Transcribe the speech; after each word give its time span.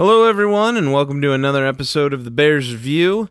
Hello, 0.00 0.24
everyone, 0.24 0.78
and 0.78 0.94
welcome 0.94 1.20
to 1.20 1.34
another 1.34 1.66
episode 1.66 2.14
of 2.14 2.24
the 2.24 2.30
Bears 2.30 2.70
View. 2.70 3.28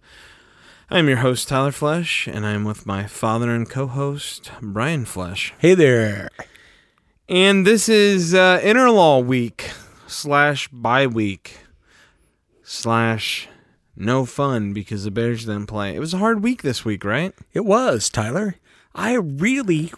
I'm 0.87 1.07
your 1.07 1.17
host, 1.17 1.47
Tyler 1.47 1.71
Flesh, 1.71 2.27
and 2.27 2.45
I'm 2.45 2.63
with 2.63 2.85
my 2.85 3.07
father 3.07 3.49
and 3.49 3.67
co 3.67 3.87
host, 3.87 4.51
Brian 4.61 5.05
Flesh. 5.05 5.51
Hey 5.57 5.73
there. 5.73 6.29
And 7.27 7.65
this 7.65 7.89
is 7.89 8.35
uh, 8.35 8.61
Interlaw 8.61 9.17
Week 9.17 9.71
slash 10.05 10.67
bye 10.67 11.07
week 11.07 11.57
slash 12.61 13.49
no 13.95 14.25
fun 14.25 14.71
because 14.71 15.05
the 15.05 15.09
Bears 15.09 15.45
didn't 15.45 15.65
play. 15.65 15.95
It 15.95 15.99
was 15.99 16.13
a 16.13 16.19
hard 16.19 16.43
week 16.43 16.61
this 16.61 16.85
week, 16.85 17.03
right? 17.03 17.33
It 17.51 17.65
was, 17.65 18.11
Tyler. 18.11 18.57
I 18.93 19.13
really 19.15 19.91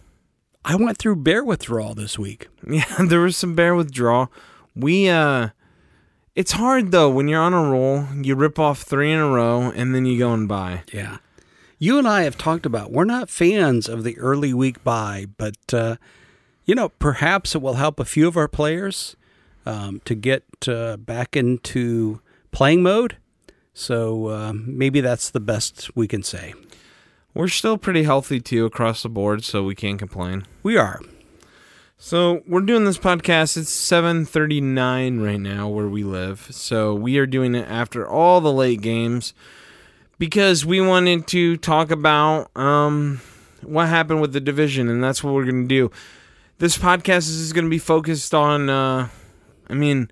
I 0.63 0.77
went 0.77 0.99
through 0.99 1.17
bear 1.17 1.43
withdrawal 1.43 1.95
this 1.95 2.17
week. 2.17 2.47
Yeah, 2.65 2.85
there 3.09 3.19
was 3.19 3.35
some 3.35 3.55
bear 3.55 3.75
withdrawal. 3.75 4.31
We 4.73 5.09
uh 5.09 5.49
it's 6.35 6.53
hard 6.53 6.91
though 6.91 7.09
when 7.09 7.27
you're 7.27 7.41
on 7.41 7.53
a 7.53 7.69
roll, 7.69 8.05
you 8.21 8.35
rip 8.35 8.57
off 8.59 8.81
3 8.81 9.11
in 9.11 9.19
a 9.19 9.29
row 9.29 9.71
and 9.75 9.93
then 9.93 10.05
you 10.05 10.17
go 10.17 10.33
and 10.33 10.47
bye. 10.47 10.83
Yeah. 10.93 11.17
You 11.77 11.97
and 11.97 12.07
I 12.07 12.23
have 12.23 12.37
talked 12.37 12.65
about 12.65 12.91
we're 12.91 13.05
not 13.05 13.29
fans 13.29 13.89
of 13.89 14.03
the 14.03 14.17
early 14.19 14.53
week 14.53 14.83
bye, 14.83 15.25
but 15.37 15.73
uh, 15.73 15.95
you 16.65 16.75
know, 16.75 16.89
perhaps 16.89 17.55
it 17.55 17.61
will 17.61 17.73
help 17.73 17.99
a 17.99 18.05
few 18.05 18.27
of 18.27 18.37
our 18.37 18.47
players 18.47 19.15
um, 19.65 20.01
to 20.05 20.15
get 20.15 20.43
uh, 20.67 20.97
back 20.97 21.35
into 21.35 22.21
playing 22.51 22.83
mode. 22.83 23.17
So 23.73 24.27
uh, 24.27 24.53
maybe 24.53 25.01
that's 25.01 25.29
the 25.29 25.39
best 25.39 25.95
we 25.95 26.07
can 26.07 26.23
say. 26.23 26.53
We're 27.33 27.47
still 27.47 27.77
pretty 27.77 28.03
healthy 28.03 28.41
too 28.41 28.65
across 28.65 29.03
the 29.03 29.09
board, 29.09 29.43
so 29.43 29.63
we 29.63 29.73
can't 29.73 29.97
complain. 29.97 30.45
We 30.63 30.77
are. 30.77 30.99
So 32.03 32.41
we're 32.47 32.61
doing 32.61 32.85
this 32.85 32.97
podcast. 32.97 33.57
It's 33.57 33.69
seven 33.69 34.25
thirty 34.25 34.59
nine 34.59 35.19
right 35.19 35.39
now 35.39 35.67
where 35.67 35.87
we 35.87 36.03
live. 36.03 36.47
So 36.49 36.95
we 36.95 37.19
are 37.19 37.27
doing 37.27 37.53
it 37.53 37.69
after 37.69 38.07
all 38.07 38.41
the 38.41 38.51
late 38.51 38.81
games 38.81 39.35
because 40.17 40.65
we 40.65 40.81
wanted 40.81 41.27
to 41.27 41.57
talk 41.57 41.91
about 41.91 42.49
um, 42.57 43.21
what 43.61 43.87
happened 43.87 44.19
with 44.19 44.33
the 44.33 44.39
division, 44.39 44.89
and 44.89 45.03
that's 45.03 45.23
what 45.23 45.35
we're 45.35 45.45
going 45.45 45.61
to 45.61 45.67
do. 45.67 45.91
This 46.57 46.75
podcast 46.75 47.29
is 47.29 47.53
going 47.53 47.65
to 47.65 47.69
be 47.69 47.77
focused 47.77 48.33
on. 48.33 48.67
Uh, 48.67 49.09
I 49.69 49.75
mean, 49.75 50.09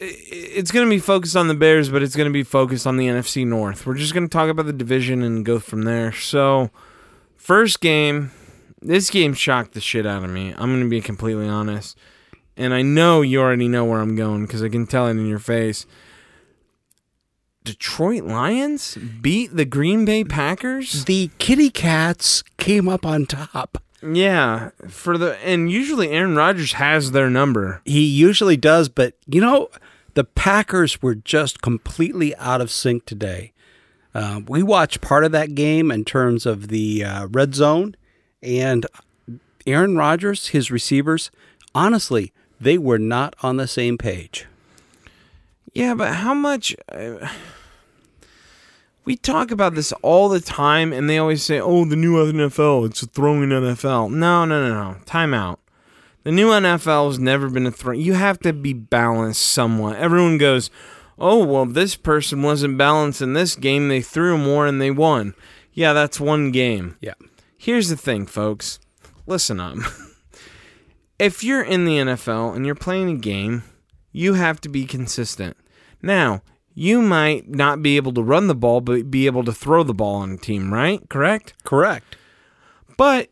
it's 0.00 0.70
going 0.70 0.86
to 0.86 0.90
be 0.90 0.98
focused 0.98 1.36
on 1.36 1.48
the 1.48 1.54
Bears, 1.54 1.90
but 1.90 2.02
it's 2.02 2.16
going 2.16 2.28
to 2.28 2.32
be 2.32 2.42
focused 2.42 2.86
on 2.86 2.96
the 2.96 3.06
NFC 3.06 3.46
North. 3.46 3.84
We're 3.84 3.96
just 3.96 4.14
going 4.14 4.26
to 4.26 4.32
talk 4.32 4.48
about 4.48 4.64
the 4.64 4.72
division 4.72 5.20
and 5.20 5.44
go 5.44 5.58
from 5.58 5.82
there. 5.82 6.10
So, 6.12 6.70
first 7.36 7.82
game, 7.82 8.30
this 8.80 9.10
game 9.10 9.34
shocked 9.34 9.72
the 9.72 9.80
shit 9.80 10.06
out 10.06 10.24
of 10.24 10.30
me. 10.30 10.52
I'm 10.56 10.70
going 10.70 10.82
to 10.82 10.88
be 10.88 11.00
completely 11.00 11.48
honest. 11.48 11.98
And 12.56 12.72
I 12.72 12.82
know 12.82 13.22
you 13.22 13.40
already 13.40 13.68
know 13.68 13.84
where 13.84 14.00
I'm 14.00 14.16
going 14.16 14.46
because 14.46 14.62
I 14.62 14.68
can 14.68 14.86
tell 14.86 15.06
it 15.08 15.12
in 15.12 15.26
your 15.26 15.38
face. 15.38 15.86
Detroit 17.64 18.22
Lions 18.22 18.96
beat 19.20 19.54
the 19.54 19.64
Green 19.64 20.04
Bay 20.04 20.24
Packers. 20.24 21.04
The 21.04 21.30
Kitty 21.38 21.68
Cats 21.68 22.44
came 22.56 22.88
up 22.88 23.04
on 23.04 23.26
top. 23.26 23.82
Yeah, 24.02 24.70
for 24.88 25.18
the 25.18 25.36
and 25.44 25.70
usually 25.70 26.10
Aaron 26.10 26.36
Rodgers 26.36 26.74
has 26.74 27.10
their 27.10 27.28
number. 27.28 27.82
He 27.84 28.04
usually 28.04 28.56
does, 28.56 28.88
but 28.88 29.14
you 29.26 29.40
know, 29.40 29.68
the 30.14 30.22
Packers 30.24 31.02
were 31.02 31.14
just 31.14 31.60
completely 31.60 32.36
out 32.36 32.60
of 32.60 32.70
sync 32.70 33.04
today. 33.04 33.52
Uh, 34.14 34.40
we 34.46 34.62
watched 34.62 35.00
part 35.00 35.24
of 35.24 35.32
that 35.32 35.54
game 35.54 35.90
in 35.90 36.04
terms 36.04 36.46
of 36.46 36.68
the 36.68 37.04
uh, 37.04 37.26
red 37.26 37.54
zone, 37.54 37.96
and 38.42 38.86
Aaron 39.66 39.96
Rodgers, 39.96 40.48
his 40.48 40.70
receivers, 40.70 41.30
honestly, 41.74 42.32
they 42.60 42.78
were 42.78 42.98
not 42.98 43.34
on 43.42 43.56
the 43.56 43.66
same 43.66 43.98
page. 43.98 44.46
Yeah, 45.72 45.94
but 45.94 46.14
how 46.14 46.32
much? 46.34 46.74
Uh, 46.90 47.28
we 49.04 49.16
talk 49.16 49.50
about 49.50 49.74
this 49.74 49.92
all 50.02 50.28
the 50.28 50.40
time, 50.40 50.92
and 50.92 51.08
they 51.08 51.18
always 51.18 51.42
say, 51.42 51.60
"Oh, 51.60 51.84
the 51.84 51.96
new 51.96 52.16
NFL, 52.16 52.86
it's 52.86 53.02
a 53.02 53.06
throwing 53.06 53.50
NFL." 53.50 54.10
No, 54.10 54.44
no, 54.44 54.68
no, 54.68 54.74
no. 54.74 54.96
Time 55.04 55.34
out. 55.34 55.60
The 56.24 56.32
new 56.32 56.48
NFL 56.48 57.08
has 57.08 57.18
never 57.18 57.48
been 57.48 57.66
a 57.66 57.70
throw. 57.70 57.92
You 57.92 58.14
have 58.14 58.40
to 58.40 58.52
be 58.52 58.72
balanced 58.72 59.42
somewhat. 59.42 59.96
Everyone 59.96 60.38
goes, 60.38 60.70
"Oh, 61.18 61.44
well, 61.44 61.66
this 61.66 61.94
person 61.94 62.42
wasn't 62.42 62.78
balanced 62.78 63.22
in 63.22 63.34
this 63.34 63.54
game. 63.54 63.88
They 63.88 64.00
threw 64.00 64.38
more 64.38 64.66
and 64.66 64.80
they 64.80 64.90
won." 64.90 65.34
Yeah, 65.72 65.92
that's 65.92 66.18
one 66.18 66.50
game. 66.52 66.96
Yeah. 67.00 67.14
Here's 67.66 67.88
the 67.88 67.96
thing, 67.96 68.26
folks. 68.26 68.78
Listen 69.26 69.58
up. 69.58 69.76
if 71.18 71.42
you're 71.42 71.64
in 71.64 71.84
the 71.84 71.96
NFL 71.96 72.54
and 72.54 72.64
you're 72.64 72.76
playing 72.76 73.10
a 73.10 73.18
game, 73.18 73.64
you 74.12 74.34
have 74.34 74.60
to 74.60 74.68
be 74.68 74.84
consistent. 74.84 75.56
Now, 76.00 76.42
you 76.76 77.02
might 77.02 77.48
not 77.48 77.82
be 77.82 77.96
able 77.96 78.12
to 78.12 78.22
run 78.22 78.46
the 78.46 78.54
ball, 78.54 78.80
but 78.80 79.10
be 79.10 79.26
able 79.26 79.42
to 79.42 79.52
throw 79.52 79.82
the 79.82 79.92
ball 79.92 80.14
on 80.14 80.30
a 80.30 80.36
team, 80.36 80.72
right? 80.72 81.08
Correct? 81.08 81.54
Correct. 81.64 82.16
But 82.96 83.30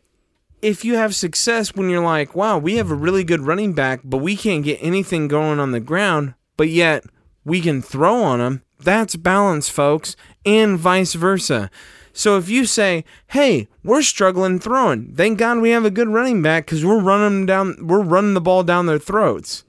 if 0.61 0.83
you 0.83 0.95
have 0.95 1.15
success 1.15 1.73
when 1.73 1.89
you're 1.89 2.03
like, 2.03 2.35
wow, 2.35 2.57
we 2.57 2.75
have 2.75 2.91
a 2.91 2.95
really 2.95 3.23
good 3.23 3.39
running 3.39 3.71
back, 3.71 4.01
but 4.03 4.17
we 4.17 4.35
can't 4.35 4.65
get 4.65 4.79
anything 4.81 5.29
going 5.29 5.61
on 5.61 5.71
the 5.71 5.79
ground, 5.79 6.33
but 6.57 6.67
yet 6.67 7.05
we 7.45 7.61
can 7.61 7.81
throw 7.81 8.21
on 8.21 8.39
them, 8.39 8.63
that's 8.81 9.15
balance, 9.15 9.69
folks, 9.69 10.17
and 10.45 10.77
vice 10.77 11.13
versa. 11.13 11.71
So 12.17 12.37
if 12.37 12.49
you 12.49 12.65
say, 12.65 13.03
"Hey, 13.27 13.67
we're 13.83 14.01
struggling 14.01 14.57
throwing. 14.59 15.13
Thank 15.15 15.37
God 15.37 15.59
we 15.59 15.71
have 15.71 15.85
a 15.85 15.91
good 15.91 16.07
running 16.07 16.41
back 16.41 16.65
cuz 16.65 16.83
we're 16.83 17.01
running 17.01 17.45
down 17.45 17.75
we're 17.81 18.01
running 18.01 18.33
the 18.33 18.41
ball 18.41 18.63
down 18.63 18.85
their 18.85 18.97
throats." 18.97 19.63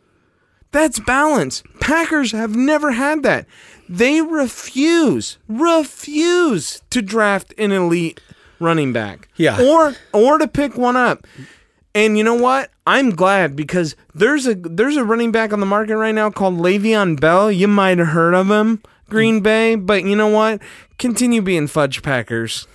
That's 0.70 1.00
balance. 1.00 1.62
Packers 1.80 2.32
have 2.32 2.54
never 2.54 2.92
had 2.92 3.22
that. 3.22 3.46
They 3.88 4.20
refuse, 4.20 5.38
refuse 5.48 6.82
to 6.90 7.02
draft 7.02 7.54
an 7.58 7.72
elite 7.72 8.20
running 8.60 8.92
back. 8.92 9.28
Yeah. 9.36 9.60
Or 9.60 9.94
or 10.12 10.38
to 10.38 10.46
pick 10.46 10.76
one 10.76 10.96
up. 10.96 11.26
And 11.94 12.18
you 12.18 12.24
know 12.24 12.34
what? 12.34 12.70
I'm 12.86 13.10
glad 13.10 13.56
because 13.56 13.96
there's 14.14 14.46
a 14.46 14.54
there's 14.54 14.96
a 14.96 15.04
running 15.04 15.32
back 15.32 15.52
on 15.52 15.60
the 15.60 15.66
market 15.66 15.96
right 15.96 16.14
now 16.14 16.30
called 16.30 16.58
Le'Veon 16.58 17.18
Bell. 17.18 17.50
You 17.50 17.68
might 17.68 17.98
have 17.98 18.08
heard 18.08 18.34
of 18.34 18.50
him, 18.50 18.82
Green 19.08 19.40
Bay, 19.40 19.74
but 19.74 20.04
you 20.04 20.16
know 20.16 20.28
what? 20.28 20.60
Continue 20.98 21.42
being 21.42 21.66
fudge 21.66 22.02
Packers. 22.02 22.66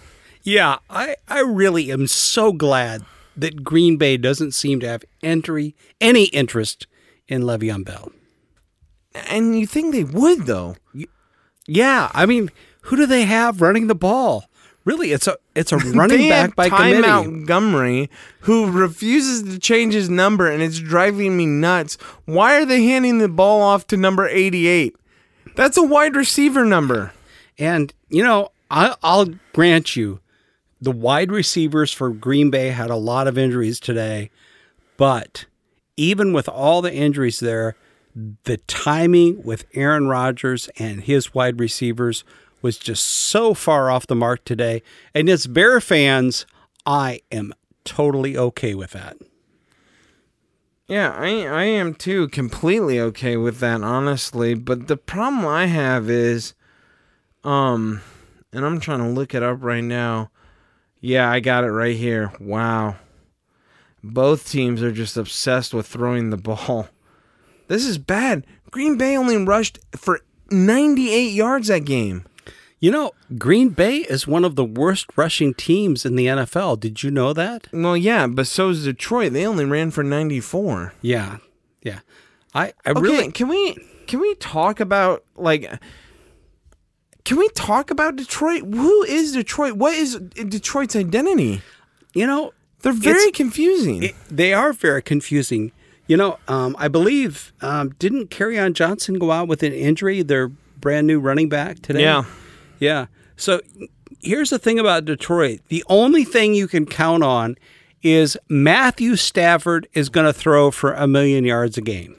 Yeah, 0.44 0.78
I, 0.90 1.16
I 1.28 1.42
really 1.42 1.92
am 1.92 2.08
so 2.08 2.52
glad 2.52 3.06
that 3.36 3.64
Green 3.64 3.98
Bay 3.98 4.18
doesn't 4.18 4.52
seem 4.54 4.80
to 4.80 4.88
have 4.88 5.04
entry 5.22 5.76
any 6.00 6.26
interest 6.26 6.88
in 7.28 7.44
Le'Veon 7.44 7.86
Bell. 7.86 8.12
And 9.30 9.60
you 9.60 9.68
think 9.68 9.94
they 9.94 10.04
would 10.04 10.46
though? 10.46 10.76
Yeah, 11.68 12.10
I 12.14 12.26
mean, 12.26 12.50
who 12.82 12.96
do 12.96 13.06
they 13.06 13.24
have 13.24 13.62
running 13.62 13.88
the 13.88 13.96
ball? 13.96 14.46
Really, 14.84 15.12
it's 15.12 15.28
a 15.28 15.38
it's 15.54 15.72
a 15.72 15.78
running 15.78 16.28
back 16.30 16.56
by 16.56 16.70
Ty 16.70 16.94
committee. 16.94 17.08
Montgomery, 17.08 18.10
who 18.42 18.72
refuses 18.72 19.44
to 19.44 19.60
change 19.60 19.94
his 19.94 20.10
number, 20.10 20.50
and 20.50 20.64
it's 20.64 20.80
driving 20.80 21.38
me 21.38 21.46
nuts. 21.46 21.98
Why 22.26 22.56
are 22.56 22.66
they 22.66 22.84
handing 22.86 23.20
the 23.20 23.30
ball 23.30 23.62
off 23.62 23.86
to 23.88 23.98
number 23.98 24.28
88? 24.28 24.96
That's 25.56 25.78
a 25.78 25.84
wide 25.84 26.16
receiver 26.16 26.66
number. 26.66 27.14
And 27.58 27.94
you 28.10 28.24
know, 28.24 28.52
I, 28.70 28.96
I'll 29.04 29.28
grant 29.54 29.96
you, 29.96 30.20
the 30.80 30.92
wide 30.92 31.32
receivers 31.32 31.92
for 31.92 32.10
Green 32.10 32.50
Bay 32.50 32.70
had 32.70 32.90
a 32.90 32.96
lot 32.96 33.28
of 33.28 33.38
injuries 33.38 33.80
today, 33.80 34.32
but 34.98 35.46
even 35.98 36.34
with 36.34 36.50
all 36.50 36.82
the 36.82 36.94
injuries 36.94 37.40
there, 37.40 37.76
the 38.44 38.58
timing 38.68 39.44
with 39.44 39.66
Aaron 39.74 40.08
Rodgers 40.08 40.70
and 40.78 41.04
his 41.04 41.34
wide 41.34 41.60
receivers 41.60 42.24
was 42.62 42.78
just 42.78 43.06
so 43.06 43.54
far 43.54 43.90
off 43.90 44.08
the 44.08 44.16
mark 44.16 44.44
today. 44.46 44.82
And 45.14 45.30
as 45.30 45.48
Bear 45.48 45.80
fans, 45.82 46.46
I 46.86 47.22
am 47.32 47.54
totally 47.84 48.38
okay 48.38 48.76
with 48.76 48.92
that. 48.92 49.18
Yeah, 50.92 51.16
I 51.18 51.46
I 51.46 51.64
am 51.64 51.94
too 51.94 52.28
completely 52.28 53.00
okay 53.00 53.38
with 53.38 53.60
that 53.60 53.82
honestly, 53.82 54.56
but 54.56 54.90
the 54.90 54.98
problem 54.98 55.46
I 55.46 55.68
have 55.68 56.10
is 56.10 56.54
um 57.46 58.02
and 58.52 58.66
I'm 58.66 58.82
trying 58.82 59.00
to 59.00 59.08
look 59.08 59.34
it 59.34 59.42
up 59.42 59.60
right 59.62 59.86
now. 59.86 60.32
Yeah, 61.00 61.32
I 61.32 61.40
got 61.40 61.64
it 61.64 61.72
right 61.72 61.96
here. 61.96 62.34
Wow. 62.42 62.98
Both 64.04 64.50
teams 64.50 64.84
are 64.84 64.92
just 64.92 65.16
obsessed 65.16 65.74
with 65.74 65.88
throwing 65.88 66.30
the 66.30 66.36
ball. 66.50 66.90
This 67.70 67.86
is 67.86 67.98
bad. 67.98 68.46
Green 68.70 68.98
Bay 68.98 69.16
only 69.16 69.38
rushed 69.38 69.80
for 69.96 70.20
98 70.50 71.32
yards 71.32 71.70
that 71.70 71.86
game. 71.86 72.26
You 72.82 72.90
know, 72.92 73.12
Green 73.38 73.70
Bay 73.70 73.98
is 73.98 74.26
one 74.28 74.44
of 74.44 74.56
the 74.56 74.66
worst 74.66 75.06
rushing 75.16 75.54
teams 75.54 76.04
in 76.06 76.16
the 76.16 76.26
NFL. 76.26 76.80
Did 76.80 77.04
you 77.04 77.12
know 77.12 77.32
that? 77.32 77.68
Well, 77.72 77.96
yeah, 77.96 78.26
but 78.28 78.48
so 78.48 78.70
is 78.70 78.84
Detroit. 78.86 79.34
They 79.34 79.46
only 79.46 79.66
ran 79.66 79.92
for 79.92 80.04
94. 80.04 80.94
Yeah. 81.02 81.38
Yeah. 81.84 82.00
I, 82.56 82.74
I 82.86 82.90
Okay, 82.92 83.00
really 83.02 83.32
can 83.32 83.48
we 83.48 83.78
can 84.08 84.20
we 84.20 84.34
talk 84.36 84.80
about 84.80 85.24
like 85.36 85.72
can 87.24 87.38
we 87.38 87.48
talk 87.50 87.92
about 87.92 88.16
Detroit? 88.16 88.64
Who 88.64 89.04
is 89.04 89.32
Detroit? 89.34 89.74
What 89.74 89.94
is 89.94 90.16
Detroit's 90.18 90.96
identity? 90.96 91.62
you 92.14 92.28
know, 92.28 92.52
They're 92.82 92.92
very 92.94 93.32
confusing. 93.32 94.04
it- 94.04 94.16
they 94.30 94.54
are 94.54 94.74
very 94.74 95.02
confusing. 95.02 95.72
You 96.08 96.18
know, 96.18 96.40
um, 96.50 96.76
I 96.78 96.88
believe 96.90 97.54
um, 97.62 97.90
didn't 98.00 98.32
Kerryon 98.32 98.74
Johnson 98.74 99.18
go 99.20 99.32
out 99.32 99.48
with 99.48 99.64
an 99.64 99.72
injury? 99.72 100.24
Their 100.24 100.50
brand 100.50 101.08
new 101.08 101.20
running 101.20 101.48
back 101.48 101.80
today. 101.84 102.02
Yeah. 102.02 102.26
Yeah. 102.82 103.06
So 103.38 103.62
here's 104.20 104.50
the 104.50 104.60
thing 104.60 104.78
about 104.78 105.06
Detroit: 105.06 105.62
the 105.70 105.84
only 105.88 106.26
thing 106.26 106.54
you 106.54 106.68
can 106.68 106.86
count 106.86 107.24
on 107.24 107.56
is 108.04 108.38
Matthew 108.50 109.16
Stafford 109.16 109.88
is 109.94 110.10
going 110.10 110.26
to 110.26 110.34
throw 110.34 110.72
for 110.72 110.94
a 110.94 111.08
million 111.08 111.46
yards 111.46 111.78
a 111.78 111.82
game. 111.82 112.16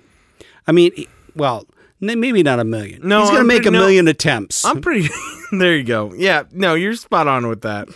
I 0.67 0.73
mean, 0.73 0.93
well, 1.35 1.67
maybe 2.01 2.43
not 2.43 2.61
a 2.61 2.65
million. 2.65 3.07
No, 3.07 3.21
he's 3.21 3.31
going 3.31 3.43
to 3.43 3.47
make 3.47 3.63
pretty- 3.63 3.69
a 3.69 3.73
no. 3.73 3.81
million 3.81 4.09
attempts. 4.09 4.65
I'm 4.65 4.81
pretty. 4.81 5.09
there 5.53 5.77
you 5.77 5.85
go. 5.85 6.15
Yeah, 6.15 6.45
no, 6.53 6.75
you're 6.75 6.95
spot 6.95 7.29
on 7.29 7.49
with 7.49 7.61
that. 7.63 7.89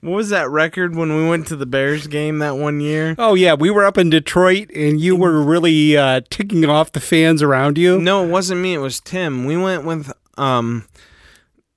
What 0.00 0.16
was 0.16 0.28
that 0.28 0.50
record 0.50 0.94
when 0.94 1.16
we 1.16 1.26
went 1.26 1.46
to 1.46 1.56
the 1.56 1.64
Bears 1.64 2.06
game 2.08 2.38
that 2.40 2.58
one 2.58 2.80
year? 2.80 3.14
Oh 3.16 3.32
yeah, 3.34 3.54
we 3.54 3.70
were 3.70 3.86
up 3.86 3.96
in 3.96 4.10
Detroit, 4.10 4.70
and 4.74 5.00
you 5.00 5.16
were 5.16 5.42
really 5.42 5.96
uh, 5.96 6.20
ticking 6.28 6.62
off 6.66 6.92
the 6.92 7.00
fans 7.00 7.40
around 7.42 7.78
you. 7.78 7.98
No, 7.98 8.22
it 8.22 8.28
wasn't 8.28 8.60
me. 8.60 8.74
It 8.74 8.78
was 8.78 9.00
Tim. 9.00 9.46
We 9.46 9.56
went 9.56 9.84
with 9.86 10.12
um 10.36 10.86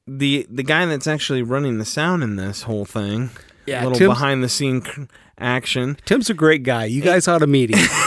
the 0.07 0.48
the 0.50 0.63
guy 0.63 0.86
that's 0.86 1.07
actually 1.07 1.42
running 1.44 1.77
the 1.80 1.86
sound 1.86 2.24
in 2.24 2.36
this 2.38 2.63
whole 2.63 2.86
thing. 2.86 3.30
Yeah, 3.65 3.81
a 3.81 3.83
little 3.83 3.98
Tim's- 4.00 4.13
behind 4.15 4.44
the 4.44 4.50
scene 4.50 5.09
action. 5.38 5.98
Tim's 6.06 6.30
a 6.30 6.33
great 6.33 6.63
guy. 6.63 6.86
You 6.86 7.01
guys 7.01 7.27
ought 7.27 7.39
to 7.39 7.48
meet 7.48 7.69
him. 7.75 7.86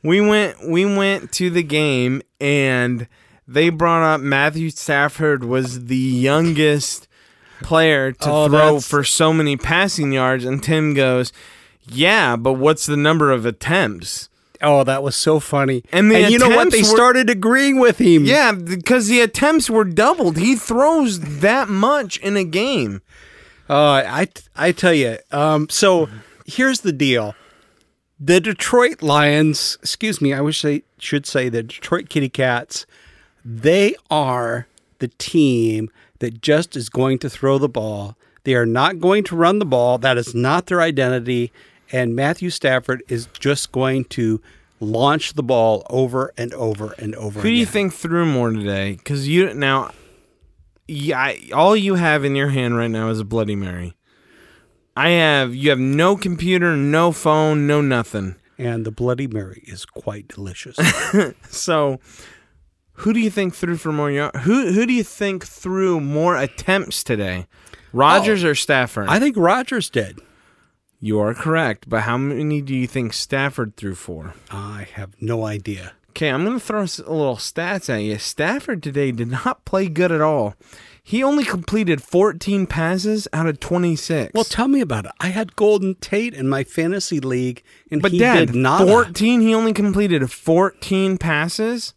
We 0.00 0.20
went 0.20 0.68
we 0.68 0.84
went 0.84 1.32
to 1.32 1.50
the 1.50 1.62
game 1.64 2.22
and 2.40 3.08
they 3.48 3.68
brought 3.68 4.04
up 4.04 4.20
Matthew 4.20 4.70
Stafford 4.70 5.42
was 5.42 5.86
the 5.86 5.96
youngest 5.96 7.08
player 7.62 8.12
to 8.12 8.30
Oh, 8.30 8.46
throw 8.48 8.58
that's- 8.58 8.86
for 8.88 9.02
so 9.02 9.32
many 9.32 9.56
passing 9.56 10.12
yards 10.12 10.44
and 10.44 10.62
Tim 10.62 10.94
goes, 10.94 11.32
"Yeah, 11.88 12.36
but 12.36 12.52
what's 12.52 12.86
the 12.86 12.96
number 12.96 13.32
of 13.32 13.44
attempts?" 13.44 14.27
Oh, 14.62 14.84
that 14.84 15.02
was 15.02 15.16
so 15.16 15.40
funny. 15.40 15.84
And 15.92 16.10
the 16.10 16.30
you 16.30 16.38
know 16.38 16.48
what? 16.48 16.70
They 16.70 16.78
were- 16.78 16.84
started 16.84 17.30
agreeing 17.30 17.78
with 17.78 17.98
him. 17.98 18.24
Yeah, 18.24 18.52
because 18.52 19.08
the 19.08 19.20
attempts 19.20 19.68
were 19.70 19.84
doubled. 19.84 20.36
He 20.38 20.56
throws 20.56 21.20
that 21.40 21.68
much 21.68 22.18
in 22.18 22.36
a 22.36 22.44
game. 22.44 23.02
Oh, 23.68 23.76
I 23.76 24.28
I 24.56 24.72
tell 24.72 24.94
you. 24.94 25.18
Um, 25.30 25.68
so 25.68 26.08
here's 26.46 26.80
the 26.80 26.92
deal: 26.92 27.34
the 28.18 28.40
Detroit 28.40 29.02
Lions. 29.02 29.78
Excuse 29.82 30.20
me. 30.20 30.32
I 30.32 30.40
wish 30.40 30.64
I 30.64 30.82
should 30.98 31.26
say 31.26 31.48
the 31.48 31.62
Detroit 31.62 32.08
Kitty 32.08 32.28
Cats. 32.28 32.86
They 33.44 33.94
are 34.10 34.66
the 34.98 35.08
team 35.18 35.90
that 36.18 36.42
just 36.42 36.76
is 36.76 36.88
going 36.88 37.18
to 37.20 37.30
throw 37.30 37.58
the 37.58 37.68
ball. 37.68 38.16
They 38.44 38.54
are 38.54 38.66
not 38.66 38.98
going 38.98 39.24
to 39.24 39.36
run 39.36 39.58
the 39.58 39.64
ball. 39.66 39.98
That 39.98 40.16
is 40.18 40.34
not 40.34 40.66
their 40.66 40.80
identity. 40.80 41.52
And 41.92 42.14
Matthew 42.14 42.50
Stafford 42.50 43.02
is 43.08 43.28
just 43.38 43.72
going 43.72 44.04
to 44.06 44.40
launch 44.80 45.34
the 45.34 45.42
ball 45.42 45.86
over 45.90 46.32
and 46.36 46.52
over 46.54 46.94
and 46.98 47.14
over. 47.14 47.40
Who 47.40 47.48
do 47.48 47.54
you 47.54 47.66
think 47.66 47.92
threw 47.92 48.26
more 48.26 48.50
today? 48.50 48.92
Because 48.92 49.28
you 49.28 49.52
now, 49.54 49.92
yeah, 50.86 51.34
all 51.54 51.76
you 51.76 51.94
have 51.94 52.24
in 52.24 52.36
your 52.36 52.48
hand 52.48 52.76
right 52.76 52.90
now 52.90 53.08
is 53.10 53.20
a 53.20 53.24
Bloody 53.24 53.56
Mary. 53.56 53.94
I 54.96 55.10
have 55.10 55.54
you 55.54 55.70
have 55.70 55.78
no 55.78 56.16
computer, 56.16 56.76
no 56.76 57.12
phone, 57.12 57.66
no 57.66 57.80
nothing. 57.80 58.36
And 58.58 58.84
the 58.84 58.90
Bloody 58.90 59.28
Mary 59.28 59.62
is 59.66 59.84
quite 59.84 60.28
delicious. 60.28 60.76
So, 61.48 62.00
who 62.92 63.12
do 63.12 63.20
you 63.20 63.30
think 63.30 63.54
threw 63.54 63.76
for 63.76 63.92
more? 63.92 64.10
Who 64.10 64.72
who 64.72 64.86
do 64.86 64.92
you 64.92 65.04
think 65.04 65.46
threw 65.46 66.00
more 66.00 66.36
attempts 66.36 67.02
today? 67.02 67.46
Rodgers 67.92 68.44
oh, 68.44 68.50
or 68.50 68.54
Stafford? 68.54 69.08
I 69.08 69.18
think 69.18 69.36
Rodgers 69.36 69.88
did. 69.88 70.20
You 71.00 71.20
are 71.20 71.34
correct, 71.34 71.88
but 71.88 72.02
how 72.02 72.16
many 72.18 72.60
do 72.60 72.74
you 72.74 72.86
think 72.86 73.12
Stafford 73.12 73.76
threw 73.76 73.94
for? 73.94 74.34
I 74.50 74.88
have 74.94 75.14
no 75.20 75.44
idea. 75.44 75.92
Okay, 76.10 76.30
I'm 76.30 76.44
going 76.44 76.58
to 76.58 76.64
throw 76.64 76.80
a 76.80 77.14
little 77.14 77.36
stats 77.36 77.88
at 77.88 77.98
you. 77.98 78.18
Stafford 78.18 78.82
today 78.82 79.12
did 79.12 79.28
not 79.28 79.64
play 79.64 79.88
good 79.88 80.10
at 80.10 80.20
all. 80.20 80.54
He 81.00 81.22
only 81.22 81.44
completed 81.44 82.02
14 82.02 82.66
passes 82.66 83.28
out 83.32 83.46
of 83.46 83.60
26. 83.60 84.32
Well, 84.34 84.44
tell 84.44 84.68
me 84.68 84.80
about 84.80 85.06
it. 85.06 85.12
I 85.20 85.28
had 85.28 85.56
Golden 85.56 85.94
Tate 85.94 86.34
in 86.34 86.48
my 86.48 86.64
fantasy 86.64 87.20
league, 87.20 87.62
and 87.90 88.02
but 88.02 88.12
he 88.12 88.18
Dad, 88.18 88.48
did 88.48 88.54
not. 88.56 88.86
14, 88.86 89.40
he 89.40 89.54
only 89.54 89.72
completed 89.72 90.30
14 90.30 91.16
passes. 91.16 91.94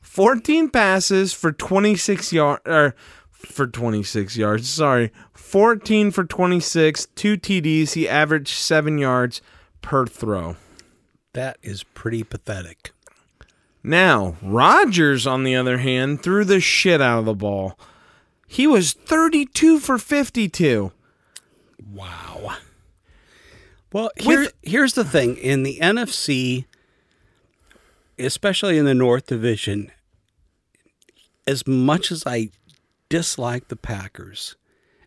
14 0.00 0.70
passes 0.70 1.32
for 1.34 1.52
26 1.52 2.32
yards 2.32 2.62
or 2.66 2.96
for 3.38 3.66
26 3.66 4.36
yards. 4.36 4.68
Sorry. 4.68 5.12
14 5.34 6.10
for 6.10 6.24
26, 6.24 7.06
two 7.14 7.36
TDs. 7.36 7.92
He 7.92 8.08
averaged 8.08 8.56
7 8.56 8.98
yards 8.98 9.40
per 9.82 10.06
throw. 10.06 10.56
That 11.32 11.58
is 11.62 11.82
pretty 11.82 12.24
pathetic. 12.24 12.92
Now, 13.82 14.36
Rodgers, 14.42 15.26
on 15.26 15.44
the 15.44 15.54
other 15.54 15.78
hand, 15.78 16.22
threw 16.22 16.44
the 16.44 16.60
shit 16.60 17.00
out 17.00 17.20
of 17.20 17.24
the 17.24 17.34
ball. 17.34 17.78
He 18.48 18.66
was 18.66 18.92
32 18.92 19.78
for 19.78 19.98
52. 19.98 20.92
Wow. 21.92 22.56
Well, 23.92 24.10
here, 24.16 24.48
here's 24.62 24.94
the 24.94 25.04
thing 25.04 25.36
in 25.36 25.62
the 25.62 25.78
NFC, 25.80 26.64
especially 28.18 28.76
in 28.76 28.84
the 28.84 28.94
North 28.94 29.26
Division, 29.26 29.92
as 31.46 31.66
much 31.66 32.10
as 32.10 32.24
I 32.26 32.50
dislike 33.08 33.68
the 33.68 33.76
Packers, 33.76 34.56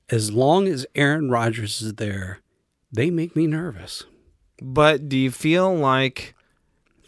as 0.10 0.32
long 0.32 0.68
as 0.68 0.86
Aaron 0.96 1.30
Rodgers 1.30 1.82
is 1.82 1.96
there, 1.96 2.40
they 2.92 3.10
make 3.10 3.36
me 3.36 3.48
nervous. 3.48 4.04
But 4.62 5.08
do 5.08 5.18
you 5.18 5.32
feel 5.32 5.74
like 5.76 6.36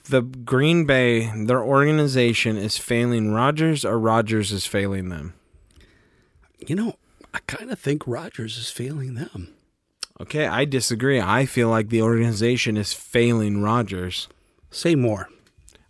the 0.10 0.22
Green 0.22 0.86
Bay, 0.86 1.32
their 1.46 1.64
organization, 1.64 2.58
is 2.58 2.78
failing 2.78 3.32
Rodgers 3.32 3.84
or 3.84 4.00
Rodgers 4.00 4.52
is 4.52 4.66
failing 4.66 5.10
them? 5.10 5.34
You 6.68 6.76
know, 6.76 6.96
I 7.34 7.40
kind 7.48 7.72
of 7.72 7.80
think 7.80 8.06
Rodgers 8.06 8.58
is 8.58 8.70
failing 8.70 9.16
them. 9.16 9.54
Okay, 10.20 10.46
I 10.46 10.66
disagree. 10.66 11.20
I 11.20 11.46
feel 11.46 11.70
like 11.70 11.90
the 11.90 12.04
organization 12.04 12.78
is 12.78 12.94
failing 12.94 13.62
Rodgers. 13.62 14.28
Say 14.70 14.96
more. 14.96 15.30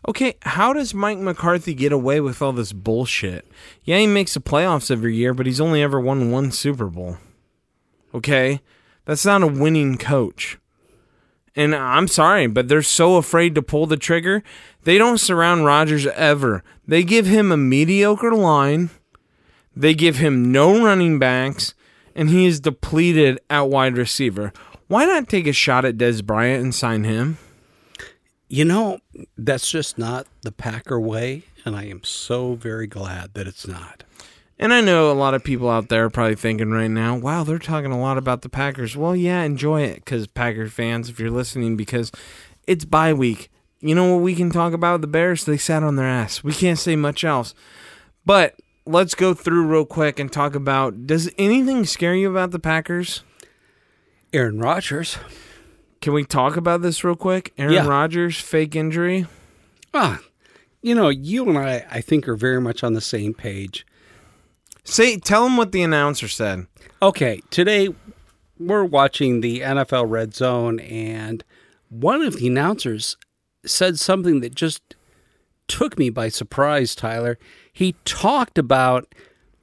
Okay, 0.08 0.36
how 0.42 0.74
does 0.74 0.96
Mike 0.96 1.20
McCarthy 1.20 1.76
get 1.76 1.92
away 1.92 2.20
with 2.20 2.42
all 2.42 2.54
this 2.54 2.74
bullshit? 2.74 3.48
Yeah, 3.84 4.00
he 4.00 4.08
makes 4.08 4.34
the 4.34 4.40
playoffs 4.40 4.90
every 4.90 5.16
year, 5.16 5.34
but 5.34 5.46
he's 5.46 5.62
only 5.62 5.84
ever 5.84 6.00
won 6.00 6.32
one 6.32 6.52
Super 6.52 6.88
Bowl. 6.88 7.18
Okay? 8.14 8.62
That's 9.06 9.26
not 9.26 9.44
a 9.44 9.48
winning 9.48 9.98
coach. 9.98 10.58
And 11.56 11.76
I'm 11.76 12.08
sorry, 12.08 12.48
but 12.48 12.68
they're 12.68 12.82
so 12.82 13.18
afraid 13.18 13.54
to 13.56 13.62
pull 13.62 13.86
the 13.86 13.98
trigger. 13.98 14.42
They 14.84 14.98
don't 14.98 15.20
surround 15.20 15.66
Rodgers 15.66 16.08
ever. 16.08 16.64
They 16.88 17.04
give 17.04 17.28
him 17.28 17.52
a 17.52 17.58
mediocre 17.58 18.34
line. 18.34 18.90
They 19.76 19.94
give 19.94 20.18
him 20.18 20.52
no 20.52 20.84
running 20.84 21.20
backs, 21.20 21.74
and 22.16 22.30
he 22.30 22.46
is 22.46 22.60
depleted 22.60 23.40
at 23.50 23.70
wide 23.70 23.98
receiver. 23.98 24.52
Why 24.88 25.06
not 25.06 25.30
take 25.30 25.48
a 25.48 25.54
shot 25.54 25.86
at 25.86 25.98
Dez 25.98 26.26
Bryant 26.26 26.64
and 26.64 26.74
sign 26.74 27.04
him? 27.04 27.38
You 28.52 28.66
know, 28.66 29.00
that's 29.38 29.72
just 29.72 29.98
not 29.98 30.28
the 30.42 30.52
Packer 30.52 31.00
way, 31.00 31.44
and 31.64 31.74
I 31.74 31.86
am 31.86 32.04
so 32.04 32.56
very 32.56 32.86
glad 32.86 33.34
that 33.34 33.48
it's 33.48 33.66
not. 33.66 34.04
And 34.60 34.74
I 34.74 34.82
know 34.82 35.10
a 35.10 35.14
lot 35.14 35.34
of 35.34 35.42
people 35.42 35.70
out 35.70 35.88
there 35.88 36.04
are 36.04 36.10
probably 36.10 36.36
thinking 36.36 36.70
right 36.70 36.92
now, 36.92 37.16
wow, 37.16 37.46
they're 37.46 37.60
talking 37.60 37.94
a 37.94 38.02
lot 38.02 38.18
about 38.18 38.42
the 38.42 38.50
Packers. 38.50 38.98
Well, 38.98 39.16
yeah, 39.16 39.44
enjoy 39.44 39.84
it 39.84 40.04
because 40.04 40.28
Packer 40.28 40.68
fans, 40.68 41.08
if 41.08 41.18
you're 41.18 41.32
listening, 41.32 41.78
because 41.78 42.12
it's 42.68 42.84
bye 42.84 43.14
week. 43.14 43.50
You 43.80 43.96
know 43.96 44.14
what 44.14 44.22
we 44.22 44.36
can 44.36 44.50
talk 44.50 44.74
about? 44.74 45.00
The 45.00 45.08
Bears, 45.08 45.46
they 45.46 45.56
sat 45.56 45.82
on 45.82 45.96
their 45.96 46.06
ass. 46.06 46.44
We 46.44 46.52
can't 46.52 46.78
say 46.78 46.98
much 46.98 47.24
else. 47.24 47.56
But 48.26 48.56
let's 48.86 49.16
go 49.16 49.34
through 49.34 49.66
real 49.66 49.86
quick 49.86 50.20
and 50.20 50.30
talk 50.30 50.56
about 50.56 51.08
does 51.08 51.32
anything 51.38 51.86
scare 51.86 52.16
you 52.16 52.30
about 52.30 52.52
the 52.52 52.60
Packers? 52.60 53.24
Aaron 54.34 54.60
Rodgers. 54.60 55.18
Can 56.02 56.14
we 56.14 56.24
talk 56.26 56.58
about 56.58 56.82
this 56.82 57.04
real 57.04 57.16
quick? 57.16 57.54
Aaron 57.58 57.74
Yeah. 57.74 57.88
Rodgers, 57.88 58.40
fake 58.40 58.76
injury. 58.76 59.28
Ah, 59.94 60.20
you 60.82 60.96
know, 60.96 61.10
you 61.10 61.48
and 61.48 61.58
I, 61.58 61.86
I 61.92 62.02
think, 62.02 62.28
are 62.28 62.36
very 62.36 62.60
much 62.60 62.84
on 62.84 62.94
the 62.94 63.02
same 63.02 63.34
page. 63.34 63.86
Say, 64.84 65.18
tell 65.18 65.44
them 65.44 65.58
what 65.58 65.72
the 65.72 65.84
announcer 65.84 66.28
said. 66.28 66.66
Okay, 67.02 67.42
today 67.52 67.90
we're 68.60 68.84
watching 68.84 69.42
the 69.42 69.60
NFL 69.60 70.10
Red 70.10 70.34
Zone, 70.34 70.80
and 70.80 71.44
one 71.90 72.22
of 72.24 72.38
the 72.38 72.48
announcers 72.48 73.16
said 73.64 74.00
something 74.00 74.40
that 74.42 74.56
just 74.56 74.96
took 75.68 76.00
me 76.00 76.10
by 76.10 76.30
surprise, 76.30 76.96
Tyler. 76.96 77.38
He 77.72 77.96
talked 78.06 78.58
about 78.58 79.14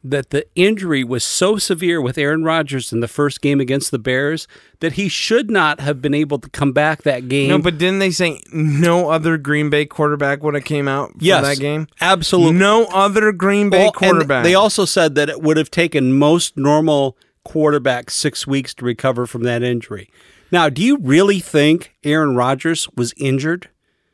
that 0.04 0.30
the 0.30 0.46
injury 0.54 1.02
was 1.02 1.24
so 1.24 1.56
severe 1.56 2.00
with 2.00 2.16
Aaron 2.18 2.44
Rodgers 2.44 2.92
in 2.92 3.00
the 3.00 3.08
first 3.08 3.40
game 3.40 3.60
against 3.60 3.90
the 3.90 3.98
Bears 3.98 4.46
that 4.80 4.92
he 4.92 5.08
should 5.08 5.50
not 5.50 5.80
have 5.80 6.00
been 6.00 6.14
able 6.14 6.38
to 6.38 6.48
come 6.50 6.72
back 6.72 7.02
that 7.02 7.28
game. 7.28 7.48
No, 7.48 7.58
but 7.58 7.78
didn't 7.78 7.98
they 7.98 8.10
say 8.10 8.40
no 8.52 9.10
other 9.10 9.36
Green 9.36 9.70
Bay 9.70 9.86
quarterback 9.86 10.42
would 10.42 10.54
have 10.54 10.64
came 10.64 10.86
out 10.86 11.12
for 11.12 11.18
yes, 11.20 11.44
that 11.44 11.58
game? 11.60 11.88
absolutely. 12.00 12.58
No 12.58 12.84
other 12.86 13.32
Green 13.32 13.70
Bay 13.70 13.78
Well, 13.78 13.86
and 13.88 13.94
quarterback. 13.94 14.44
They 14.44 14.54
also 14.54 14.84
said 14.84 15.14
that 15.16 15.28
it 15.28 15.42
would 15.42 15.56
have 15.56 15.70
taken 15.70 16.12
most 16.12 16.56
normal 16.56 17.16
quarterbacks 17.46 18.10
six 18.10 18.46
weeks 18.46 18.74
to 18.74 18.84
recover 18.84 19.26
from 19.26 19.42
that 19.44 19.62
injury. 19.62 20.10
Now, 20.50 20.68
do 20.68 20.82
you 20.82 20.98
really 20.98 21.40
think 21.40 21.94
Aaron 22.04 22.36
Rodgers 22.36 22.88
was 22.96 23.12
injured 23.16 23.68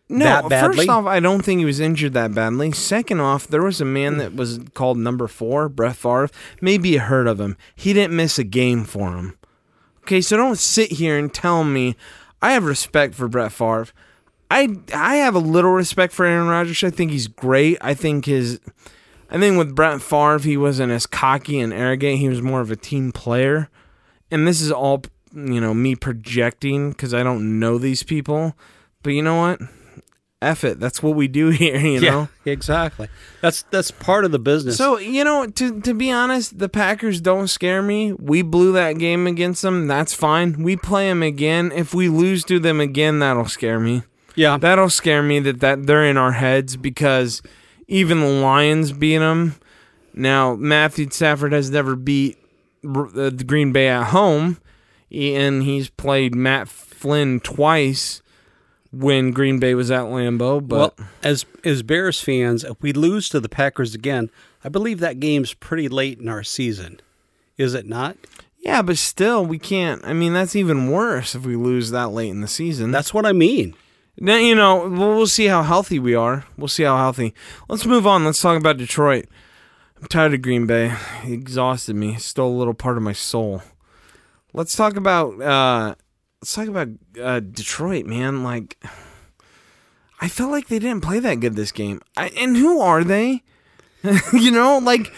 No, 0.09 0.47
first 0.49 0.89
off, 0.89 1.07
I 1.07 1.19
don't 1.19 1.43
think 1.43 1.61
he 1.61 1.65
was 1.65 1.81
injured 1.81 2.13
that 2.13 2.35
badly. 2.35 2.73
Second 2.73 3.21
off, 3.21 3.47
there 3.47 3.63
was 3.63 3.81
a 3.81 3.87
man 3.87 4.19
that 4.19 4.35
was 4.35 4.61
called 4.75 4.99
number 4.99 5.27
four, 5.27 5.69
Brett 5.69 5.97
Favre. 5.97 6.29
Maybe 6.61 6.91
you 6.91 7.01
heard 7.01 7.27
of 7.27 7.41
him. 7.41 7.57
He 7.75 7.93
didn't 7.95 8.15
miss 8.15 8.39
a 8.39 8.45
game 8.45 8.85
for 8.85 9.17
him. 9.17 9.39
Okay, 10.03 10.21
so 10.21 10.37
don't 10.37 10.59
sit 10.59 10.93
here 10.93 11.17
and 11.17 11.33
tell 11.33 11.65
me 11.65 11.97
I 12.43 12.53
have 12.53 12.65
respect 12.65 13.15
for 13.15 13.29
Brett 13.29 13.53
Favre. 13.53 13.89
I 14.51 14.77
I 14.93 15.17
have 15.17 15.35
a 15.35 15.39
little 15.39 15.71
respect 15.71 16.13
for 16.13 16.27
Aaron 16.27 16.49
Rodgers. 16.49 16.85
I 16.85 16.91
think 16.91 17.11
he's 17.11 17.27
great. 17.27 17.79
I 17.81 17.95
think 17.95 18.27
his 18.27 18.61
I 19.31 19.39
think 19.39 19.57
with 19.57 19.75
Brett 19.75 20.03
Favre, 20.03 20.39
he 20.39 20.59
wasn't 20.59 20.93
as 20.93 21.07
cocky 21.07 21.59
and 21.59 21.73
arrogant. 21.73 22.19
He 22.19 22.29
was 22.29 22.43
more 22.43 22.61
of 22.61 22.71
a 22.71 22.77
team 22.77 23.11
player. 23.11 23.71
And 24.31 24.47
this 24.47 24.61
is 24.61 24.71
all, 24.71 25.03
you 25.35 25.61
know, 25.61 25.73
me 25.73 25.97
projecting 25.97 26.91
because 26.91 27.15
I 27.15 27.23
don't 27.23 27.59
know 27.59 27.79
these 27.79 28.03
people. 28.03 28.55
But 29.03 29.11
you 29.11 29.23
know 29.23 29.37
what? 29.37 29.61
F 30.45 30.65
it. 30.65 30.79
That's 30.81 31.03
what 31.03 31.17
we 31.17 31.29
do 31.29 31.49
here, 31.51 31.77
you 31.79 32.01
know? 32.01 32.29
exactly. 32.45 33.09
That's 33.41 33.63
that's 33.71 33.91
part 33.91 34.25
of 34.25 34.33
the 34.33 34.39
business. 34.39 34.77
So, 34.77 34.99
you 34.99 35.25
know, 35.25 35.47
to, 35.47 35.81
to 35.81 35.95
be 35.95 36.11
honest, 36.11 36.59
the 36.59 36.69
Packers 36.69 37.21
don't 37.21 37.49
scare 37.49 37.83
me. 37.83 38.13
We 38.13 38.43
blew 38.43 38.73
that 38.73 38.95
game 38.99 39.27
against 39.27 39.63
them. 39.63 39.87
That's 39.87 40.15
fine. 40.15 40.63
We 40.63 40.77
play 40.77 41.09
them 41.09 41.23
again. 41.23 41.73
If 41.73 41.95
we 41.95 42.09
lose 42.09 42.45
to 42.45 42.59
them 42.59 42.81
again, 42.81 43.19
that'll 43.19 43.47
scare 43.47 43.81
me. 43.81 44.03
yeah, 44.35 44.57
That'll 44.59 44.91
scare 44.91 45.23
me 45.23 45.41
that, 45.41 45.61
that 45.61 45.87
they're 45.87 46.05
in 46.05 46.17
our 46.17 46.33
heads 46.33 46.77
because 46.77 47.43
even 47.89 48.21
the 48.21 48.27
Lions 48.27 48.93
beat 48.93 49.19
them. 49.19 49.57
Now, 50.15 50.55
Matthew 50.55 51.09
Stafford 51.11 51.53
has 51.53 51.71
never 51.71 51.97
beat 51.97 52.39
uh, 52.85 53.07
the 53.31 53.45
Green 53.47 53.73
Bay 53.73 53.89
at 53.89 54.05
home, 54.09 54.59
and 55.11 55.63
he's 55.63 55.91
played 55.91 56.35
Matt 56.35 56.69
Flynn 56.69 57.41
twice 57.41 58.23
when 58.99 59.33
Green 59.33 59.59
Bay 59.59 59.75
was 59.75 59.91
at 59.91 60.05
Lambeau. 60.05 60.67
But 60.67 60.99
well, 60.99 61.09
as 61.23 61.47
as 61.65 61.83
Bears 61.83 62.21
fans, 62.21 62.65
if 62.65 62.81
we 62.81 62.93
lose 62.93 63.29
to 63.31 63.41
the 63.41 63.49
Packers 63.49 63.95
again, 63.95 64.31
I 64.63 64.69
believe 64.69 65.01
that 65.01 65.21
game's 65.21 65.55
pretty 65.55 65.89
late 65.89 66.19
in 66.19 66.29
our 66.29 66.43
season. 66.43 67.01
Is 67.57 67.75
it 67.75 67.87
not? 67.87 68.17
yeah, 68.65 68.81
but 68.81 68.97
still, 68.97 69.45
we 69.45 69.59
can't. 69.59 70.03
I 70.07 70.15
mean, 70.15 70.33
that's 70.33 70.57
even 70.57 70.91
worse 70.91 71.35
if 71.35 71.45
we 71.45 71.55
lose 71.55 71.91
that 71.91 72.09
late 72.09 72.31
in 72.31 72.41
the 72.41 72.49
season. 72.49 72.91
That's 72.91 73.13
what 73.13 73.27
I 73.27 73.33
mean. 73.33 73.75
Now, 74.19 74.37
you 74.37 74.55
know, 74.55 74.89
we'll, 74.89 75.17
we'll 75.17 75.27
see 75.27 75.47
how 75.47 75.63
healthy 75.63 75.99
we 75.99 76.15
are. 76.15 76.47
We'll 76.57 76.69
see 76.69 76.85
how 76.85 76.97
healthy. 76.97 77.35
Let's 77.69 77.85
move 77.85 78.07
on. 78.07 78.25
Let's 78.25 78.41
talk 78.41 78.57
about 78.57 78.79
Detroit. 78.79 79.27
I'm 80.01 80.07
tired 80.07 80.33
of 80.33 80.41
Green 80.41 80.67
Bay. 80.67 80.95
He 81.23 81.35
exhausted 81.35 81.95
me. 81.95 82.17
Stole 82.17 82.57
a 82.57 82.57
little 82.57 82.75
part 82.75 82.97
of 82.97 83.03
my 83.03 83.13
soul. 83.13 83.63
Let's 84.55 84.75
talk 84.75 84.97
about 84.97 85.41
uh 85.43 85.95
let's 86.45 86.53
talk 86.55 86.69
about 86.69 86.89
uh 87.19 87.41
Detroit, 87.41 88.05
man. 88.05 88.45
Like 88.45 88.77
I 90.21 90.29
felt 90.29 90.51
like 90.51 90.69
they 90.69 90.79
didn't 90.79 91.01
play 91.01 91.19
that 91.19 91.41
good 91.41 91.57
this 91.57 91.73
game. 91.73 92.03
I, 92.19 92.29
and 92.37 92.55
who 92.55 92.81
are 92.81 93.03
they? 93.03 93.43
you 94.35 94.51
know, 94.51 94.77
like 94.77 95.11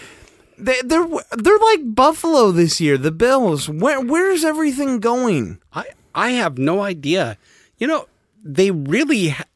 they 0.57 0.81
they're 0.85 1.09
they're 1.33 1.59
like 1.59 1.95
Buffalo 1.97 2.53
this 2.53 2.81
year, 2.81 2.97
the 2.97 3.11
Bills. 3.11 3.69
Where 3.69 4.01
where's 4.01 4.45
everything 4.45 5.01
going? 5.01 5.59
I 5.73 5.87
I 6.15 6.31
have 6.31 6.59
no 6.59 6.83
idea. 6.83 7.39
You 7.77 7.89
know, 7.89 8.07
they 8.45 8.71
really 8.71 9.31
ha- 9.31 9.51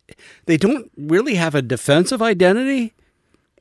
they 0.47 0.57
don't 0.57 0.91
really 0.97 1.37
have 1.37 1.55
a 1.55 1.63
defensive 1.63 2.21
identity 2.21 2.95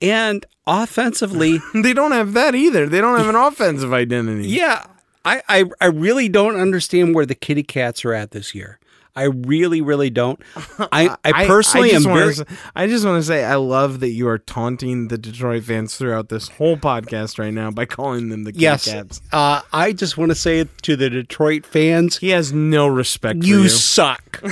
and 0.02 0.48
offensively, 0.66 1.60
They 1.76 1.94
don't 1.94 2.14
have 2.14 2.34
that 2.34 2.56
either. 2.56 2.88
They 2.88 3.02
don't 3.02 3.20
have 3.20 3.30
an 3.30 3.36
offensive 3.48 3.94
identity. 3.94 4.48
yeah, 4.48 4.88
I, 5.26 5.42
I 5.50 5.66
I 5.82 5.86
really 5.88 6.30
don't 6.30 6.56
understand 6.56 7.14
where 7.16 7.26
the 7.26 7.36
kitty 7.36 7.64
cats 7.64 8.04
are 8.06 8.14
at 8.14 8.32
this 8.32 8.56
year. 8.56 8.80
I 9.16 9.24
really, 9.24 9.82
really 9.82 10.10
don't. 10.10 10.40
I, 10.94 11.18
I 11.26 11.46
personally 11.46 11.92
am 11.92 12.08
I 12.08 12.10
wanna 12.10 12.20
very. 12.22 12.32
s- 12.32 12.44
I 12.76 12.88
just 12.88 13.04
want 13.06 13.20
to 13.22 13.24
say 13.28 13.44
I 13.44 13.56
love 13.56 14.00
that 14.00 14.12
you 14.12 14.30
are 14.30 14.38
taunting 14.38 15.10
the 15.10 15.18
Detroit 15.18 15.64
fans 15.64 15.96
throughout 15.98 16.30
this 16.30 16.48
whole 16.48 16.78
podcast 16.78 17.38
right 17.38 17.54
now 17.54 17.70
by 17.70 17.84
calling 17.86 18.30
them 18.30 18.46
the 18.46 18.54
Kitty 18.54 18.62
Yes, 18.64 18.86
Cats. 18.86 19.20
uh, 19.34 19.62
I 19.74 19.92
just 19.92 20.18
want 20.18 20.32
to 20.32 20.36
say 20.36 20.66
to 20.84 20.96
the 20.96 21.10
Detroit 21.10 21.66
fans, 21.66 22.20
He 22.20 22.30
has 22.30 22.54
no 22.54 22.88
respect 22.88 23.42
for 23.42 23.46
you 23.48 23.64
you. 23.64 23.70
suck. 23.70 24.42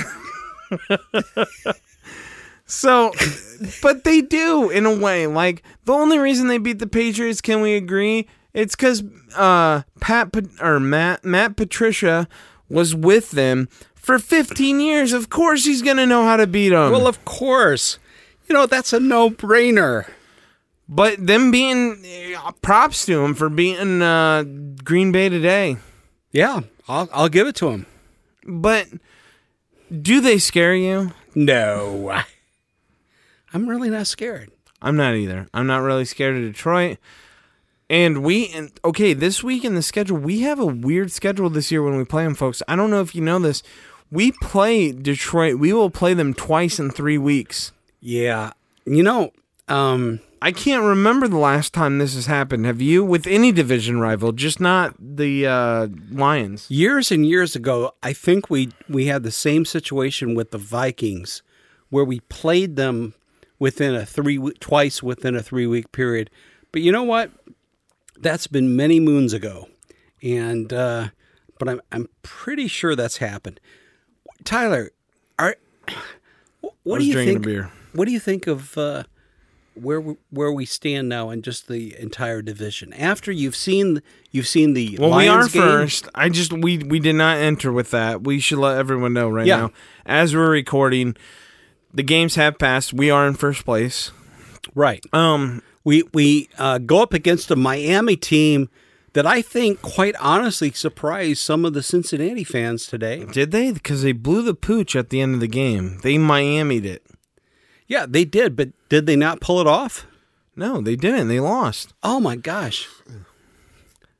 So, 2.70 3.12
but 3.80 4.04
they 4.04 4.20
do 4.20 4.68
in 4.68 4.84
a 4.84 4.94
way. 4.94 5.26
Like 5.26 5.62
the 5.86 5.94
only 5.94 6.18
reason 6.18 6.48
they 6.48 6.58
beat 6.58 6.78
the 6.78 6.86
Patriots, 6.86 7.40
can 7.40 7.62
we 7.62 7.76
agree? 7.76 8.28
It's 8.54 8.74
because 8.74 9.02
uh, 9.36 9.82
Pat 10.00 10.34
or 10.60 10.80
Matt 10.80 11.24
Matt 11.24 11.56
Patricia 11.56 12.28
was 12.68 12.94
with 12.94 13.30
them 13.32 13.68
for 13.94 14.18
15 14.18 14.80
years. 14.80 15.12
Of 15.12 15.28
course, 15.30 15.64
he's 15.64 15.82
gonna 15.82 16.06
know 16.06 16.24
how 16.24 16.36
to 16.36 16.46
beat 16.46 16.70
them. 16.70 16.90
well, 16.92 17.06
of 17.06 17.24
course, 17.24 17.98
you 18.48 18.54
know 18.54 18.66
that's 18.66 18.92
a 18.92 19.00
no-brainer. 19.00 20.08
But 20.90 21.26
them 21.26 21.50
being 21.50 22.02
uh, 22.36 22.52
props 22.62 23.04
to 23.06 23.22
him 23.22 23.34
for 23.34 23.50
beating 23.50 24.00
uh, 24.00 24.44
Green 24.82 25.12
Bay 25.12 25.28
today. 25.28 25.76
Yeah, 26.32 26.60
I'll 26.88 27.08
I'll 27.12 27.28
give 27.28 27.46
it 27.46 27.56
to 27.56 27.68
him. 27.68 27.86
But 28.46 28.88
do 29.92 30.22
they 30.22 30.38
scare 30.38 30.74
you? 30.74 31.12
No, 31.34 32.22
I'm 33.52 33.68
really 33.68 33.90
not 33.90 34.06
scared. 34.06 34.50
I'm 34.80 34.96
not 34.96 35.14
either. 35.14 35.48
I'm 35.52 35.66
not 35.66 35.82
really 35.82 36.04
scared 36.06 36.36
of 36.36 36.42
Detroit. 36.42 36.96
And 37.90 38.22
we 38.22 38.48
and 38.48 38.70
okay, 38.84 39.14
this 39.14 39.42
week 39.42 39.64
in 39.64 39.74
the 39.74 39.82
schedule, 39.82 40.18
we 40.18 40.40
have 40.42 40.58
a 40.58 40.66
weird 40.66 41.10
schedule 41.10 41.48
this 41.48 41.72
year 41.72 41.82
when 41.82 41.96
we 41.96 42.04
play 42.04 42.24
them, 42.24 42.34
folks. 42.34 42.62
I 42.68 42.76
don't 42.76 42.90
know 42.90 43.00
if 43.00 43.14
you 43.14 43.22
know 43.22 43.38
this. 43.38 43.62
We 44.10 44.32
play 44.32 44.92
Detroit. 44.92 45.58
We 45.58 45.72
will 45.72 45.90
play 45.90 46.14
them 46.14 46.34
twice 46.34 46.78
in 46.78 46.90
three 46.90 47.18
weeks. 47.18 47.72
Yeah, 48.00 48.52
you 48.84 49.02
know, 49.02 49.32
um, 49.68 50.20
I 50.40 50.52
can't 50.52 50.84
remember 50.84 51.28
the 51.28 51.38
last 51.38 51.74
time 51.74 51.98
this 51.98 52.14
has 52.14 52.26
happened. 52.26 52.66
Have 52.66 52.80
you 52.80 53.04
with 53.04 53.26
any 53.26 53.52
division 53.52 53.98
rival? 54.00 54.32
Just 54.32 54.60
not 54.60 54.94
the 54.98 55.46
uh, 55.46 55.88
Lions. 56.10 56.70
years 56.70 57.10
and 57.10 57.26
years 57.26 57.56
ago, 57.56 57.94
I 58.02 58.12
think 58.12 58.50
we 58.50 58.70
we 58.88 59.06
had 59.06 59.22
the 59.22 59.30
same 59.30 59.64
situation 59.64 60.34
with 60.34 60.50
the 60.50 60.58
Vikings, 60.58 61.42
where 61.90 62.04
we 62.04 62.20
played 62.20 62.76
them 62.76 63.14
within 63.58 63.94
a 63.94 64.06
three 64.06 64.38
twice 64.60 65.02
within 65.02 65.34
a 65.34 65.42
three 65.42 65.66
week 65.66 65.90
period. 65.90 66.30
But 66.70 66.82
you 66.82 66.92
know 66.92 67.02
what? 67.02 67.30
That's 68.20 68.46
been 68.46 68.74
many 68.76 69.00
moons 69.00 69.32
ago, 69.32 69.68
and 70.22 70.72
uh, 70.72 71.08
but 71.58 71.68
I'm 71.68 71.80
I'm 71.92 72.08
pretty 72.22 72.66
sure 72.68 72.94
that's 72.96 73.18
happened. 73.18 73.60
Tyler, 74.44 74.90
are 75.38 75.56
what 76.82 76.98
do 76.98 77.04
you 77.06 77.14
think? 77.14 77.44
beer. 77.44 77.70
What 77.92 78.06
do 78.06 78.12
you 78.12 78.20
think 78.20 78.46
of 78.46 78.76
uh, 78.76 79.04
where 79.74 80.00
we, 80.00 80.16
where 80.30 80.52
we 80.52 80.64
stand 80.66 81.08
now 81.08 81.30
in 81.30 81.42
just 81.42 81.68
the 81.68 81.94
entire 81.98 82.42
division? 82.42 82.92
After 82.92 83.30
you've 83.32 83.56
seen 83.56 84.02
you've 84.30 84.48
seen 84.48 84.74
the 84.74 84.96
Well, 85.00 85.10
Lions 85.10 85.54
we 85.54 85.60
are 85.60 85.62
game, 85.64 85.72
first. 85.72 86.08
I 86.14 86.28
just 86.28 86.52
we 86.52 86.78
we 86.78 86.98
did 87.00 87.14
not 87.14 87.38
enter 87.38 87.72
with 87.72 87.90
that. 87.92 88.24
We 88.24 88.40
should 88.40 88.58
let 88.58 88.78
everyone 88.78 89.12
know 89.12 89.28
right 89.28 89.46
Yeah. 89.46 89.56
now. 89.56 89.70
As 90.06 90.34
we're 90.34 90.50
recording, 90.50 91.16
the 91.94 92.02
games 92.02 92.34
have 92.34 92.58
passed. 92.58 92.92
We 92.92 93.10
are 93.10 93.26
in 93.26 93.34
first 93.34 93.64
place. 93.64 94.10
right? 94.74 95.04
Um, 95.12 95.62
We 95.88 96.02
we 96.12 96.48
uh, 96.58 96.76
go 96.78 97.00
up 97.02 97.14
against 97.14 97.50
a 97.50 97.56
Miami 97.56 98.14
team 98.16 98.68
that 99.14 99.26
I 99.26 99.40
think, 99.40 99.80
quite 99.80 100.14
honestly, 100.20 100.70
surprised 100.70 101.40
some 101.40 101.64
of 101.64 101.72
the 101.72 101.82
Cincinnati 101.82 102.44
fans 102.44 102.86
today. 102.86 103.24
did 103.24 103.52
they? 103.52 103.72
Because 103.72 104.02
they 104.02 104.12
blew 104.12 104.42
the 104.42 104.52
pooch 104.54 104.94
at 104.94 105.08
the 105.08 105.20
end 105.22 105.32
of 105.34 105.40
the 105.40 105.48
game. 105.48 105.98
They 106.02 106.18
Miami'd 106.18 106.84
it. 106.84 107.02
Yeah, 107.86 108.04
they 108.06 108.26
did, 108.26 108.54
but 108.54 108.68
did 108.90 109.06
they 109.06 109.16
not 109.16 109.40
pull 109.40 109.60
it 109.62 109.66
off? 109.66 110.06
No, 110.54 110.82
they 110.82 110.94
didn't. 110.94 111.28
They 111.28 111.40
lost. 111.40 111.94
Oh 112.02 112.20
my 112.20 112.36
gosh, 112.36 112.86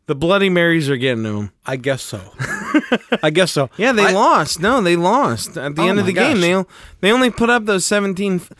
The 0.07 0.15
Bloody 0.15 0.49
Marys 0.49 0.89
are 0.89 0.97
getting 0.97 1.25
to 1.25 1.33
them. 1.33 1.53
I 1.67 1.77
guess 1.77 2.01
so. 2.01 2.33
I 3.23 3.29
guess 3.29 3.53
so. 3.53 3.69
Yeah, 3.77 3.93
they 3.93 4.07
I- 4.07 4.13
lost. 4.13 4.59
No, 4.61 4.81
they 4.81 4.97
lost 4.97 5.59
at 5.59 5.77
the 5.77 5.83
Oh 5.83 5.89
end 5.89 5.99
of 6.01 6.07
the 6.07 6.15
game. 6.15 6.41
They 6.41 6.65
they 7.03 7.13
only 7.13 7.31
put 7.31 7.51
up 7.51 7.67
those 7.67 7.85
seventeen. 7.85 8.37
f- 8.37 8.53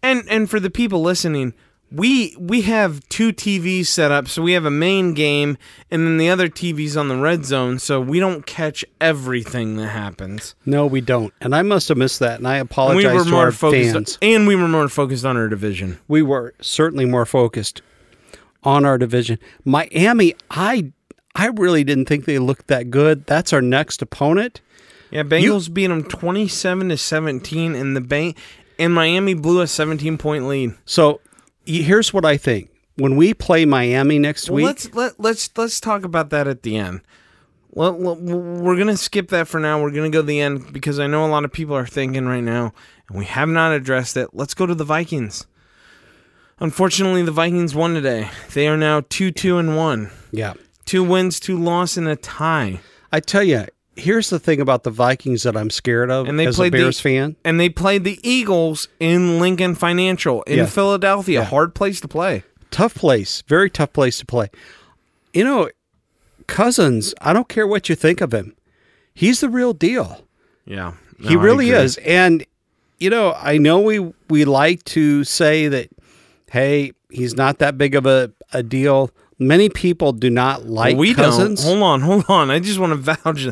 And 0.00 0.22
and 0.30 0.48
for 0.48 0.60
the 0.60 0.70
people 0.70 1.02
listening, 1.02 1.54
we 1.94 2.34
we 2.38 2.62
have 2.62 3.06
two 3.08 3.32
TVs 3.32 3.86
set 3.86 4.10
up. 4.10 4.28
So 4.28 4.42
we 4.42 4.52
have 4.52 4.64
a 4.64 4.70
main 4.70 5.14
game, 5.14 5.58
and 5.90 6.06
then 6.06 6.16
the 6.18 6.28
other 6.30 6.48
TVs 6.48 6.96
on 6.98 7.08
the 7.08 7.16
red 7.16 7.44
zone. 7.44 7.78
So 7.78 8.00
we 8.00 8.18
don't 8.20 8.46
catch 8.46 8.84
everything 9.00 9.76
that 9.76 9.88
happens. 9.88 10.54
No, 10.64 10.86
we 10.86 11.00
don't, 11.00 11.32
and 11.40 11.54
I 11.54 11.62
must 11.62 11.88
have 11.88 11.98
missed 11.98 12.18
that, 12.20 12.38
and 12.38 12.48
I 12.48 12.56
And 12.58 12.68
apologize 12.70 13.12
we 13.12 13.18
were 13.18 13.24
to 13.24 13.30
more 13.30 13.44
our 13.44 13.52
focused, 13.52 13.92
fans. 13.92 14.18
and 14.22 14.46
we 14.46 14.56
were 14.56 14.68
more 14.68 14.88
focused 14.88 15.24
on 15.24 15.36
our 15.36 15.48
division. 15.48 15.98
we 16.08 16.22
were 16.22 16.54
certainly 16.60 17.04
more 17.04 17.26
focused 17.26 17.82
on 18.64 18.84
our 18.84 18.96
division. 18.98 19.38
Miami, 19.64 20.34
I 20.50 20.92
I 21.34 21.46
really 21.48 21.84
didn't 21.84 22.06
think 22.06 22.24
they 22.26 22.38
looked 22.38 22.66
that 22.68 22.90
good. 22.90 23.26
That's 23.26 23.52
our 23.52 23.62
next 23.62 24.02
opponent. 24.02 24.60
Yeah, 25.10 25.24
Bengals 25.24 25.72
beat 25.72 25.88
them 25.88 26.04
twenty-seven 26.04 26.88
to 26.88 26.96
seventeen, 26.96 27.74
and 27.74 27.94
the 27.96 28.00
bank 28.00 28.36
and 28.78 28.94
Miami 28.94 29.34
blew 29.34 29.60
a 29.60 29.66
seventeen 29.66 30.16
point 30.16 30.46
lead. 30.48 30.74
So 30.86 31.20
here's 31.64 32.12
what 32.12 32.24
I 32.24 32.36
think. 32.36 32.70
When 32.96 33.16
we 33.16 33.32
play 33.32 33.64
Miami 33.64 34.18
next 34.18 34.50
Well, 34.50 34.56
week, 34.56 34.66
let's 34.66 34.94
let 34.94 35.18
let's 35.18 35.50
let's 35.56 35.80
talk 35.80 36.04
about 36.04 36.30
that 36.30 36.46
at 36.46 36.62
the 36.62 36.76
end. 36.76 37.00
Well, 37.70 37.94
we're 37.94 38.76
gonna 38.76 38.98
skip 38.98 39.28
that 39.30 39.48
for 39.48 39.58
now. 39.58 39.80
We're 39.82 39.92
gonna 39.92 40.10
go 40.10 40.20
to 40.20 40.26
the 40.26 40.40
end 40.40 40.72
because 40.72 40.98
I 41.00 41.06
know 41.06 41.24
a 41.24 41.28
lot 41.28 41.44
of 41.44 41.52
people 41.52 41.74
are 41.74 41.86
thinking 41.86 42.26
right 42.26 42.42
now, 42.42 42.72
and 43.08 43.18
we 43.18 43.24
have 43.24 43.48
not 43.48 43.72
addressed 43.72 44.16
it. 44.18 44.28
Let's 44.34 44.52
go 44.52 44.66
to 44.66 44.74
the 44.74 44.84
Vikings. 44.84 45.46
Unfortunately, 46.60 47.22
the 47.22 47.32
Vikings 47.32 47.74
won 47.74 47.94
today. 47.94 48.30
They 48.52 48.68
are 48.68 48.76
now 48.76 49.02
two, 49.08 49.30
two, 49.30 49.58
and 49.58 49.76
one. 49.76 50.10
Yeah. 50.30 50.52
Two 50.84 51.02
wins, 51.02 51.40
two 51.40 51.58
loss, 51.58 51.96
and 51.96 52.06
a 52.06 52.14
tie. 52.14 52.80
I 53.10 53.20
tell 53.20 53.42
you, 53.42 53.64
here's 53.96 54.30
the 54.30 54.38
thing 54.38 54.60
about 54.60 54.82
the 54.84 54.90
Vikings 54.90 55.42
that 55.42 55.56
I'm 55.56 55.70
scared 55.70 56.10
of 56.10 56.26
And 56.28 56.38
they 56.38 56.46
as 56.46 56.56
played 56.56 56.74
a 56.74 56.76
the- 56.78 56.82
Bears 56.84 57.00
fan. 57.00 57.36
And 57.44 57.60
they 57.60 57.68
played 57.68 58.04
the 58.04 58.18
Eagles 58.22 58.88
in 59.00 59.38
Lincoln 59.38 59.74
Financial 59.74 60.42
in 60.44 60.58
Yeah. 60.58 60.66
Philadelphia. 60.66 61.40
Yeah. 61.40 61.44
Hard 61.46 61.74
place 61.74 62.00
to 62.00 62.08
play. 62.08 62.42
Tough 62.70 62.94
place, 62.94 63.42
very 63.46 63.68
tough 63.68 63.92
place 63.92 64.18
to 64.18 64.26
play. 64.26 64.48
You 65.34 65.44
know, 65.44 65.68
Cousins, 66.46 67.14
I 67.20 67.32
don't 67.32 67.48
care 67.48 67.66
what 67.66 67.88
you 67.88 67.94
think 67.94 68.20
of 68.20 68.32
him. 68.32 68.54
He's 69.14 69.40
the 69.40 69.48
real 69.48 69.72
deal. 69.72 70.24
Yeah, 70.64 70.94
he 71.20 71.36
really 71.36 71.70
is. 71.70 71.98
And 71.98 72.44
you 72.98 73.10
know, 73.10 73.34
I 73.36 73.58
know 73.58 73.80
we 73.80 73.98
we 74.28 74.44
like 74.44 74.84
to 74.84 75.24
say 75.24 75.68
that 75.68 75.88
hey, 76.50 76.92
he's 77.10 77.34
not 77.34 77.58
that 77.58 77.76
big 77.78 77.94
of 77.94 78.06
a, 78.06 78.32
a 78.52 78.62
deal. 78.62 79.10
Many 79.46 79.68
people 79.68 80.12
do 80.12 80.30
not 80.30 80.66
like 80.66 80.96
we 80.96 81.14
Cousins. 81.14 81.62
don't. 81.64 81.78
Hold 81.80 81.82
on, 81.82 82.00
hold 82.00 82.24
on. 82.28 82.50
I 82.50 82.58
just 82.58 82.78
want 82.78 82.92
to 82.92 82.96
vouch. 83.14 83.46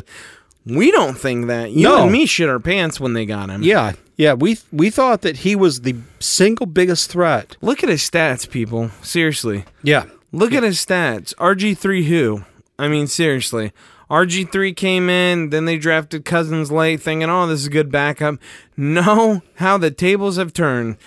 We 0.65 0.91
don't 0.91 1.17
think 1.17 1.47
that. 1.47 1.71
You 1.71 1.83
No. 1.83 2.03
and 2.03 2.11
me 2.11 2.25
shit 2.25 2.47
our 2.49 2.59
pants 2.59 2.99
when 2.99 3.13
they 3.13 3.25
got 3.25 3.49
him. 3.49 3.63
Yeah, 3.63 3.93
yeah. 4.17 4.33
We 4.33 4.57
we 4.71 4.89
thought 4.89 5.21
that 5.21 5.37
he 5.37 5.55
was 5.55 5.81
the 5.81 5.95
single 6.19 6.65
biggest 6.67 7.09
threat. 7.11 7.57
Look 7.61 7.83
at 7.83 7.89
his 7.89 8.01
stats, 8.01 8.49
people. 8.49 8.91
Seriously. 9.01 9.65
Yeah. 9.83 10.05
Look 10.31 10.53
at 10.53 10.63
his 10.63 10.77
stats. 10.77 11.33
RG3 11.35 12.05
who? 12.05 12.45
I 12.79 12.87
mean, 12.87 13.07
seriously. 13.07 13.73
RG3 14.09 14.75
came 14.75 15.09
in, 15.09 15.51
then 15.51 15.65
they 15.65 15.77
drafted 15.77 16.25
Cousins 16.25 16.71
late, 16.71 17.01
thinking, 17.01 17.29
oh, 17.29 17.47
this 17.47 17.61
is 17.61 17.67
a 17.67 17.69
good 17.69 17.91
backup. 17.91 18.35
No, 18.75 19.41
how 19.55 19.77
the 19.77 19.89
tables 19.91 20.37
have 20.37 20.51
turned. 20.53 20.97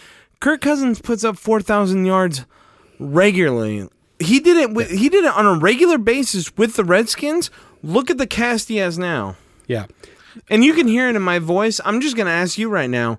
Kirk 0.41 0.61
Cousins 0.63 1.01
puts 1.03 1.23
up 1.25 1.37
4,000 1.39 2.05
yards 2.07 2.45
regularly. 2.99 3.89
He 4.19 4.41
did 4.41 4.57
it 4.57 4.73
with, 4.73 4.91
he 4.91 5.09
did 5.09 5.25
it 5.25 5.35
on 5.35 5.47
a 5.47 5.59
regular 5.59 5.99
basis 5.99 6.57
with 6.57 6.77
the 6.77 6.85
Redskins. 6.85 7.51
Look 7.83 8.11
at 8.11 8.19
the 8.19 8.27
cast 8.27 8.69
he 8.69 8.77
has 8.77 8.99
now. 8.99 9.37
Yeah. 9.67 9.87
And 10.49 10.65
you 10.65 10.73
can 10.75 10.89
hear 10.89 11.09
it 11.09 11.17
in 11.17 11.23
my 11.23 11.39
voice. 11.39 11.81
I'm 11.85 12.01
just 12.01 12.17
going 12.17 12.27
to 12.27 12.33
ask 12.33 12.59
you 12.59 12.69
right 12.69 12.91
now. 12.91 13.19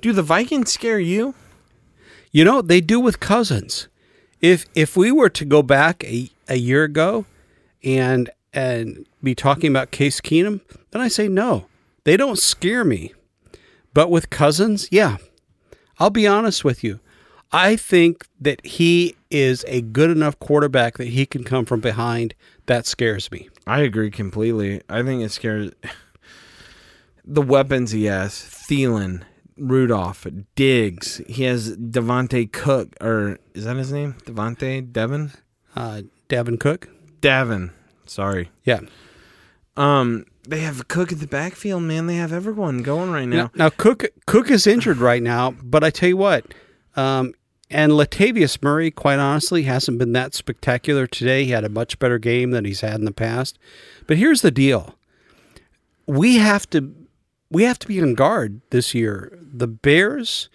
Do 0.00 0.12
the 0.12 0.22
Vikings 0.22 0.72
scare 0.72 1.00
you? 1.00 1.34
You 2.32 2.44
know, 2.44 2.62
they 2.62 2.80
do 2.80 3.00
with 3.00 3.20
Cousins. 3.20 3.88
If 4.40 4.66
if 4.74 4.96
we 4.96 5.10
were 5.10 5.30
to 5.30 5.44
go 5.44 5.62
back 5.62 6.04
a, 6.04 6.30
a 6.48 6.56
year 6.56 6.84
ago 6.84 7.24
and 7.82 8.28
and 8.52 9.06
be 9.22 9.34
talking 9.34 9.70
about 9.70 9.90
Case 9.90 10.20
Keenum, 10.20 10.60
then 10.90 11.00
I 11.00 11.08
say 11.08 11.28
no. 11.28 11.66
They 12.04 12.16
don't 12.16 12.38
scare 12.38 12.84
me. 12.84 13.14
But 13.94 14.10
with 14.10 14.28
Cousins, 14.28 14.88
yeah. 14.90 15.16
I'll 15.98 16.10
be 16.10 16.26
honest 16.26 16.64
with 16.64 16.84
you. 16.84 17.00
I 17.52 17.76
think 17.76 18.26
that 18.40 18.64
he 18.64 19.16
is 19.30 19.64
a 19.68 19.80
good 19.80 20.10
enough 20.10 20.38
quarterback 20.38 20.98
that 20.98 21.08
he 21.08 21.26
can 21.26 21.44
come 21.44 21.64
from 21.64 21.80
behind. 21.80 22.34
That 22.66 22.86
scares 22.86 23.30
me. 23.30 23.48
I 23.66 23.80
agree 23.80 24.10
completely. 24.10 24.82
I 24.88 25.02
think 25.02 25.22
it 25.22 25.30
scares 25.30 25.70
the 27.24 27.42
weapons 27.42 27.92
he 27.92 28.06
has. 28.06 28.32
Thielen, 28.32 29.22
Rudolph, 29.56 30.26
Diggs. 30.54 31.20
He 31.28 31.44
has 31.44 31.76
Devontae 31.76 32.52
Cook, 32.52 32.94
or 33.00 33.38
is 33.54 33.64
that 33.64 33.76
his 33.76 33.92
name? 33.92 34.14
Devontae 34.24 34.92
Devin? 34.92 35.32
Uh, 35.74 36.02
Davin 36.28 36.58
Cook? 36.58 36.88
Davin. 37.20 37.70
Sorry. 38.06 38.50
Yeah. 38.64 38.80
Um, 39.76 40.26
they 40.48 40.60
have 40.60 40.88
Cook 40.88 41.12
at 41.12 41.20
the 41.20 41.26
backfield, 41.26 41.82
man. 41.82 42.06
They 42.06 42.16
have 42.16 42.32
everyone 42.32 42.82
going 42.82 43.10
right 43.10 43.26
now. 43.26 43.36
Now, 43.36 43.50
now 43.54 43.68
Cook 43.70 44.06
Cook 44.26 44.50
is 44.50 44.66
injured 44.66 44.98
right 44.98 45.22
now, 45.22 45.52
but 45.62 45.84
I 45.84 45.90
tell 45.90 46.08
you 46.08 46.16
what, 46.16 46.54
um, 46.96 47.32
and 47.70 47.92
Latavius 47.92 48.62
Murray, 48.62 48.90
quite 48.90 49.18
honestly, 49.18 49.64
hasn't 49.64 49.98
been 49.98 50.12
that 50.12 50.34
spectacular 50.34 51.06
today. 51.06 51.44
He 51.44 51.50
had 51.50 51.64
a 51.64 51.68
much 51.68 51.98
better 51.98 52.18
game 52.18 52.52
than 52.52 52.64
he's 52.64 52.80
had 52.80 52.94
in 52.94 53.04
the 53.04 53.12
past. 53.12 53.58
But 54.06 54.18
here's 54.18 54.42
the 54.42 54.50
deal: 54.50 54.94
we 56.06 56.36
have 56.36 56.68
to 56.70 56.94
we 57.50 57.64
have 57.64 57.78
to 57.80 57.88
be 57.88 58.00
on 58.00 58.14
guard 58.14 58.60
this 58.70 58.94
year. 58.94 59.36
The 59.40 59.66
Bears 59.66 60.48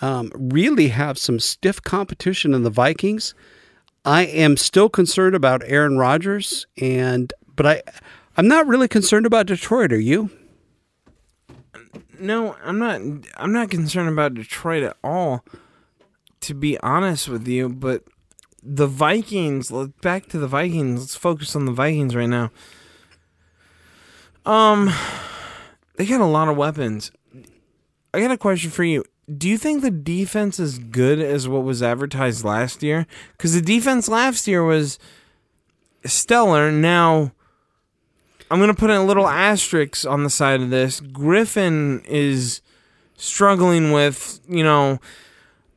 um, 0.00 0.30
really 0.34 0.88
have 0.88 1.18
some 1.18 1.40
stiff 1.40 1.82
competition 1.82 2.54
in 2.54 2.62
the 2.62 2.70
Vikings. 2.70 3.34
I 4.04 4.22
am 4.26 4.56
still 4.56 4.88
concerned 4.88 5.34
about 5.34 5.62
Aaron 5.64 5.98
Rodgers, 5.98 6.66
and 6.80 7.32
but 7.56 7.66
I 7.66 7.82
I'm 8.36 8.48
not 8.48 8.66
really 8.66 8.88
concerned 8.88 9.26
about 9.26 9.46
Detroit. 9.46 9.92
Are 9.92 9.98
you? 9.98 10.30
No, 12.20 12.56
I'm 12.64 12.78
not. 12.78 13.00
I'm 13.36 13.52
not 13.52 13.70
concerned 13.70 14.08
about 14.08 14.34
Detroit 14.34 14.82
at 14.82 14.96
all. 15.02 15.44
To 16.44 16.54
be 16.54 16.78
honest 16.80 17.28
with 17.28 17.48
you, 17.48 17.70
but 17.70 18.04
the 18.62 18.86
Vikings. 18.86 19.70
let- 19.70 19.98
Back 20.02 20.26
to 20.28 20.38
the 20.38 20.46
Vikings. 20.46 21.00
Let's 21.00 21.14
focus 21.14 21.56
on 21.56 21.64
the 21.64 21.72
Vikings 21.72 22.14
right 22.14 22.28
now. 22.28 22.50
Um, 24.44 24.92
they 25.96 26.04
got 26.04 26.20
a 26.20 26.26
lot 26.26 26.48
of 26.48 26.56
weapons. 26.56 27.10
I 28.12 28.20
got 28.20 28.30
a 28.30 28.36
question 28.36 28.70
for 28.70 28.84
you. 28.84 29.04
Do 29.38 29.48
you 29.48 29.56
think 29.56 29.80
the 29.80 29.90
defense 29.90 30.60
is 30.60 30.78
good 30.78 31.18
as 31.18 31.48
what 31.48 31.64
was 31.64 31.82
advertised 31.82 32.44
last 32.44 32.82
year? 32.82 33.06
Because 33.32 33.54
the 33.54 33.62
defense 33.62 34.06
last 34.06 34.46
year 34.46 34.62
was 34.62 34.98
stellar. 36.04 36.70
Now, 36.70 37.32
I'm 38.50 38.58
going 38.58 38.68
to 38.68 38.78
put 38.78 38.90
a 38.90 39.02
little 39.02 39.26
asterisk 39.26 40.06
on 40.06 40.24
the 40.24 40.30
side 40.30 40.60
of 40.60 40.68
this. 40.68 41.00
Griffen 41.00 42.04
is 42.04 42.60
struggling 43.16 43.92
with, 43.92 44.40
you 44.46 44.62
know, 44.62 45.00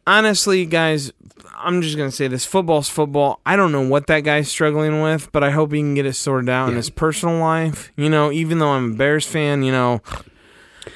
honestly, 0.08 0.66
guys, 0.66 1.12
I'm 1.56 1.82
just 1.84 1.98
going 1.98 2.10
to 2.10 2.16
say 2.16 2.28
this 2.28 2.46
football's 2.46 2.90
football. 2.90 3.40
I 3.46 3.56
don't 3.56 3.72
know 3.72 3.82
what 3.88 4.08
that 4.08 4.22
guy's 4.22 4.50
struggling 4.50 5.02
with, 5.02 5.32
but 5.32 5.44
I 5.44 5.52
hope 5.52 5.72
he 5.74 5.80
can 5.80 5.94
get 5.94 6.06
it 6.08 6.14
sorted 6.14 6.50
out 6.50 6.70
in 6.70 6.76
his 6.76 6.90
personal 6.90 7.38
life. 7.40 7.92
You 7.96 8.10
know, 8.10 8.32
even 8.32 8.58
though 8.60 8.70
I'm 8.70 8.94
a 8.94 8.96
Bears 8.96 9.26
fan, 9.28 9.62
you 9.64 9.72
know, 9.72 10.02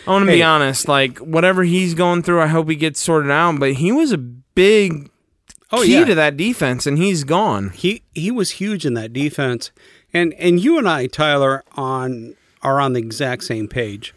I 0.08 0.12
want 0.12 0.26
to 0.26 0.32
be 0.32 0.42
honest. 0.44 0.88
Like, 0.88 1.18
whatever 1.20 1.64
he's 1.64 1.94
going 1.94 2.24
through, 2.24 2.42
I 2.42 2.48
hope 2.48 2.70
he 2.70 2.76
gets 2.76 3.00
sorted 3.00 3.30
out. 3.32 3.60
But 3.60 3.74
he 3.74 3.92
was 3.92 4.12
a 4.12 4.18
big 4.18 5.10
Oh, 5.74 5.84
key 5.84 5.94
yeah. 6.00 6.06
to 6.06 6.16
that 6.16 6.36
defense, 6.36 6.86
and 6.86 6.98
he's 6.98 7.24
gone. 7.24 7.70
he 7.70 8.02
he 8.14 8.30
was 8.30 8.52
huge 8.52 8.86
in 8.86 8.94
that 8.96 9.14
defense 9.14 9.72
and 10.14 10.34
and 10.34 10.60
you 10.62 10.78
and 10.78 10.86
I 10.90 11.08
Tyler 11.08 11.64
on 11.78 12.36
are 12.62 12.82
on 12.82 12.92
the 12.92 13.00
exact 13.00 13.46
same 13.46 13.70
page 13.70 14.14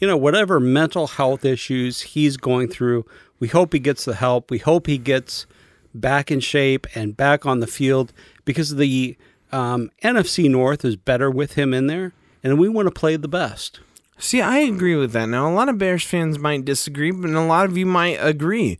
you 0.00 0.08
know 0.08 0.16
whatever 0.16 0.58
mental 0.58 1.06
health 1.06 1.44
issues 1.44 2.00
he's 2.00 2.36
going 2.36 2.66
through 2.66 3.06
we 3.38 3.48
hope 3.48 3.72
he 3.72 3.78
gets 3.78 4.04
the 4.04 4.14
help 4.14 4.50
we 4.50 4.58
hope 4.58 4.86
he 4.86 4.98
gets 4.98 5.46
back 5.94 6.30
in 6.30 6.40
shape 6.40 6.86
and 6.94 7.16
back 7.16 7.46
on 7.46 7.60
the 7.60 7.66
field 7.66 8.12
because 8.44 8.76
the 8.76 9.16
um, 9.52 9.90
NFC 10.02 10.50
North 10.50 10.84
is 10.84 10.96
better 10.96 11.30
with 11.30 11.54
him 11.54 11.72
in 11.72 11.86
there 11.86 12.12
and 12.42 12.58
we 12.58 12.68
want 12.68 12.86
to 12.86 12.92
play 12.92 13.16
the 13.16 13.28
best 13.28 13.80
See, 14.18 14.40
I 14.40 14.58
agree 14.58 14.96
with 14.96 15.12
that. 15.12 15.28
Now, 15.28 15.48
a 15.48 15.52
lot 15.52 15.68
of 15.68 15.78
Bears 15.78 16.02
fans 16.02 16.38
might 16.38 16.64
disagree, 16.64 17.10
but 17.10 17.30
a 17.30 17.40
lot 17.40 17.66
of 17.66 17.76
you 17.76 17.84
might 17.84 18.18
agree. 18.20 18.78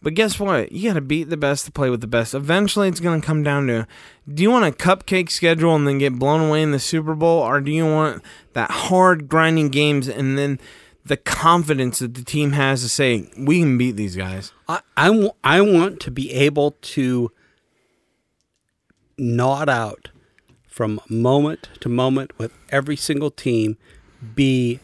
But 0.00 0.14
guess 0.14 0.38
what? 0.38 0.70
You 0.70 0.90
got 0.90 0.94
to 0.94 1.00
beat 1.00 1.28
the 1.30 1.36
best 1.36 1.64
to 1.64 1.72
play 1.72 1.90
with 1.90 2.00
the 2.00 2.06
best. 2.06 2.34
Eventually, 2.34 2.86
it's 2.86 3.00
going 3.00 3.20
to 3.20 3.26
come 3.26 3.42
down 3.42 3.66
to 3.66 3.86
do 4.32 4.42
you 4.42 4.50
want 4.50 4.64
a 4.64 4.70
cupcake 4.70 5.30
schedule 5.30 5.74
and 5.74 5.88
then 5.88 5.98
get 5.98 6.18
blown 6.18 6.48
away 6.48 6.62
in 6.62 6.70
the 6.70 6.78
Super 6.78 7.14
Bowl, 7.14 7.40
or 7.40 7.60
do 7.60 7.72
you 7.72 7.86
want 7.86 8.22
that 8.52 8.70
hard, 8.70 9.28
grinding 9.28 9.70
games 9.70 10.06
and 10.06 10.38
then 10.38 10.60
the 11.06 11.16
confidence 11.16 12.00
that 12.00 12.14
the 12.14 12.24
team 12.24 12.52
has 12.52 12.82
to 12.82 12.88
say, 12.88 13.30
we 13.38 13.60
can 13.60 13.78
beat 13.78 13.92
these 13.92 14.16
guys? 14.16 14.52
I, 14.68 14.80
I, 14.96 15.06
w- 15.06 15.30
I 15.44 15.60
want 15.60 16.00
to 16.00 16.10
be 16.10 16.32
able 16.32 16.72
to 16.72 17.30
nod 19.16 19.68
out 19.68 20.10
from 20.66 21.00
moment 21.08 21.68
to 21.80 21.88
moment 21.88 22.36
with 22.38 22.52
every 22.70 22.96
single 22.96 23.30
team, 23.30 23.78
be 24.34 24.80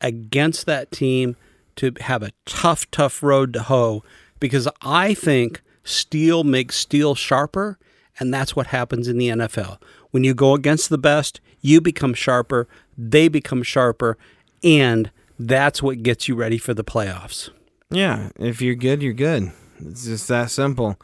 against 0.00 0.66
that 0.66 0.90
team 0.92 1.36
to 1.76 1.92
have 2.00 2.22
a 2.22 2.32
tough, 2.46 2.90
tough 2.90 3.22
road 3.22 3.52
to 3.54 3.62
hoe 3.64 4.04
because 4.38 4.68
I 4.82 5.14
think 5.14 5.62
steel 5.82 6.44
makes 6.44 6.76
steel 6.76 7.14
sharper, 7.14 7.78
and 8.20 8.32
that's 8.32 8.54
what 8.54 8.68
happens 8.68 9.08
in 9.08 9.18
the 9.18 9.28
NFL. 9.28 9.78
When 10.10 10.22
you 10.22 10.32
go 10.32 10.54
against 10.54 10.90
the 10.90 10.98
best, 10.98 11.40
you 11.60 11.80
become 11.80 12.14
sharper, 12.14 12.68
they 12.96 13.28
become 13.28 13.62
sharper, 13.62 14.16
and 14.62 15.10
that's 15.38 15.82
what 15.82 16.02
gets 16.02 16.28
you 16.28 16.34
ready 16.34 16.58
for 16.58 16.74
the 16.74 16.84
playoffs. 16.84 17.50
Yeah, 17.90 18.30
if 18.38 18.62
you're 18.62 18.74
good, 18.74 19.02
you're 19.02 19.12
good. 19.12 19.52
It's 19.80 20.04
just 20.06 20.28
that 20.28 20.50
simple. 20.50 20.98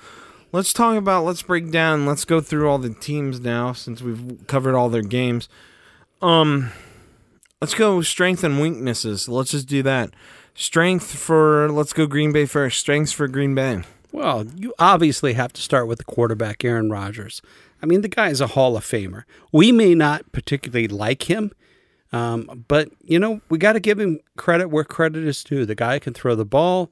Let's 0.50 0.72
talk 0.72 0.96
about, 0.96 1.24
let's 1.24 1.42
break 1.42 1.70
down, 1.70 2.06
let's 2.06 2.24
go 2.24 2.40
through 2.40 2.68
all 2.70 2.78
the 2.78 2.94
teams 2.94 3.40
now 3.40 3.72
since 3.74 4.00
we've 4.00 4.46
covered 4.46 4.74
all 4.74 4.88
their 4.88 5.02
games. 5.02 5.48
Um, 6.22 6.70
let's 7.60 7.74
go 7.74 8.00
strength 8.00 8.42
and 8.42 8.60
weaknesses. 8.60 9.28
Let's 9.28 9.50
just 9.50 9.68
do 9.68 9.82
that. 9.82 10.10
Strength 10.54 11.14
for, 11.14 11.70
let's 11.70 11.92
go 11.92 12.06
Green 12.06 12.32
Bay 12.32 12.46
first. 12.46 12.80
Strengths 12.80 13.12
for 13.12 13.28
Green 13.28 13.54
Bay. 13.54 13.82
Well, 14.10 14.46
you 14.56 14.72
obviously 14.78 15.34
have 15.34 15.52
to 15.52 15.60
start 15.60 15.86
with 15.86 15.98
the 15.98 16.04
quarterback, 16.04 16.64
Aaron 16.64 16.90
Rodgers. 16.90 17.42
I 17.82 17.86
mean, 17.86 18.00
the 18.00 18.08
guy 18.08 18.30
is 18.30 18.40
a 18.40 18.48
Hall 18.48 18.76
of 18.76 18.84
Famer. 18.84 19.24
We 19.52 19.70
may 19.70 19.94
not 19.94 20.32
particularly 20.32 20.88
like 20.88 21.30
him, 21.30 21.52
um, 22.12 22.64
but 22.68 22.88
you 23.02 23.18
know 23.18 23.40
we 23.48 23.58
got 23.58 23.74
to 23.74 23.80
give 23.80 23.98
him 24.00 24.20
credit 24.36 24.68
where 24.68 24.84
credit 24.84 25.24
is 25.24 25.42
due. 25.44 25.66
The 25.66 25.74
guy 25.74 25.98
can 25.98 26.14
throw 26.14 26.34
the 26.34 26.44
ball. 26.44 26.90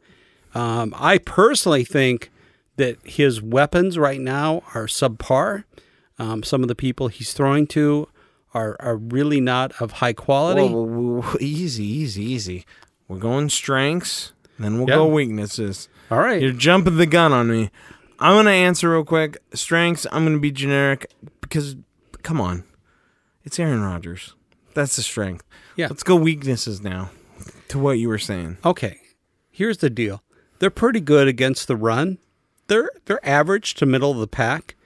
Um, 0.54 0.94
I 0.96 1.18
personally 1.18 1.84
think 1.84 2.30
that 2.76 2.98
his 3.04 3.40
weapons 3.42 3.98
right 3.98 4.20
now 4.20 4.62
are 4.74 4.86
subpar. 4.86 5.64
Um, 6.18 6.42
some 6.42 6.62
of 6.62 6.68
the 6.68 6.74
people 6.74 7.08
he's 7.08 7.32
throwing 7.34 7.66
to 7.68 8.08
are 8.54 8.76
are 8.80 8.96
really 8.96 9.40
not 9.40 9.72
of 9.80 9.92
high 9.92 10.12
quality. 10.14 10.68
Whoa, 10.68 10.82
whoa, 10.82 11.20
whoa, 11.22 11.36
easy, 11.40 11.84
easy, 11.84 12.22
easy. 12.24 12.64
We're 13.08 13.18
going 13.18 13.48
strengths, 13.50 14.32
then 14.58 14.78
we'll 14.78 14.88
Yeah. 14.88 14.96
go 14.96 15.06
weaknesses. 15.06 15.88
All 16.10 16.18
right. 16.18 16.40
You're 16.40 16.52
jumping 16.52 16.96
the 16.96 17.06
gun 17.06 17.32
on 17.32 17.48
me. 17.48 17.70
I'm 18.18 18.34
gonna 18.36 18.50
answer 18.50 18.90
real 18.90 19.04
quick. 19.04 19.36
Strengths. 19.52 20.06
I'm 20.10 20.24
gonna 20.24 20.38
be 20.38 20.50
generic 20.50 21.10
because, 21.42 21.76
come 22.22 22.40
on, 22.40 22.64
it's 23.44 23.58
Aaron 23.60 23.82
Rodgers. 23.82 24.34
That's 24.76 24.96
the 24.96 25.02
strength. 25.02 25.42
Yeah. 25.74 25.86
Let's 25.88 26.02
go 26.02 26.14
weaknesses 26.16 26.82
now. 26.82 27.10
To 27.68 27.78
what 27.78 27.98
you 27.98 28.08
were 28.08 28.18
saying. 28.18 28.58
Okay, 28.64 28.98
here's 29.50 29.78
the 29.78 29.90
deal. 29.90 30.22
They're 30.58 30.70
pretty 30.70 31.00
good 31.00 31.26
against 31.26 31.66
the 31.66 31.76
run. 31.76 32.18
They're 32.68 32.90
they're 33.06 33.26
average 33.26 33.74
to 33.74 33.86
middle 33.86 34.10
of 34.12 34.18
the 34.18 34.28
pack. 34.28 34.76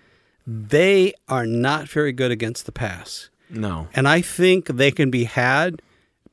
They 0.47 1.13
are 1.29 1.45
not 1.45 1.89
very 1.89 2.13
good 2.13 2.31
against 2.31 2.67
the 2.67 2.73
pass. 2.73 3.31
No. 3.51 3.89
And 3.93 4.07
I 4.07 4.21
think 4.21 4.69
they 4.69 4.93
can 4.93 5.11
be 5.11 5.25
had 5.25 5.83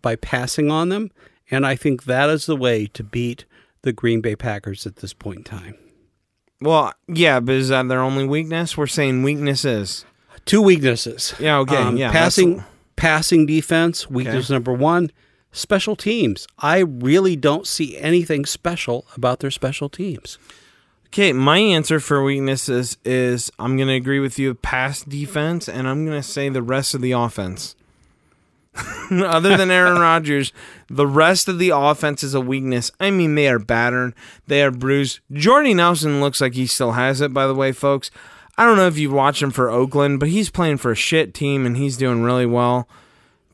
by 0.04 0.15
passing 0.15 0.70
on 0.70 0.89
them. 0.89 1.12
And 1.50 1.65
I 1.65 1.76
think 1.76 2.04
that 2.04 2.30
is 2.30 2.46
the 2.46 2.56
way 2.56 2.86
to 2.88 3.04
beat 3.04 3.46
the 3.82 3.91
Green 3.91 4.22
Bay 4.22 4.36
Packers 4.36 4.86
at 4.86 4.98
this 4.98 5.13
point 5.13 5.39
in 5.39 5.43
time. 5.43 5.76
Well, 6.62 6.93
yeah, 7.08 7.39
but 7.39 7.56
is 7.56 7.70
that 7.70 7.88
their 7.88 8.02
only 8.02 8.28
weakness? 8.28 8.78
We're 8.78 8.88
saying 8.88 9.24
weaknesses. 9.24 10.06
Two 10.46 10.62
weaknesses. 10.62 11.34
Yeah. 11.39 11.58
Okay. 11.60 11.76
Um, 11.76 11.98
yeah. 11.98 12.12
passing 12.12 12.63
passing 12.98 13.46
defense, 13.46 14.10
weakness 14.10 14.50
number 14.50 14.74
one. 14.74 15.12
Special 15.54 15.96
teams. 15.96 16.46
I 16.60 16.80
really 16.80 17.38
don't 17.38 17.66
see 17.66 17.98
anything 17.98 18.46
special 18.46 19.06
about 19.16 19.40
their 19.40 19.50
special 19.50 19.88
teams. 19.88 20.38
Okay, 21.08 21.32
my 21.32 21.58
answer 21.58 22.02
for 22.02 22.22
weaknesses 22.22 22.98
is 23.06 23.50
I'm 23.58 23.78
going 23.78 23.88
to 23.88 23.94
agree 23.94 24.20
with 24.20 24.38
you 24.38 24.54
pass 24.54 25.04
defense, 25.04 25.70
and 25.70 25.88
I'm 25.88 26.06
going 26.06 26.20
to 26.22 26.28
say 26.28 26.50
the 26.50 26.62
rest 26.62 26.94
of 26.94 27.02
the 27.02 27.14
offense. 27.14 27.76
Other 29.12 29.56
than 29.56 29.72
Aaron 29.72 29.98
Rodgers, 30.00 30.52
the 30.90 31.08
rest 31.08 31.48
of 31.48 31.60
the 31.60 31.70
offense 31.70 32.24
is 32.24 32.34
a 32.34 32.42
weakness. 32.42 32.92
I 33.00 33.10
mean, 33.12 33.36
they 33.36 33.48
are 33.48 33.58
battered, 33.58 34.14
they 34.48 34.62
are 34.62 34.70
bruised. 34.70 35.22
Jordy 35.32 35.74
Nelson 35.74 36.20
looks 36.20 36.42
like 36.42 36.54
he 36.54 36.68
still 36.68 36.92
has 36.92 37.22
it, 37.22 37.34
by 37.34 37.48
the 37.48 37.56
way, 37.56 37.72
folks. 37.72 38.12
I 38.58 38.65
don't 38.65 38.78
know 38.78 38.88
if 38.88 38.98
you've 38.98 39.13
watched 39.13 39.43
him 39.43 39.52
for 39.52 39.70
Oakland, 39.70 40.20
but 40.20 40.30
he's 40.30 40.50
playing 40.50 40.78
for 40.78 40.91
a 40.91 40.96
shit 40.96 41.34
team 41.34 41.65
and 41.65 41.78
he's 41.78 41.96
doing 41.96 42.24
really 42.24 42.46
well. 42.46 42.88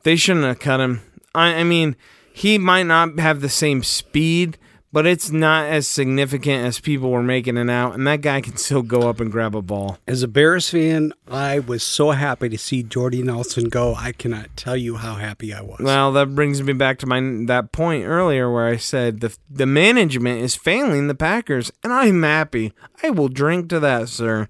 They 0.04 0.16
shouldn't 0.16 0.46
have 0.46 0.60
cut 0.60 0.80
him. 0.80 1.02
I, 1.36 1.56
I 1.56 1.64
mean, 1.64 1.96
he 2.34 2.58
might 2.58 2.84
not 2.84 3.20
have 3.20 3.42
the 3.42 3.50
same 3.50 3.84
speed, 3.84 4.58
but 4.94 5.06
it's 5.06 5.32
not 5.32 5.66
as 5.66 5.88
significant 5.88 6.64
as 6.66 6.80
people 6.80 7.10
were 7.10 7.24
making 7.24 7.58
it 7.58 7.70
out. 7.70 7.96
And 7.96 8.08
that 8.08 8.22
guy 8.22 8.42
can 8.42 8.56
still 8.58 8.82
go 8.84 9.10
up 9.10 9.20
and 9.20 9.32
grab 9.32 9.56
a 9.56 9.62
ball. 9.62 9.98
As 10.08 10.24
a 10.24 10.28
Bears 10.28 10.70
fan, 10.70 11.14
I 11.28 11.60
was 11.60 11.84
so 11.84 12.12
happy 12.12 12.48
to 12.50 12.58
see 12.58 12.84
Jordy 12.84 13.24
Nelson 13.24 13.70
go. 13.70 13.96
I 13.96 14.14
cannot 14.14 14.56
tell 14.56 14.78
you 14.78 14.96
how 14.98 15.16
happy 15.16 15.54
I 15.54 15.62
was. 15.62 15.80
Well, 15.82 16.12
that 16.14 16.36
brings 16.36 16.62
me 16.62 16.74
back 16.74 17.00
to 17.00 17.08
my 17.08 17.20
that 17.48 17.72
point 17.72 18.06
earlier 18.06 18.50
where 18.52 18.68
I 18.68 18.78
said 18.78 19.20
the 19.20 19.36
the 19.50 19.66
management 19.66 20.42
is 20.42 20.56
failing 20.56 21.08
the 21.08 21.16
Packers, 21.16 21.72
and 21.84 21.92
I'm 21.92 22.22
happy. 22.24 22.72
I 23.02 23.10
will 23.10 23.30
drink 23.30 23.70
to 23.70 23.80
that, 23.80 24.10
sir. 24.10 24.48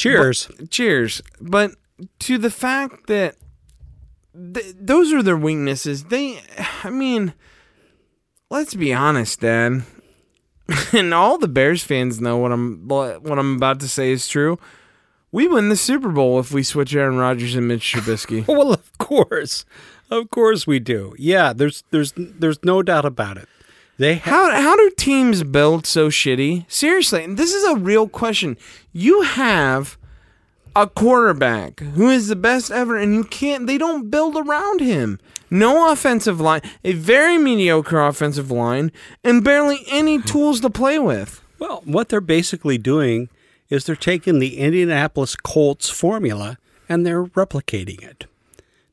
Cheers. 0.00 0.48
cheers. 0.70 1.22
But 1.40 1.72
to 2.20 2.38
the 2.38 2.50
fact 2.50 3.06
that 3.08 3.36
th- 4.34 4.74
those 4.80 5.12
are 5.12 5.22
their 5.22 5.36
weaknesses, 5.36 6.04
they, 6.04 6.40
I 6.82 6.90
mean, 6.90 7.34
let's 8.50 8.74
be 8.74 8.94
honest, 8.94 9.40
Dad. 9.40 9.82
and 10.92 11.12
all 11.12 11.38
the 11.38 11.48
Bears 11.48 11.82
fans 11.82 12.20
know 12.20 12.36
what 12.36 12.52
I'm 12.52 12.86
what 12.86 13.38
I'm 13.38 13.56
about 13.56 13.80
to 13.80 13.88
say 13.88 14.12
is 14.12 14.28
true. 14.28 14.58
We 15.32 15.46
win 15.46 15.68
the 15.68 15.76
Super 15.76 16.08
Bowl 16.08 16.40
if 16.40 16.52
we 16.52 16.62
switch 16.62 16.94
Aaron 16.94 17.16
Rodgers 17.16 17.54
and 17.54 17.68
Mitch 17.68 17.92
Trubisky. 17.92 18.46
well, 18.48 18.72
of 18.72 18.98
course, 18.98 19.64
of 20.10 20.30
course 20.30 20.66
we 20.66 20.78
do. 20.78 21.14
Yeah, 21.18 21.52
there's 21.52 21.84
there's 21.90 22.12
there's 22.16 22.64
no 22.64 22.82
doubt 22.82 23.04
about 23.04 23.36
it. 23.36 23.48
They 24.00 24.16
ha- 24.16 24.30
How 24.30 24.50
how 24.62 24.76
do 24.76 24.90
teams 24.96 25.42
build 25.44 25.86
so 25.86 26.08
shitty? 26.08 26.64
Seriously, 26.72 27.22
and 27.22 27.36
this 27.36 27.52
is 27.52 27.64
a 27.64 27.76
real 27.76 28.08
question. 28.08 28.56
You 28.94 29.20
have 29.20 29.98
a 30.74 30.86
quarterback 30.86 31.80
who 31.80 32.08
is 32.08 32.28
the 32.28 32.34
best 32.36 32.70
ever, 32.70 32.96
and 32.96 33.14
you 33.14 33.24
can't. 33.24 33.66
They 33.66 33.76
don't 33.76 34.08
build 34.10 34.36
around 34.36 34.80
him. 34.80 35.18
No 35.50 35.92
offensive 35.92 36.40
line, 36.40 36.62
a 36.82 36.92
very 36.92 37.36
mediocre 37.36 38.00
offensive 38.00 38.50
line, 38.50 38.90
and 39.22 39.44
barely 39.44 39.80
any 39.88 40.18
tools 40.32 40.60
to 40.60 40.70
play 40.70 40.98
with. 40.98 41.42
well, 41.58 41.82
what 41.84 42.08
they're 42.08 42.22
basically 42.22 42.78
doing 42.78 43.28
is 43.68 43.84
they're 43.84 43.96
taking 43.96 44.38
the 44.38 44.56
Indianapolis 44.56 45.36
Colts 45.36 45.90
formula 45.90 46.56
and 46.88 47.04
they're 47.04 47.26
replicating 47.26 48.02
it. 48.02 48.24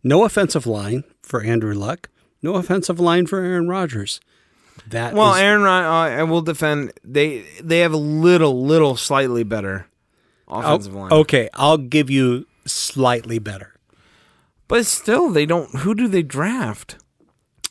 No 0.03 0.25
offensive 0.25 0.67
line 0.67 1.05
for 1.21 1.41
Andrew 1.41 1.73
Luck. 1.73 2.09
No 2.43 2.55
offensive 2.55 2.99
line 2.99 3.25
for 3.25 3.39
Aaron 3.39 3.69
Rodgers. 3.69 4.19
That 4.89 5.13
Well, 5.13 5.33
is- 5.33 5.41
Aaron, 5.41 5.63
Rod- 5.63 5.85
uh, 5.85 6.19
I 6.19 6.23
will 6.23 6.41
defend. 6.41 6.93
They 7.03 7.43
they 7.61 7.79
have 7.79 7.93
a 7.93 7.97
little, 7.97 8.65
little, 8.65 8.95
slightly 8.95 9.43
better 9.43 9.87
Oh, 10.47 10.59
offensive 10.59 10.93
line, 10.95 11.11
okay, 11.11 11.49
I'll 11.55 11.77
give 11.77 12.09
you 12.09 12.45
slightly 12.65 13.39
better. 13.39 13.73
but 14.67 14.85
still, 14.85 15.29
they 15.29 15.45
don't. 15.45 15.69
Who 15.79 15.93
do 15.95 16.07
they 16.07 16.23
draft? 16.23 16.97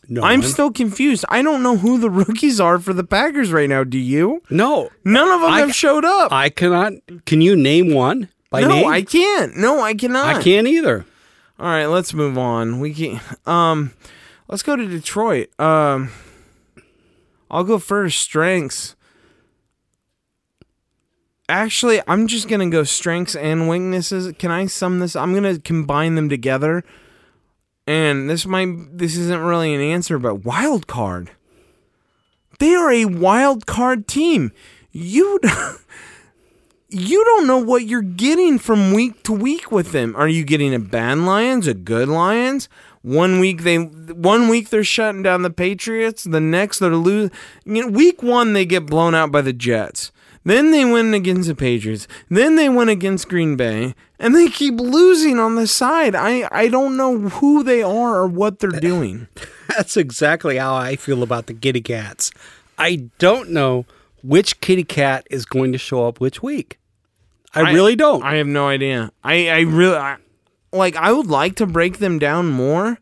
No, 0.08 0.22
I'm 0.22 0.40
one. 0.40 0.48
still 0.48 0.70
confused. 0.70 1.24
I 1.30 1.42
don't 1.42 1.62
know 1.62 1.76
who 1.78 1.98
the 1.98 2.10
rookies 2.20 2.60
are 2.60 2.78
for 2.78 2.92
the 2.92 3.02
Packers 3.02 3.50
right 3.50 3.68
now. 3.68 3.82
Do 3.82 3.98
you? 3.98 4.42
no. 4.50 4.90
None 5.04 5.28
of 5.28 5.40
them 5.40 5.50
I- 5.50 5.60
have 5.60 5.74
showed 5.74 6.04
up. 6.04 6.32
I 6.32 6.48
cannot. 6.50 6.92
Can 7.24 7.40
you 7.40 7.56
name 7.56 7.92
one 7.94 8.28
by 8.50 8.60
no, 8.60 8.68
name? 8.68 8.86
I 8.86 9.02
can't. 9.02 9.56
No, 9.56 9.80
I 9.80 9.94
cannot. 9.94 10.36
I 10.36 10.42
can't 10.42 10.66
either. 10.68 11.04
All 11.58 11.66
right, 11.66 11.86
let's 11.86 12.12
move 12.12 12.36
on. 12.36 12.78
We 12.80 12.92
can 12.92 13.20
um 13.46 13.92
let's 14.48 14.62
go 14.62 14.76
to 14.76 14.86
Detroit. 14.86 15.48
Um 15.58 16.10
I'll 17.56 17.64
go 17.64 17.78
first. 17.78 18.20
Strengths. 18.20 18.96
Actually, 21.48 22.02
I'm 22.06 22.26
just 22.26 22.48
to 22.60 22.68
go 22.68 22.84
strengths 22.84 23.34
and 23.34 23.66
weaknesses. 23.66 24.30
Can 24.38 24.50
I 24.50 24.66
sum 24.66 24.98
this? 24.98 25.16
I'm 25.16 25.32
to 25.42 25.58
combine 25.58 26.16
them 26.16 26.28
together. 26.28 26.84
And 27.86 28.28
this 28.28 28.44
might 28.44 28.98
this 28.98 29.16
isn't 29.16 29.40
really 29.40 29.74
an 29.74 29.80
answer, 29.80 30.18
but 30.18 30.44
wild 30.44 30.86
card. 30.86 31.30
They 32.58 32.74
are 32.74 32.92
a 32.92 33.06
wild 33.06 33.64
card 33.64 34.06
team. 34.06 34.52
You 34.92 35.40
you 36.88 37.25
don't 37.25 37.46
know 37.46 37.59
what 37.59 37.87
you're 37.87 38.03
getting 38.03 38.59
from 38.59 38.92
week 38.92 39.22
to 39.25 39.33
week 39.33 39.72
with 39.72 39.92
them. 39.92 40.14
Are 40.16 40.29
you 40.29 40.44
getting 40.44 40.75
a 40.75 40.79
bad 40.79 41.18
Lions, 41.18 41.66
a 41.66 41.75
good 41.75 42.09
Lions? 42.09 42.68
One 43.03 43.38
week 43.40 43.62
they, 43.62 43.77
one 43.77 44.49
week 44.49 44.70
they're 44.70 44.85
shutting 44.85 45.22
down 45.22 45.42
the 45.42 45.51
Patriots. 45.51 46.25
The 46.25 46.40
next 46.40 46.79
they're 46.79 46.96
losing. 46.96 47.31
You 47.64 47.83
know, 47.83 47.88
week 47.88 48.22
one 48.22 48.53
they 48.53 48.64
get 48.64 48.87
blown 48.87 49.14
out 49.14 49.33
by 49.33 49.42
the 49.42 49.53
Jets. 49.53 50.12
Then 50.44 50.70
they 50.70 50.85
win 50.85 51.12
against 51.12 51.49
the 51.49 51.57
Patriots. 51.57 52.07
Then 52.29 52.55
they 52.55 52.68
win 52.68 52.88
against 52.88 53.29
Green 53.29 53.57
Bay, 53.57 53.96
and 54.20 54.33
they 54.33 54.49
keep 54.49 54.79
losing 54.79 55.40
on 55.40 55.57
the 55.57 55.66
side. 55.66 56.14
I 56.14 56.49
I 56.53 56.68
don't 56.68 56.96
know 56.96 57.18
who 57.18 57.64
they 57.64 57.83
are 57.83 58.16
or 58.16 58.29
what 58.29 58.61
they're 58.61 58.70
doing. 58.70 59.27
That's 59.68 59.96
exactly 59.96 60.57
how 60.57 60.77
I 60.77 60.94
feel 60.94 61.25
about 61.25 61.46
the 61.46 61.53
Giddy 61.53 61.81
cats. 61.81 62.31
I 62.79 63.09
don't 63.18 63.51
know 63.51 63.87
which 64.26 64.60
kitty 64.60 64.84
cat 64.84 65.26
is 65.30 65.44
going 65.44 65.72
to 65.72 65.78
show 65.78 66.06
up 66.06 66.20
which 66.20 66.42
week. 66.42 66.78
I, 67.54 67.72
really 67.72 67.96
don't. 67.96 68.22
I 68.22 68.36
have 68.36 68.46
no 68.46 68.68
idea. 68.68 69.10
I 69.24 69.48
I 69.48 69.60
really 69.60 69.96
I, 69.96 70.16
like. 70.72 70.94
I 70.96 71.10
would 71.12 71.28
like 71.28 71.56
to 71.56 71.66
break 71.66 71.98
them 71.98 72.18
down 72.18 72.48
more, 72.48 72.98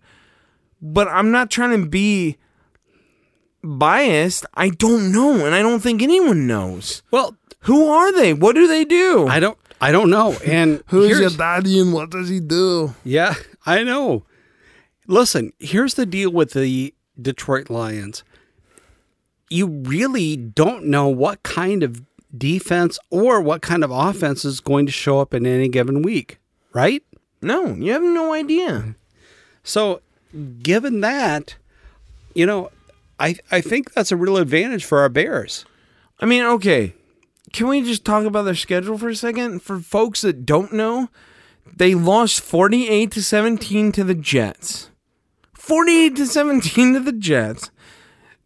but 0.80 1.08
I'm 1.08 1.32
not 1.32 1.50
trying 1.50 1.80
to 1.80 1.88
be 1.88 2.37
biased. 3.64 4.46
I 4.54 4.68
don't 4.68 5.10
know, 5.10 5.44
and 5.44 5.54
I 5.56 5.62
don't 5.62 5.80
think 5.80 6.02
anyone 6.02 6.46
knows. 6.46 7.02
well, 7.10 7.37
Who 7.60 7.88
are 7.88 8.12
they? 8.12 8.32
What 8.32 8.54
do 8.54 8.68
they 8.68 8.84
do? 8.84 9.26
I 9.26 9.40
don't. 9.40 9.58
I 9.80 9.90
don't 9.90 10.08
know. 10.08 10.37
And 10.46 10.84
who's 10.88 11.18
your 11.18 11.30
daddy 11.30 11.80
and 11.80 11.92
what 11.92 12.10
does 12.10 12.28
he 12.28 12.38
do? 12.38 12.94
Yeah, 13.02 13.34
I 13.66 13.82
know. 13.82 14.24
Listen, 15.08 15.52
here's 15.58 15.94
the 15.94 16.06
deal 16.06 16.30
with 16.30 16.52
the 16.52 16.94
Detroit 17.20 17.70
Lions. 17.70 18.22
You 19.54 19.66
really 19.66 20.36
don't 20.36 20.86
know 20.86 21.08
what 21.08 21.42
kind 21.44 21.82
of 21.82 22.02
defense 22.36 22.98
or 23.10 23.40
what 23.40 23.62
kind 23.62 23.84
of 23.84 23.90
offense 23.92 24.44
is 24.44 24.58
going 24.58 24.86
to 24.86 24.92
show 24.92 25.20
up 25.20 25.32
in 25.32 25.46
any 25.46 25.68
given 25.68 26.02
week, 26.02 26.38
right? 26.72 27.02
No, 27.40 27.74
you 27.74 27.92
have 27.92 28.02
no 28.02 28.32
idea. 28.32 28.96
So, 29.62 30.00
given 30.60 31.02
that, 31.02 31.56
you 32.34 32.46
know, 32.46 32.70
I 33.20 33.36
I 33.50 33.60
think 33.60 33.92
that's 33.92 34.10
a 34.10 34.16
real 34.16 34.38
advantage 34.38 34.84
for 34.84 35.00
our 35.00 35.08
Bears. 35.08 35.64
I 36.20 36.26
mean, 36.26 36.42
okay, 36.42 36.94
can 37.52 37.68
we 37.68 37.82
just 37.82 38.04
talk 38.04 38.24
about 38.24 38.42
their 38.42 38.56
schedule 38.56 38.98
for 38.98 39.08
a 39.08 39.14
second? 39.14 39.62
For 39.62 39.78
folks 39.78 40.22
that 40.22 40.44
don't 40.44 40.72
know, 40.72 41.08
they 41.76 41.94
lost 41.94 42.40
48 42.40 43.12
to 43.12 43.22
17 43.22 43.92
to 43.92 44.04
the 44.04 44.14
Jets. 44.14 44.90
48 45.52 46.16
to 46.16 46.26
17 46.26 46.94
to 46.94 47.00
the 47.00 47.12
Jets. 47.12 47.70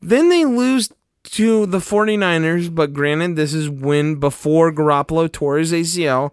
Then 0.01 0.29
they 0.29 0.45
lose 0.45 0.91
to 1.33 1.67
the 1.67 1.79
49ers, 1.79 2.75
but 2.75 2.93
granted, 2.93 3.37
this 3.37 3.55
is 3.55 3.69
when 3.69 4.17
before 4.17 4.73
Garoppolo 4.73 5.31
tore 5.31 5.59
his 5.59 5.73
ACL. 5.73 6.33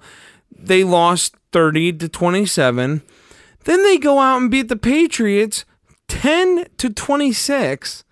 They 0.58 0.84
lost 0.84 1.36
30 1.52 1.94
to 1.94 2.10
27. 2.10 3.02
Then 3.64 3.84
they 3.84 3.98
go 3.98 4.20
out 4.20 4.38
and 4.38 4.52
beat 4.52 4.68
the 4.68 4.76
Patriots 4.76 5.66
10 6.08 6.68
to 6.78 6.90
26. 6.90 8.04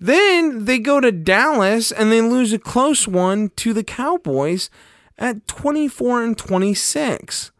Then 0.00 0.64
they 0.64 0.78
go 0.78 1.00
to 1.00 1.10
Dallas 1.10 1.90
and 1.90 2.12
they 2.12 2.20
lose 2.20 2.52
a 2.52 2.58
close 2.58 3.08
one 3.08 3.50
to 3.56 3.72
the 3.72 3.84
Cowboys 3.84 4.70
at 5.18 5.46
24 5.46 6.22
and 6.22 6.38
26. 6.38 7.50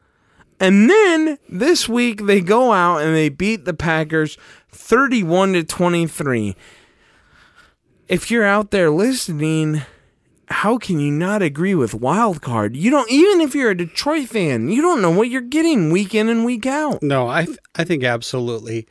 And 0.60 0.90
then 0.90 1.38
this 1.48 1.88
week 1.88 2.26
they 2.26 2.40
go 2.40 2.72
out 2.72 2.98
and 2.98 3.14
they 3.14 3.28
beat 3.28 3.64
the 3.64 3.74
Packers 3.74 4.36
31 4.70 5.54
to 5.54 5.64
23. 5.64 6.56
If 8.08 8.30
you're 8.30 8.44
out 8.44 8.70
there 8.70 8.90
listening, 8.90 9.82
how 10.46 10.78
can 10.78 10.98
you 10.98 11.10
not 11.10 11.42
agree 11.42 11.74
with 11.74 11.92
wild 11.92 12.40
card? 12.40 12.74
You 12.74 12.90
don't 12.90 13.10
even 13.10 13.42
if 13.42 13.54
you're 13.54 13.70
a 13.70 13.76
Detroit 13.76 14.28
fan, 14.28 14.70
you 14.70 14.80
don't 14.80 15.02
know 15.02 15.10
what 15.10 15.28
you're 15.28 15.42
getting 15.42 15.90
week 15.90 16.14
in 16.14 16.30
and 16.30 16.44
week 16.44 16.64
out. 16.64 17.02
No, 17.02 17.28
I 17.28 17.44
th- 17.44 17.58
I 17.74 17.84
think 17.84 18.04
absolutely. 18.04 18.86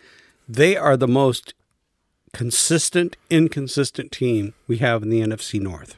They 0.48 0.78
are 0.78 0.96
the 0.96 1.08
most 1.08 1.56
consistent, 2.32 3.18
inconsistent 3.32 4.12
team 4.12 4.54
we 4.68 4.78
have 4.78 5.02
in 5.02 5.10
the 5.10 5.22
NFC 5.22 5.60
North. 5.60 5.96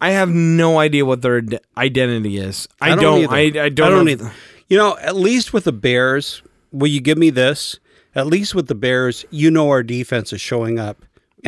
I 0.00 0.10
have 0.10 0.28
no 0.28 0.78
idea 0.78 1.04
what 1.04 1.22
their 1.22 1.42
identity 1.76 2.36
is. 2.36 2.68
I, 2.80 2.90
don't 2.90 3.22
don't. 3.22 3.32
I, 3.32 3.38
I 3.38 3.50
don't. 3.50 3.88
I 3.88 3.90
don't 3.90 4.08
either. 4.08 4.32
You 4.68 4.76
know, 4.76 4.96
at 4.98 5.16
least 5.16 5.52
with 5.52 5.64
the 5.64 5.72
Bears, 5.72 6.42
will 6.70 6.86
you 6.86 7.00
give 7.00 7.18
me 7.18 7.30
this? 7.30 7.80
At 8.14 8.28
least 8.28 8.54
with 8.54 8.68
the 8.68 8.74
Bears, 8.76 9.24
you 9.30 9.50
know 9.50 9.68
our 9.68 9.82
defense 9.82 10.32
is 10.32 10.40
showing 10.40 10.78
up. 10.78 11.04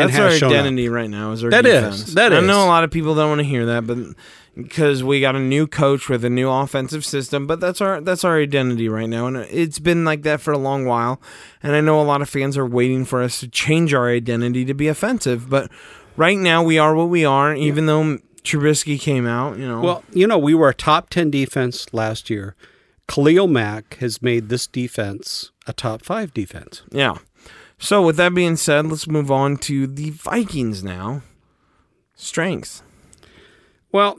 That's 0.06 0.18
our 0.18 0.30
shown 0.30 0.52
up. 0.52 0.58
identity 0.60 0.88
right 0.88 1.10
now. 1.10 1.32
Is 1.32 1.44
our 1.44 1.50
That 1.50 1.66
is. 1.66 1.82
defense. 1.82 2.14
That 2.14 2.32
I 2.32 2.38
is. 2.38 2.44
know 2.46 2.64
a 2.64 2.66
lot 2.66 2.84
of 2.84 2.90
people 2.90 3.14
don't 3.14 3.28
want 3.28 3.40
to 3.40 3.44
hear 3.44 3.66
that, 3.66 3.86
but 3.86 3.98
because 4.56 5.04
we 5.04 5.20
got 5.20 5.36
a 5.36 5.40
new 5.40 5.66
coach 5.66 6.08
with 6.08 6.24
a 6.24 6.30
new 6.30 6.48
offensive 6.50 7.04
system, 7.04 7.46
but 7.46 7.60
that's 7.60 7.80
our 7.80 8.00
that's 8.00 8.24
our 8.24 8.38
identity 8.40 8.88
right 8.88 9.08
now, 9.08 9.26
and 9.26 9.36
it's 9.36 9.78
been 9.78 10.04
like 10.04 10.22
that 10.22 10.40
for 10.40 10.52
a 10.52 10.58
long 10.58 10.84
while. 10.84 11.20
And 11.62 11.74
I 11.76 11.80
know 11.80 12.00
a 12.00 12.02
lot 12.02 12.22
of 12.22 12.28
fans 12.28 12.56
are 12.58 12.66
waiting 12.66 13.04
for 13.04 13.22
us 13.22 13.40
to 13.40 13.48
change 13.48 13.94
our 13.94 14.08
identity 14.08 14.64
to 14.64 14.74
be 14.74 14.88
offensive, 14.88 15.48
but 15.48 15.70
right 16.16 16.38
now 16.38 16.62
we 16.62 16.78
are 16.78 16.94
what 16.94 17.08
we 17.08 17.24
are. 17.24 17.54
Even 17.54 17.86
though 17.86 18.18
Trubisky 18.42 18.98
came 18.98 19.26
out, 19.26 19.58
you 19.58 19.68
know. 19.68 19.80
Well, 19.80 20.04
you 20.12 20.26
know, 20.26 20.38
we 20.38 20.54
were 20.54 20.68
a 20.70 20.74
top 20.74 21.10
10 21.10 21.30
defense 21.30 21.86
last 21.92 22.28
year. 22.30 22.56
Khalil 23.06 23.46
Mack 23.46 23.94
has 23.98 24.20
made 24.22 24.48
this 24.48 24.66
defense 24.66 25.50
a 25.66 25.72
top 25.72 26.02
five 26.02 26.32
defense. 26.34 26.82
Yeah. 26.90 27.16
So 27.78 28.02
with 28.02 28.16
that 28.16 28.34
being 28.34 28.56
said, 28.56 28.86
let's 28.86 29.06
move 29.06 29.30
on 29.30 29.56
to 29.58 29.86
the 29.86 30.10
Vikings 30.10 30.82
now. 30.82 31.22
Strengths. 32.14 32.82
Well, 33.92 34.18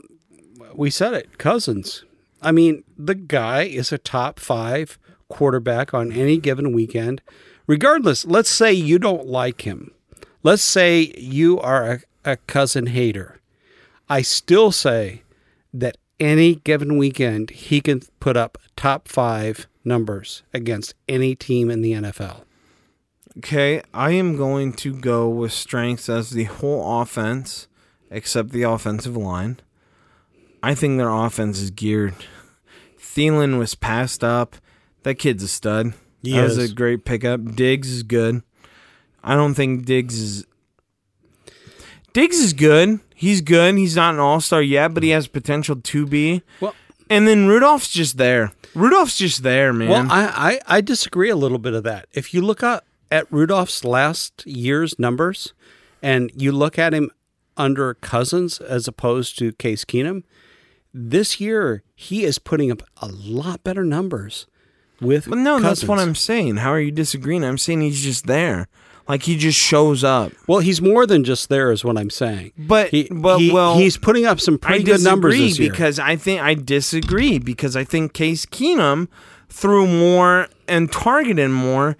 we 0.74 0.90
said 0.90 1.14
it, 1.14 1.38
Cousins. 1.38 2.04
I 2.40 2.52
mean, 2.52 2.84
the 2.96 3.14
guy 3.14 3.64
is 3.64 3.92
a 3.92 3.98
top 3.98 4.40
five 4.40 4.98
quarterback 5.28 5.92
on 5.92 6.10
any 6.10 6.38
given 6.38 6.72
weekend. 6.72 7.20
Regardless, 7.66 8.24
let's 8.24 8.50
say 8.50 8.72
you 8.72 8.98
don't 8.98 9.26
like 9.26 9.62
him. 9.62 9.92
Let's 10.42 10.62
say 10.62 11.12
you 11.18 11.60
are 11.60 12.02
a, 12.24 12.32
a 12.32 12.36
cousin 12.36 12.86
hater. 12.86 13.40
I 14.08 14.22
still 14.22 14.72
say 14.72 15.22
that 15.72 15.98
any 16.18 16.56
given 16.56 16.96
weekend 16.96 17.50
he 17.50 17.80
can 17.80 18.00
put 18.18 18.36
up 18.36 18.58
top 18.74 19.06
five 19.06 19.66
numbers 19.84 20.42
against 20.52 20.94
any 21.08 21.34
team 21.34 21.70
in 21.70 21.82
the 21.82 21.92
NFL. 21.92 22.42
Okay, 23.38 23.82
I 23.94 24.10
am 24.12 24.36
going 24.36 24.72
to 24.74 24.92
go 24.92 25.28
with 25.28 25.52
strengths 25.52 26.08
as 26.08 26.30
the 26.30 26.44
whole 26.44 27.00
offense, 27.00 27.68
except 28.10 28.50
the 28.50 28.62
offensive 28.64 29.16
line. 29.16 29.60
I 30.62 30.74
think 30.74 30.98
their 30.98 31.10
offense 31.10 31.60
is 31.60 31.70
geared. 31.70 32.14
Thielen 32.98 33.58
was 33.58 33.74
passed 33.74 34.22
up. 34.24 34.56
That 35.04 35.14
kid's 35.14 35.42
a 35.42 35.48
stud. 35.48 35.94
He 36.22 36.32
that 36.32 36.42
was 36.42 36.58
a 36.58 36.68
great 36.72 37.04
pickup. 37.04 37.54
Diggs 37.54 37.90
is 37.90 38.02
good. 38.02 38.42
I 39.22 39.34
don't 39.34 39.54
think 39.54 39.86
Diggs 39.86 40.18
is. 40.18 40.46
Diggs 42.12 42.38
is 42.38 42.52
good. 42.52 43.00
He's 43.14 43.40
good. 43.40 43.76
He's 43.76 43.96
not 43.96 44.14
an 44.14 44.20
all 44.20 44.40
star 44.40 44.60
yet, 44.60 44.92
but 44.92 45.02
he 45.02 45.10
has 45.10 45.28
potential 45.28 45.76
to 45.76 46.06
be. 46.06 46.42
Well, 46.60 46.74
And 47.08 47.26
then 47.28 47.46
Rudolph's 47.46 47.90
just 47.90 48.16
there. 48.18 48.52
Rudolph's 48.74 49.16
just 49.16 49.42
there, 49.42 49.72
man. 49.72 49.88
Well, 49.88 50.06
I, 50.10 50.60
I, 50.68 50.76
I 50.76 50.80
disagree 50.80 51.30
a 51.30 51.36
little 51.36 51.58
bit 51.58 51.72
of 51.74 51.84
that. 51.84 52.06
If 52.12 52.34
you 52.34 52.40
look 52.42 52.62
at, 52.62 52.84
at 53.10 53.30
Rudolph's 53.30 53.84
last 53.84 54.46
year's 54.46 54.98
numbers 54.98 55.52
and 56.02 56.30
you 56.34 56.52
look 56.52 56.78
at 56.78 56.94
him 56.94 57.10
under 57.56 57.94
Cousins 57.94 58.60
as 58.60 58.88
opposed 58.88 59.38
to 59.38 59.52
Case 59.52 59.84
Keenum, 59.84 60.22
this 60.94 61.40
year 61.40 61.82
he 61.94 62.24
is 62.24 62.38
putting 62.38 62.70
up 62.70 62.82
a 63.00 63.08
lot 63.08 63.62
better 63.62 63.84
numbers 63.84 64.46
with 65.00 65.28
But 65.28 65.38
no, 65.38 65.60
that's 65.60 65.84
what 65.84 65.98
I'm 65.98 66.14
saying. 66.14 66.56
How 66.58 66.70
are 66.70 66.80
you 66.80 66.90
disagreeing? 66.90 67.44
I'm 67.44 67.58
saying 67.58 67.80
he's 67.80 68.02
just 68.02 68.26
there. 68.26 68.68
Like 69.08 69.24
he 69.24 69.36
just 69.36 69.58
shows 69.58 70.04
up. 70.04 70.32
Well, 70.46 70.60
he's 70.60 70.80
more 70.80 71.04
than 71.04 71.24
just 71.24 71.48
there, 71.48 71.72
is 71.72 71.84
what 71.84 71.98
I'm 71.98 72.10
saying. 72.10 72.52
But 72.56 72.90
He, 72.90 73.08
but 73.10 73.38
he- 73.38 73.50
well 73.50 73.76
he's 73.76 73.96
putting 73.96 74.24
up 74.24 74.40
some 74.40 74.54
I 74.62 74.66
pretty 74.66 74.84
good 74.84 75.02
numbers 75.02 75.36
this 75.36 75.58
year. 75.58 75.70
because 75.70 75.98
I 75.98 76.16
think 76.16 76.40
I 76.40 76.54
disagree 76.54 77.38
because 77.38 77.74
I 77.76 77.82
think 77.82 78.12
Case 78.12 78.46
Keenum 78.46 79.08
threw 79.48 79.86
more 79.86 80.48
and 80.68 80.92
targeted 80.92 81.50
more, 81.50 81.96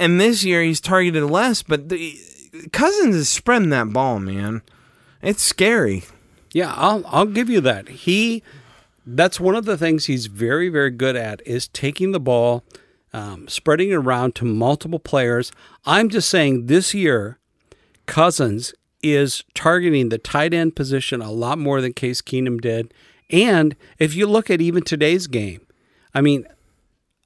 and 0.00 0.20
this 0.20 0.42
year 0.42 0.62
he's 0.62 0.80
targeted 0.80 1.22
less. 1.24 1.62
But 1.62 1.90
the, 1.90 2.18
Cousins 2.72 3.14
is 3.14 3.28
spreading 3.28 3.70
that 3.70 3.92
ball, 3.92 4.18
man. 4.18 4.62
It's 5.22 5.42
scary. 5.42 6.04
Yeah, 6.52 6.72
I'll 6.74 7.04
I'll 7.06 7.26
give 7.26 7.48
you 7.48 7.60
that. 7.60 7.88
He 7.88 8.42
that's 9.06 9.38
one 9.38 9.54
of 9.54 9.66
the 9.66 9.78
things 9.78 10.06
he's 10.06 10.26
very 10.26 10.68
very 10.68 10.90
good 10.90 11.14
at 11.14 11.46
is 11.46 11.68
taking 11.68 12.12
the 12.12 12.20
ball, 12.20 12.64
um, 13.12 13.46
spreading 13.46 13.90
it 13.90 13.94
around 13.94 14.34
to 14.36 14.44
multiple 14.44 14.98
players. 14.98 15.52
I'm 15.84 16.08
just 16.08 16.28
saying 16.28 16.66
this 16.66 16.94
year, 16.94 17.38
Cousins 18.06 18.74
is 19.02 19.44
targeting 19.54 20.08
the 20.08 20.18
tight 20.18 20.52
end 20.52 20.74
position 20.76 21.22
a 21.22 21.30
lot 21.30 21.58
more 21.58 21.80
than 21.80 21.92
Case 21.92 22.20
Keenum 22.20 22.60
did. 22.60 22.92
And 23.30 23.76
if 23.98 24.14
you 24.14 24.26
look 24.26 24.50
at 24.50 24.60
even 24.60 24.82
today's 24.82 25.26
game, 25.26 25.60
I 26.12 26.20
mean, 26.20 26.46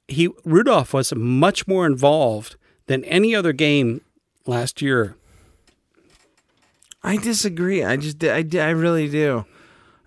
he 0.06 0.28
Rudolph 0.44 0.92
was 0.92 1.14
much 1.14 1.66
more 1.66 1.86
involved 1.86 2.56
than 2.86 3.04
any 3.04 3.34
other 3.34 3.52
game 3.52 4.00
last 4.46 4.82
year. 4.82 5.16
I 7.02 7.16
disagree. 7.16 7.84
I 7.84 7.96
just 7.96 8.22
I, 8.24 8.44
I 8.54 8.70
really 8.70 9.08
do. 9.08 9.44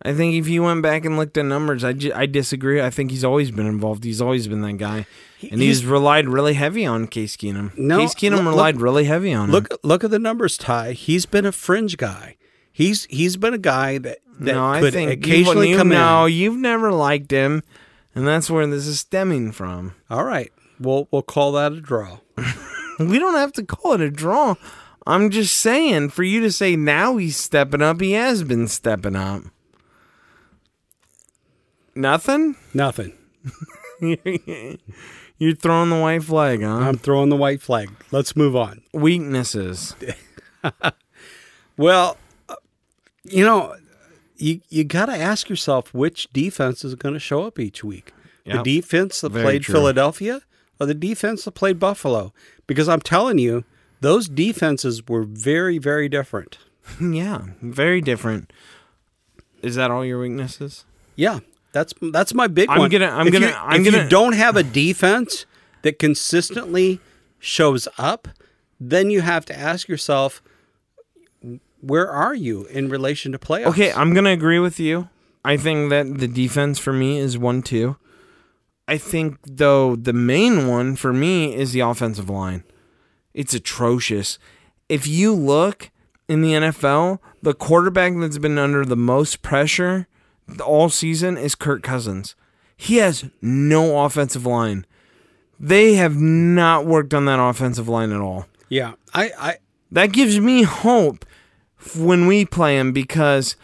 I 0.02 0.14
think 0.14 0.36
if 0.36 0.48
you 0.48 0.64
went 0.64 0.84
back 0.84 1.06
and 1.06 1.18
looked 1.18 1.38
at 1.38 1.46
numbers, 1.46 1.84
I, 1.84 1.94
I 2.16 2.26
disagree. 2.28 2.82
I 2.82 2.90
think 2.90 3.12
he's 3.12 3.24
always 3.24 3.52
been 3.52 3.66
involved. 3.66 4.04
He's 4.04 4.22
always 4.22 4.48
been 4.48 4.62
that 4.62 4.74
guy, 4.74 5.06
and 5.52 5.60
he's, 5.62 5.80
He's- 5.80 5.84
relied 5.92 6.28
really 6.30 6.54
heavy 6.54 6.86
on 6.86 7.08
Case 7.08 7.36
Keenum. 7.36 7.76
No, 7.78 8.00
Case 8.00 8.14
Keenum 8.16 8.38
look- 8.44 8.46
relied 8.54 8.80
really 8.82 9.06
heavy 9.06 9.34
on 9.34 9.46
him. 9.46 9.52
Look 9.52 9.68
look 9.84 10.04
at 10.04 10.12
the 10.12 10.20
numbers, 10.20 10.58
Ty. 10.58 10.94
He's 10.94 11.26
been 11.26 11.46
a 11.46 11.52
fringe 11.52 11.98
guy. 11.98 12.38
He's 12.72 13.06
he's 13.06 13.38
been 13.38 13.54
a 13.56 13.60
guy 13.60 13.98
that 13.98 14.20
that 14.40 14.54
no, 14.54 14.66
I 14.66 14.80
could 14.80 14.94
think 14.94 15.12
occasionally 15.12 15.72
you, 15.72 15.78
come 15.78 15.90
no, 15.90 16.26
in. 16.26 16.34
you've 16.34 16.58
never 16.58 16.92
liked 16.92 17.32
him, 17.32 17.64
and 18.16 18.26
that's 18.28 18.50
where 18.52 18.66
this 18.68 18.86
is 18.88 19.00
stemming 19.00 19.52
from. 19.52 19.96
All 20.12 20.24
right, 20.24 20.52
we'll 20.80 21.08
we'll 21.12 21.24
call 21.24 21.52
that 21.54 21.74
a 21.74 21.82
draw. 21.82 22.20
We 23.06 23.20
don't 23.20 23.36
have 23.36 23.54
to 23.54 23.64
call 23.64 23.94
it 23.94 24.02
a 24.02 24.10
draw. 24.10 24.56
I'm 25.06 25.30
just 25.30 25.56
saying, 25.56 26.10
for 26.10 26.24
you 26.24 26.42
to 26.42 26.52
say 26.52 26.76
now 26.76 27.18
he's 27.18 27.38
stepping 27.38 27.82
up, 27.82 28.02
he 28.02 28.14
has 28.14 28.44
been 28.44 28.68
stepping 28.68 29.16
up. 29.16 29.44
Nothing? 31.96 32.56
Nothing. 32.74 33.14
You're 34.02 35.56
throwing 35.56 35.92
the 35.92 36.00
white 36.00 36.24
flag, 36.24 36.64
huh? 36.64 36.80
I'm 36.80 36.98
throwing 36.98 37.30
the 37.30 37.36
white 37.36 37.62
flag. 37.62 37.92
Let's 38.12 38.36
move 38.36 38.56
on. 38.56 38.82
Weaknesses. 38.94 39.96
Well, 41.78 42.18
uh, 42.50 42.56
you 43.24 43.46
know, 43.46 43.76
you 44.36 44.62
you 44.70 44.84
got 44.84 45.06
to 45.06 45.16
ask 45.16 45.50
yourself 45.50 45.94
which 45.94 46.28
defense 46.34 46.84
is 46.84 46.96
going 46.96 47.14
to 47.14 47.20
show 47.20 47.44
up 47.44 47.60
each 47.60 47.84
week. 47.84 48.14
Yep. 48.46 48.64
The 48.64 48.82
defense 48.82 49.22
that 49.22 49.32
Very 49.32 49.44
played 49.44 49.62
true. 49.64 49.76
Philadelphia 49.76 50.42
or 50.80 50.86
the 50.86 50.94
defense 50.94 51.46
that 51.46 51.52
played 51.52 51.80
Buffalo? 51.80 52.34
Because 52.68 52.88
I'm 52.90 53.02
telling 53.02 53.38
you, 53.38 53.64
those 54.02 54.28
defenses 54.30 55.08
were 55.08 55.24
very 55.24 55.78
very 55.78 56.08
different. 56.10 56.58
yeah, 57.02 57.42
very 57.62 58.02
different. 58.02 58.52
Is 59.62 59.76
that 59.76 59.92
all 59.92 60.06
your 60.06 60.20
weaknesses? 60.20 60.86
Yeah, 61.16 61.40
that's 61.74 61.94
that's 62.12 62.34
my 62.34 62.48
big 62.48 62.70
I'm 62.70 62.80
one. 62.80 62.90
gonna- 62.92 63.08
I'm 63.10 63.28
if 63.28 63.34
gonna- 63.34 63.48
You, 63.48 63.54
I'm 63.54 63.82
if 63.86 63.92
gonna- 63.92 64.04
you 64.04 64.10
don't 64.10 64.34
have 64.34 64.56
a 64.56 64.64
defense 64.64 65.46
that 65.82 66.00
consistently 66.00 67.00
shows 67.40 67.88
up, 67.98 68.28
then 68.80 69.10
you 69.10 69.22
have 69.22 69.46
to 69.46 69.58
ask 69.58 69.88
yourself, 69.88 70.42
where 71.82 72.10
are 72.10 72.36
you 72.36 72.66
in 72.66 72.90
relation 72.90 73.32
to 73.32 73.40
playoffs? 73.40 73.68
Okay, 73.68 73.92
I'm 73.92 74.14
gonna 74.14 74.32
agree 74.32 74.60
with 74.60 74.80
you. 74.80 75.10
I 75.46 75.58
think 75.58 75.90
that 75.92 76.18
the 76.20 76.28
defense 76.28 76.78
for 76.80 76.92
me 76.94 77.18
is 77.20 77.38
one 77.38 77.62
two. 77.62 77.96
I 78.88 78.98
think 78.98 79.38
though 79.44 79.96
the 79.96 80.14
main 80.14 80.68
one 80.68 80.96
for 80.96 81.12
me 81.14 81.56
is 81.56 81.74
the 81.74 81.82
offensive 81.82 82.30
line. 82.30 82.64
It's 83.34 83.54
atrocious. 83.54 84.40
If 84.90 85.08
you 85.08 85.34
look 85.34 85.92
in 86.28 86.42
the 86.42 86.54
NFL, 86.54 87.20
the 87.42 87.54
quarterback 87.54 88.14
that's 88.18 88.38
been 88.38 88.58
under 88.58 88.86
the 88.86 88.96
most 88.96 89.42
pressure 89.42 90.08
all 90.64 90.90
season 90.90 91.38
is 91.38 91.56
Kirk 91.56 91.84
Cousins. 91.84 92.36
He 92.76 92.98
has 92.98 93.26
no 93.42 94.04
offensive 94.04 94.46
line. 94.46 94.86
They 95.60 95.96
have 95.96 96.16
not 96.16 96.86
worked 96.86 97.14
on 97.14 97.26
that 97.26 97.40
offensive 97.40 97.88
line 97.88 98.12
at 98.12 98.22
all. 98.22 98.46
yeah, 98.70 98.94
I, 99.14 99.32
I 99.38 99.58
That 99.92 100.14
gives 100.14 100.40
me 100.40 100.64
hope 100.64 101.26
when 101.98 102.28
we 102.28 102.46
play 102.46 102.78
him 102.78 102.92
because 102.92 103.56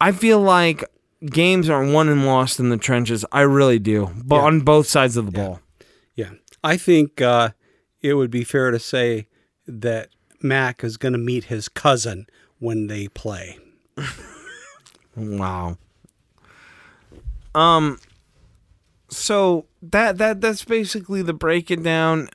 I 0.00 0.12
feel 0.12 0.40
like 0.40 0.84
games 1.24 1.68
are 1.70 1.84
won 1.84 2.08
and 2.08 2.26
lost 2.26 2.60
in 2.60 2.68
the 2.70 2.76
trenches. 2.76 3.24
I 3.32 3.40
really 3.42 3.78
do, 3.78 4.10
but 4.24 4.36
Yeah. 4.36 4.42
on 4.42 4.60
both 4.60 4.86
sides 4.86 5.16
of 5.16 5.26
the 5.26 5.32
ball. 5.32 5.60
yeah, 6.14 6.30
I 6.62 6.76
think 6.76 7.20
uh, 7.22 7.50
it 8.02 8.14
would 8.14 8.30
be 8.30 8.44
fair 8.44 8.70
to 8.70 8.78
say 8.78 9.26
that 9.66 10.10
Mac 10.42 10.84
is 10.84 10.96
going 10.96 11.12
to 11.12 11.18
meet 11.18 11.44
his 11.44 11.68
cousin 11.68 12.26
when 12.58 12.86
they 12.88 13.08
play. 13.08 13.58
Wow. 15.16 15.78
Um. 17.54 17.98
So 19.08 19.66
that 19.82 20.18
that 20.18 20.40
that's 20.40 20.64
basically 20.64 21.22
the 21.22 21.32
breaking 21.32 21.82
down 21.82 22.28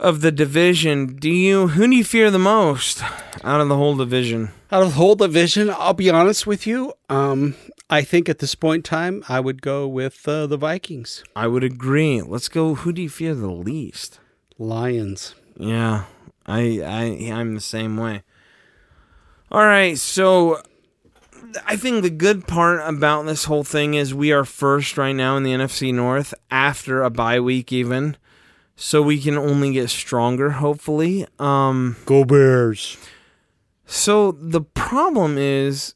of 0.00 0.20
the 0.22 0.32
division. 0.32 1.16
Do 1.16 1.28
you 1.30 1.68
who 1.68 1.86
do 1.88 1.96
you 1.96 2.04
fear 2.04 2.30
the 2.30 2.38
most 2.38 3.02
out 3.44 3.60
of 3.60 3.68
the 3.68 3.76
whole 3.76 3.96
division? 3.96 4.50
Out 4.72 4.82
of 4.82 4.88
the 4.88 4.94
whole 4.94 5.14
division, 5.14 5.68
I'll 5.68 5.92
be 5.92 6.08
honest 6.08 6.46
with 6.46 6.66
you. 6.66 6.94
Um, 7.10 7.56
I 7.90 8.00
think 8.00 8.30
at 8.30 8.38
this 8.38 8.54
point 8.54 8.78
in 8.78 8.82
time, 8.84 9.22
I 9.28 9.38
would 9.38 9.60
go 9.60 9.86
with 9.86 10.26
uh, 10.26 10.46
the 10.46 10.56
Vikings, 10.56 11.22
I 11.36 11.46
would 11.46 11.62
agree. 11.62 12.22
Let's 12.22 12.48
go. 12.48 12.74
Who 12.76 12.90
do 12.90 13.02
you 13.02 13.10
fear 13.10 13.34
the 13.34 13.50
least? 13.50 14.18
Lions. 14.58 15.34
Yeah, 15.58 16.04
I 16.46 16.80
I 16.80 17.30
I'm 17.30 17.54
the 17.54 17.60
same 17.60 17.98
way. 17.98 18.22
All 19.50 19.66
right, 19.66 19.98
so 19.98 20.62
I 21.66 21.76
think 21.76 22.02
the 22.02 22.08
good 22.08 22.46
part 22.46 22.80
about 22.82 23.26
this 23.26 23.44
whole 23.44 23.64
thing 23.64 23.92
is 23.92 24.14
we 24.14 24.32
are 24.32 24.46
first 24.46 24.96
right 24.96 25.12
now 25.12 25.36
in 25.36 25.42
the 25.42 25.52
NFC 25.52 25.92
North 25.92 26.32
after 26.50 27.02
a 27.02 27.10
bye 27.10 27.40
week 27.40 27.74
even. 27.74 28.16
So 28.74 29.02
we 29.02 29.20
can 29.20 29.36
only 29.36 29.70
get 29.74 29.90
stronger 29.90 30.52
hopefully. 30.52 31.26
Um 31.38 31.96
Go 32.06 32.24
Bears. 32.24 32.96
So 33.92 34.32
the 34.32 34.62
problem 34.62 35.36
is 35.36 35.94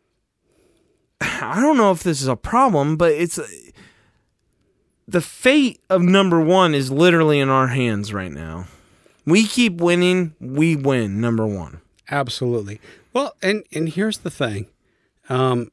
I 1.20 1.60
don't 1.60 1.76
know 1.76 1.90
if 1.90 2.02
this 2.02 2.22
is 2.22 2.26
a 2.26 2.36
problem, 2.36 2.96
but 2.96 3.12
it's 3.12 3.38
the 5.06 5.20
fate 5.20 5.80
of 5.90 6.00
number 6.00 6.40
1 6.40 6.74
is 6.74 6.90
literally 6.90 7.38
in 7.38 7.50
our 7.50 7.68
hands 7.68 8.14
right 8.14 8.32
now. 8.32 8.66
We 9.26 9.46
keep 9.46 9.74
winning, 9.74 10.34
we 10.40 10.74
win 10.74 11.20
number 11.20 11.46
1. 11.46 11.82
Absolutely. 12.10 12.80
Well, 13.12 13.36
and 13.42 13.62
and 13.72 13.90
here's 13.90 14.18
the 14.18 14.30
thing. 14.30 14.68
Um, 15.28 15.70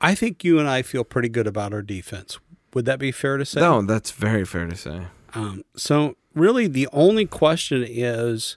I 0.00 0.16
think 0.16 0.42
you 0.42 0.58
and 0.58 0.68
I 0.68 0.82
feel 0.82 1.04
pretty 1.04 1.28
good 1.28 1.46
about 1.46 1.72
our 1.72 1.82
defense. 1.82 2.40
Would 2.74 2.84
that 2.86 2.98
be 2.98 3.12
fair 3.12 3.36
to 3.36 3.44
say? 3.44 3.60
No, 3.60 3.82
that's 3.82 4.10
very 4.10 4.44
fair 4.44 4.66
to 4.66 4.76
say. 4.76 5.02
Um, 5.34 5.62
so 5.76 6.16
really, 6.34 6.66
the 6.66 6.88
only 6.92 7.26
question 7.26 7.84
is 7.88 8.56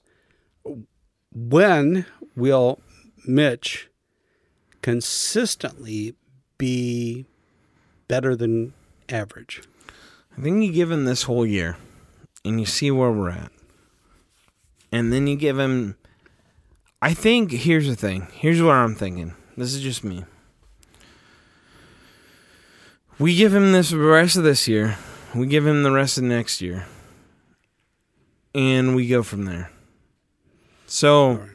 when 1.32 2.08
will 2.36 2.80
Mitch 3.26 3.89
consistently 4.82 6.15
be 6.58 7.26
better 8.08 8.36
than 8.36 8.74
average? 9.10 9.62
I 10.38 10.41
think 10.41 10.63
you 10.63 10.72
give 10.72 10.91
him 10.91 11.06
this 11.06 11.24
whole 11.24 11.46
year 11.46 11.78
and 12.43 12.60
you 12.60 12.65
see 12.65 12.91
where 12.91 13.12
we're 13.12 13.30
at. 13.30 13.52
And 14.91 15.12
then 15.12 15.28
you 15.28 15.36
give 15.36 15.58
him 15.58 15.96
I 17.04 17.13
think 17.13 17.52
here's 17.52 17.88
the 17.89 17.98
thing. 17.98 18.28
Here's 18.32 18.62
what 18.62 18.76
I'm 18.76 18.96
thinking. 18.96 19.34
This 19.58 19.74
is 19.74 19.82
just 19.82 20.06
me. 20.06 20.24
We 23.19 23.36
give 23.36 23.54
him 23.54 23.74
this 23.74 23.89
the 23.89 23.98
rest 23.98 24.38
of 24.38 24.43
this 24.43 24.69
year. 24.69 24.98
We 25.36 25.48
give 25.48 25.67
him 25.67 25.84
the 25.84 25.91
rest 25.91 26.17
of 26.17 26.24
next 26.24 26.62
year. 26.62 26.86
And 28.56 28.96
we 28.96 29.10
go 29.10 29.22
from 29.22 29.43
there. 29.43 29.69
So 30.86 31.46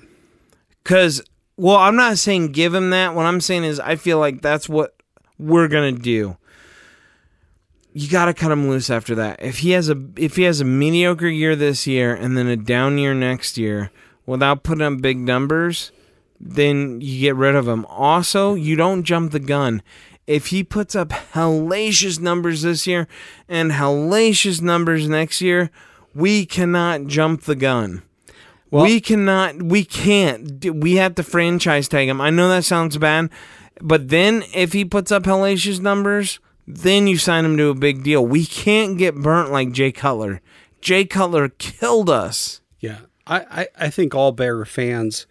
cuz 0.88 1.22
well, 1.57 1.77
I'm 1.77 1.96
not 1.96 2.18
saying 2.18 2.53
give 2.53 2.74
him 2.74 2.90
that. 2.90 3.14
What 3.14 3.27
I'm 3.27 3.40
saying 3.40 3.64
is 3.64 3.81
I 3.81 3.96
feel 3.96 4.18
like 4.18 4.42
that's 4.42 4.68
what 4.68 4.94
we're 5.38 5.68
going 5.68 5.94
to 5.94 6.01
do 6.01 6.37
you 7.98 8.09
got 8.09 8.27
to 8.27 8.35
cut 8.35 8.53
him 8.53 8.68
loose 8.68 8.90
after 8.90 9.16
that. 9.16 9.42
If 9.42 9.59
he 9.59 9.72
has 9.72 9.88
a 9.88 10.01
if 10.16 10.37
he 10.37 10.44
has 10.44 10.61
a 10.61 10.64
mediocre 10.64 11.29
year 11.29 11.57
this 11.57 11.85
year 11.85 12.14
and 12.14 12.37
then 12.37 12.46
a 12.46 12.57
down 12.57 12.96
year 12.96 13.12
next 13.12 13.59
year 13.59 13.90
without 14.24 14.62
putting 14.62 14.85
up 14.85 15.01
big 15.01 15.18
numbers, 15.18 15.90
then 16.38 17.01
you 17.01 17.20
get 17.20 17.35
rid 17.35 17.57
of 17.57 17.66
him. 17.66 17.85
Also, 17.87 18.55
you 18.55 18.77
don't 18.77 19.03
jump 19.03 19.33
the 19.33 19.40
gun. 19.40 19.83
If 20.29 20.48
he 20.48 20.62
puts 20.62 20.94
up 20.94 21.09
hellacious 21.09 22.20
numbers 22.20 22.62
this 22.62 22.87
year 22.87 23.09
and 23.48 23.72
hellacious 23.72 24.61
numbers 24.61 25.09
next 25.09 25.40
year, 25.40 25.70
we 26.14 26.46
cannot 26.46 27.07
jump 27.07 27.42
the 27.42 27.57
gun. 27.57 28.03
We 28.70 29.00
cannot. 29.00 29.62
We 29.62 29.85
can't. 29.85 30.64
We 30.74 30.96
have 30.96 31.14
to 31.16 31.22
franchise 31.22 31.88
tag 31.88 32.09
him. 32.09 32.20
I 32.20 32.31
know 32.31 32.48
that 32.48 32.64
sounds 32.64 32.96
bad, 32.98 33.31
but 33.81 34.09
then 34.09 34.44
if 34.54 34.72
he 34.72 34.85
puts 34.85 35.11
up 35.12 35.24
hellacious 35.24 35.81
numbers, 35.81 36.40
then 36.66 37.07
you 37.07 37.16
sign 37.16 37.44
him 37.44 37.57
to 37.57 37.70
a 37.70 37.74
big 37.74 38.02
deal. 38.02 38.24
We 38.24 38.44
can't 38.44 38.98
get 38.98 39.14
burnt 39.14 39.50
like 39.50 39.72
Jay 39.72 39.92
Cutler. 39.92 40.40
Jay 40.81 41.04
Cutler 41.04 41.48
killed 41.48 42.11
us. 42.11 42.61
Yeah, 42.81 43.00
I, 43.26 43.38
I, 43.50 43.68
I 43.87 43.90
think 43.90 44.14
all 44.14 44.33
Bear 44.33 44.64
fans 44.64 45.26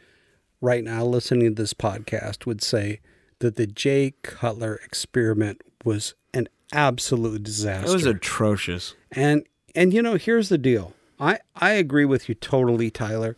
right 0.62 0.84
now 0.84 1.06
listening 1.06 1.56
to 1.56 1.62
this 1.62 1.74
podcast 1.74 2.46
would 2.46 2.64
say 2.64 3.02
that 3.40 3.56
the 3.56 3.68
Jay 3.68 4.14
Cutler 4.24 4.80
experiment 4.84 5.62
was 5.86 6.16
an 6.34 6.50
absolute 6.72 7.44
disaster. 7.44 7.92
It 7.92 7.94
was 7.94 8.06
atrocious. 8.06 8.96
And 9.12 9.46
and 9.76 9.94
you 9.94 10.02
know, 10.02 10.16
here's 10.16 10.50
the 10.50 10.58
deal. 10.58 10.94
I 11.20 11.40
I 11.56 11.72
agree 11.72 12.06
with 12.06 12.30
you 12.30 12.36
totally, 12.36 12.90
Tyler. 12.90 13.36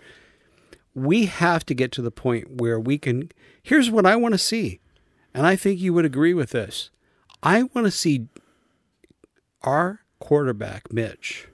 We 0.93 1.27
have 1.27 1.65
to 1.67 1.73
get 1.73 1.91
to 1.93 2.01
the 2.01 2.11
point 2.11 2.57
where 2.59 2.79
we 2.79 2.97
can 2.97 3.31
Here's 3.61 3.91
what 3.91 4.05
I 4.05 4.15
want 4.15 4.33
to 4.33 4.39
see. 4.39 4.79
And 5.33 5.45
I 5.45 5.55
think 5.55 5.79
you 5.79 5.93
would 5.93 6.05
agree 6.05 6.33
with 6.33 6.49
this. 6.51 6.89
I 7.43 7.63
want 7.63 7.85
to 7.85 7.91
see 7.91 8.27
our 9.61 9.99
quarterback, 10.19 10.91
Mitch, 10.91 11.47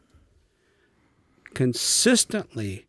consistently 1.53 2.85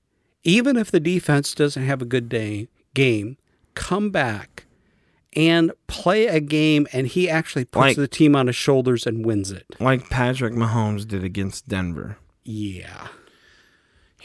even 0.47 0.77
if 0.77 0.93
the 0.93 1.01
defense 1.01 1.55
doesn't 1.55 1.83
have 1.83 2.01
a 2.01 2.05
good 2.05 2.29
day 2.29 2.69
game, 2.95 3.37
come 3.75 4.11
back 4.11 4.65
and 5.35 5.73
play 5.89 6.29
a 6.29 6.39
game 6.39 6.87
and 6.93 7.09
he 7.09 7.29
actually 7.29 7.65
puts 7.65 7.81
Like- 7.81 7.97
the 7.97 8.07
team 8.09 8.37
on 8.37 8.47
his 8.47 8.55
shoulders 8.57 9.07
and 9.07 9.27
wins 9.27 9.51
it. 9.51 9.67
Like 9.81 10.09
Patrick 10.09 10.55
Mahomes 10.55 11.07
did 11.07 11.25
against 11.25 11.69
Denver. 11.69 12.17
Yeah. 12.45 13.09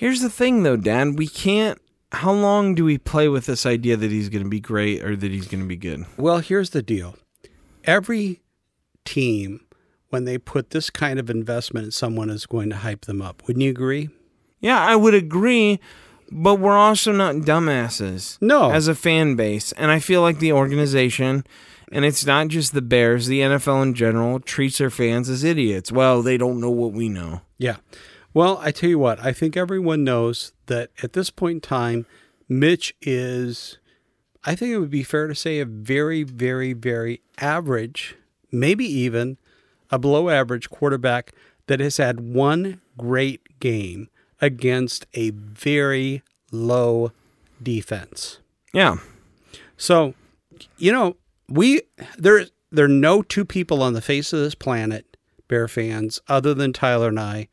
Here's 0.02 0.22
the 0.22 0.32
thing 0.32 0.64
though, 0.64 0.78
Dan. 0.78 1.16
We 1.16 1.28
can't 1.28 1.80
how 2.12 2.32
long 2.32 2.74
do 2.74 2.84
we 2.84 2.98
play 2.98 3.28
with 3.28 3.46
this 3.46 3.68
idea 3.68 3.96
that 3.96 4.10
he's 4.10 4.30
going 4.30 4.44
to 4.44 4.50
be 4.50 4.60
great 4.60 5.04
or 5.04 5.16
that 5.16 5.32
he's 5.32 5.48
going 5.48 5.62
to 5.62 5.68
be 5.68 5.76
good? 5.76 6.08
Well, 6.18 6.40
here's 6.40 6.72
the 6.72 6.82
deal. 6.82 7.16
Every 7.84 8.42
team, 9.06 9.64
when 10.10 10.26
they 10.26 10.40
put 10.40 10.72
this 10.72 10.90
kind 10.90 11.20
of 11.20 11.30
investment 11.30 11.86
in 11.86 11.92
someone, 11.92 12.32
is 12.32 12.48
going 12.48 12.72
to 12.72 12.78
hype 12.78 13.06
them 13.06 13.22
up. 13.22 13.44
Wouldn't 13.46 13.62
you 13.62 13.70
agree? 13.70 14.10
Yeah, 14.60 14.84
I 14.84 14.96
would 14.96 15.14
agree, 15.14 15.80
but 16.32 16.56
we're 16.56 16.76
also 16.76 17.12
not 17.12 17.36
dumbasses. 17.36 18.40
No. 18.42 18.72
As 18.72 18.88
a 18.88 18.96
fan 18.96 19.36
base. 19.36 19.72
And 19.74 19.92
I 19.92 20.00
feel 20.00 20.24
like 20.24 20.40
the 20.40 20.52
organization, 20.52 21.46
and 21.92 22.06
it's 22.06 22.26
not 22.26 22.48
just 22.48 22.74
the 22.74 22.82
Bears, 22.82 23.28
the 23.28 23.42
NFL 23.42 23.84
in 23.84 23.94
general, 23.94 24.40
treats 24.40 24.80
their 24.80 24.90
fans 24.90 25.30
as 25.30 25.44
idiots. 25.44 25.92
Well, 25.92 26.24
they 26.24 26.38
don't 26.38 26.60
know 26.60 26.72
what 26.72 26.92
we 26.92 27.08
know. 27.08 27.42
Yeah. 27.60 27.76
Well, 28.34 28.58
I 28.62 28.72
tell 28.72 28.90
you 28.90 29.00
what, 29.00 29.24
I 29.24 29.34
think 29.34 29.58
everyone 29.58 30.04
knows 30.04 30.54
that 30.68 30.90
at 31.04 31.14
this 31.14 31.30
point 31.30 31.56
in 31.56 31.62
time, 31.62 32.06
Mitch 32.48 32.96
is, 33.02 33.78
I 34.44 34.56
think 34.56 34.72
it 34.72 34.80
would 34.80 34.90
be 34.90 35.04
fair 35.04 35.28
to 35.28 35.36
say, 35.36 35.60
a 35.60 35.66
very, 35.66 36.24
very, 36.24 36.74
very 36.74 37.22
average, 37.40 38.16
maybe 38.52 38.86
even 38.86 39.38
a 39.90 40.00
below 40.00 40.30
average 40.30 40.70
quarterback 40.70 41.34
that 41.68 41.80
has 41.80 41.98
had 41.98 42.20
one 42.20 42.82
great 42.98 43.60
game 43.60 44.10
against 44.40 45.06
a 45.14 45.30
very 45.32 46.24
low 46.52 47.12
defense. 47.62 48.40
Yeah. 48.74 48.98
So, 49.78 50.14
you 50.78 50.92
know, 50.92 51.18
we 51.48 51.82
there 52.18 52.46
there 52.72 52.86
are 52.86 52.90
no 52.90 53.22
two 53.22 53.46
people 53.46 53.84
on 53.84 53.94
the 53.94 54.02
face 54.02 54.34
of 54.34 54.40
this 54.40 54.56
planet, 54.56 55.18
Bear 55.48 55.68
fans, 55.68 56.22
other 56.28 56.54
than 56.54 56.74
Tyler 56.74 57.10
and 57.10 57.20
I, 57.20 57.50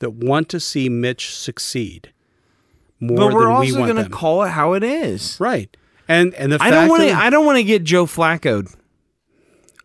that 0.00 0.12
want 0.14 0.48
to 0.50 0.60
see 0.60 0.88
Mitch 0.88 1.34
succeed. 1.34 2.12
more 3.00 3.16
but 3.30 3.34
we're 3.34 3.48
we 3.48 3.72
also 3.72 3.86
going 3.86 4.02
to 4.02 4.08
call 4.10 4.42
it 4.44 4.50
how 4.50 4.72
it 4.74 4.82
is. 4.82 5.38
right. 5.40 5.74
And 6.08 6.34
and 6.34 6.52
the 6.52 6.56
I 6.56 6.70
fact 6.70 6.72
don't 6.72 6.88
want 6.88 7.02
to. 7.02 7.08
that- 7.08 7.22
I 7.22 7.30
don't 7.30 7.44
want 7.46 7.56
to 7.58 7.64
get 7.64 7.82
Joe 7.84 8.06
Flacco. 8.06 8.72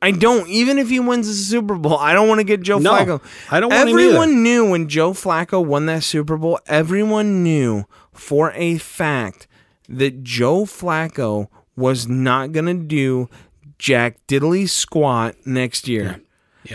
I 0.03 0.11
don't. 0.11 0.47
Even 0.49 0.77
if 0.79 0.89
he 0.89 0.99
wins 0.99 1.27
the 1.27 1.33
Super 1.33 1.75
Bowl, 1.75 1.97
I 1.97 2.13
don't 2.13 2.27
want 2.27 2.39
to 2.39 2.43
get 2.43 2.61
Joe 2.61 2.79
No, 2.79 2.93
Flacco. 2.93 3.21
I 3.51 3.59
don't 3.59 3.69
want 3.71 3.89
him. 3.89 3.97
Everyone 3.99 4.41
knew 4.43 4.69
when 4.69 4.87
Joe 4.87 5.11
Flacco 5.13 5.63
won 5.63 5.85
that 5.87 6.03
Super 6.03 6.37
Bowl. 6.37 6.59
Everyone 6.67 7.43
knew 7.43 7.85
for 8.11 8.51
a 8.53 8.77
fact 8.79 9.47
that 9.89 10.23
Joe 10.23 10.65
Flacco 10.65 11.47
was 11.75 12.07
not 12.07 12.51
going 12.51 12.65
to 12.65 12.73
do 12.73 13.29
Jack 13.77 14.17
Diddley 14.27 14.67
squat 14.67 15.35
next 15.45 15.87
year. 15.87 16.03
Yeah. 16.03 16.15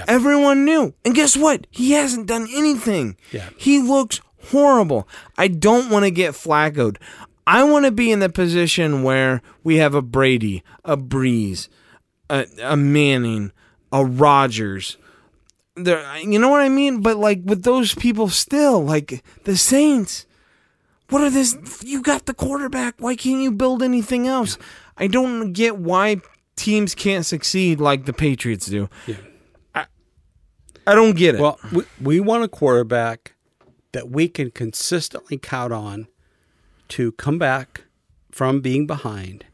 Everyone 0.09 0.65
knew. 0.65 0.95
And 1.05 1.15
guess 1.15 1.37
what? 1.37 1.67
He 1.71 1.93
hasn't 1.93 2.27
done 2.27 2.47
anything. 2.53 3.17
Yeah. 3.33 3.49
He 3.57 3.81
looks 3.81 4.21
horrible. 4.51 5.09
I 5.39 5.49
don't 5.49 5.91
want 5.91 6.05
to 6.05 6.11
get 6.11 6.35
flaccoed. 6.35 6.97
I 7.47 7.63
want 7.63 7.85
to 7.85 7.93
be 7.93 8.11
in 8.11 8.19
the 8.19 8.29
position 8.29 9.03
where 9.03 9.41
we 9.63 9.77
have 9.77 9.95
a 9.95 10.03
Brady, 10.03 10.65
a 10.85 10.97
Brees, 10.97 11.69
a, 12.29 12.47
a 12.63 12.77
Manning, 12.77 13.53
a 13.93 14.05
Rodgers. 14.05 14.97
There, 15.77 16.19
you 16.19 16.39
know 16.39 16.49
what 16.49 16.63
I 16.63 16.69
mean? 16.69 17.03
But 17.03 17.19
like 17.19 17.43
with 17.45 17.63
those 17.63 17.95
people 17.95 18.29
still, 18.29 18.83
like 18.85 19.23
the 19.45 19.57
Saints, 19.57 20.27
what 21.09 21.23
are 21.23 21.31
this? 21.31 21.57
You 21.85 22.03
got 22.03 22.27
the 22.27 22.35
quarterback. 22.35 22.95
Why 22.99 23.15
can't 23.15 23.43
you 23.43 23.53
build 23.53 23.83
anything 23.83 24.27
else? 24.27 24.59
I 24.97 25.07
don't 25.07 25.53
get 25.53 25.77
why 25.77 26.21
teams 26.57 26.95
can't 26.95 27.25
succeed 27.25 27.81
like 27.81 28.07
the 28.07 28.13
Patriots 28.13 28.67
do. 28.67 28.89
Yeah. 29.07 29.17
I 30.87 30.95
don't 30.95 31.17
get 31.17 31.35
it. 31.35 31.41
Well, 31.41 31.59
we, 31.73 31.83
we 32.01 32.21
want 32.21 32.45
a 32.45 32.49
quarterback 32.49 33.33
that 33.93 34.11
we 34.11 34.29
can 34.29 34.51
consistently 34.51 35.39
count 35.39 35.73
on 35.73 36.07
to 36.89 37.13
come 37.13 37.39
back 37.39 37.85
from 38.31 38.61
being 38.61 38.87
behind 38.87 39.45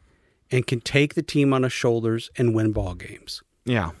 and 0.51 0.67
can 0.67 0.81
take 0.81 1.15
the 1.15 1.23
team 1.23 1.53
on 1.53 1.63
his 1.63 1.73
shoulders 1.73 2.29
and 2.37 2.53
win 2.53 2.71
ball 2.71 2.95
games. 2.95 3.41
yeah. 3.65 3.91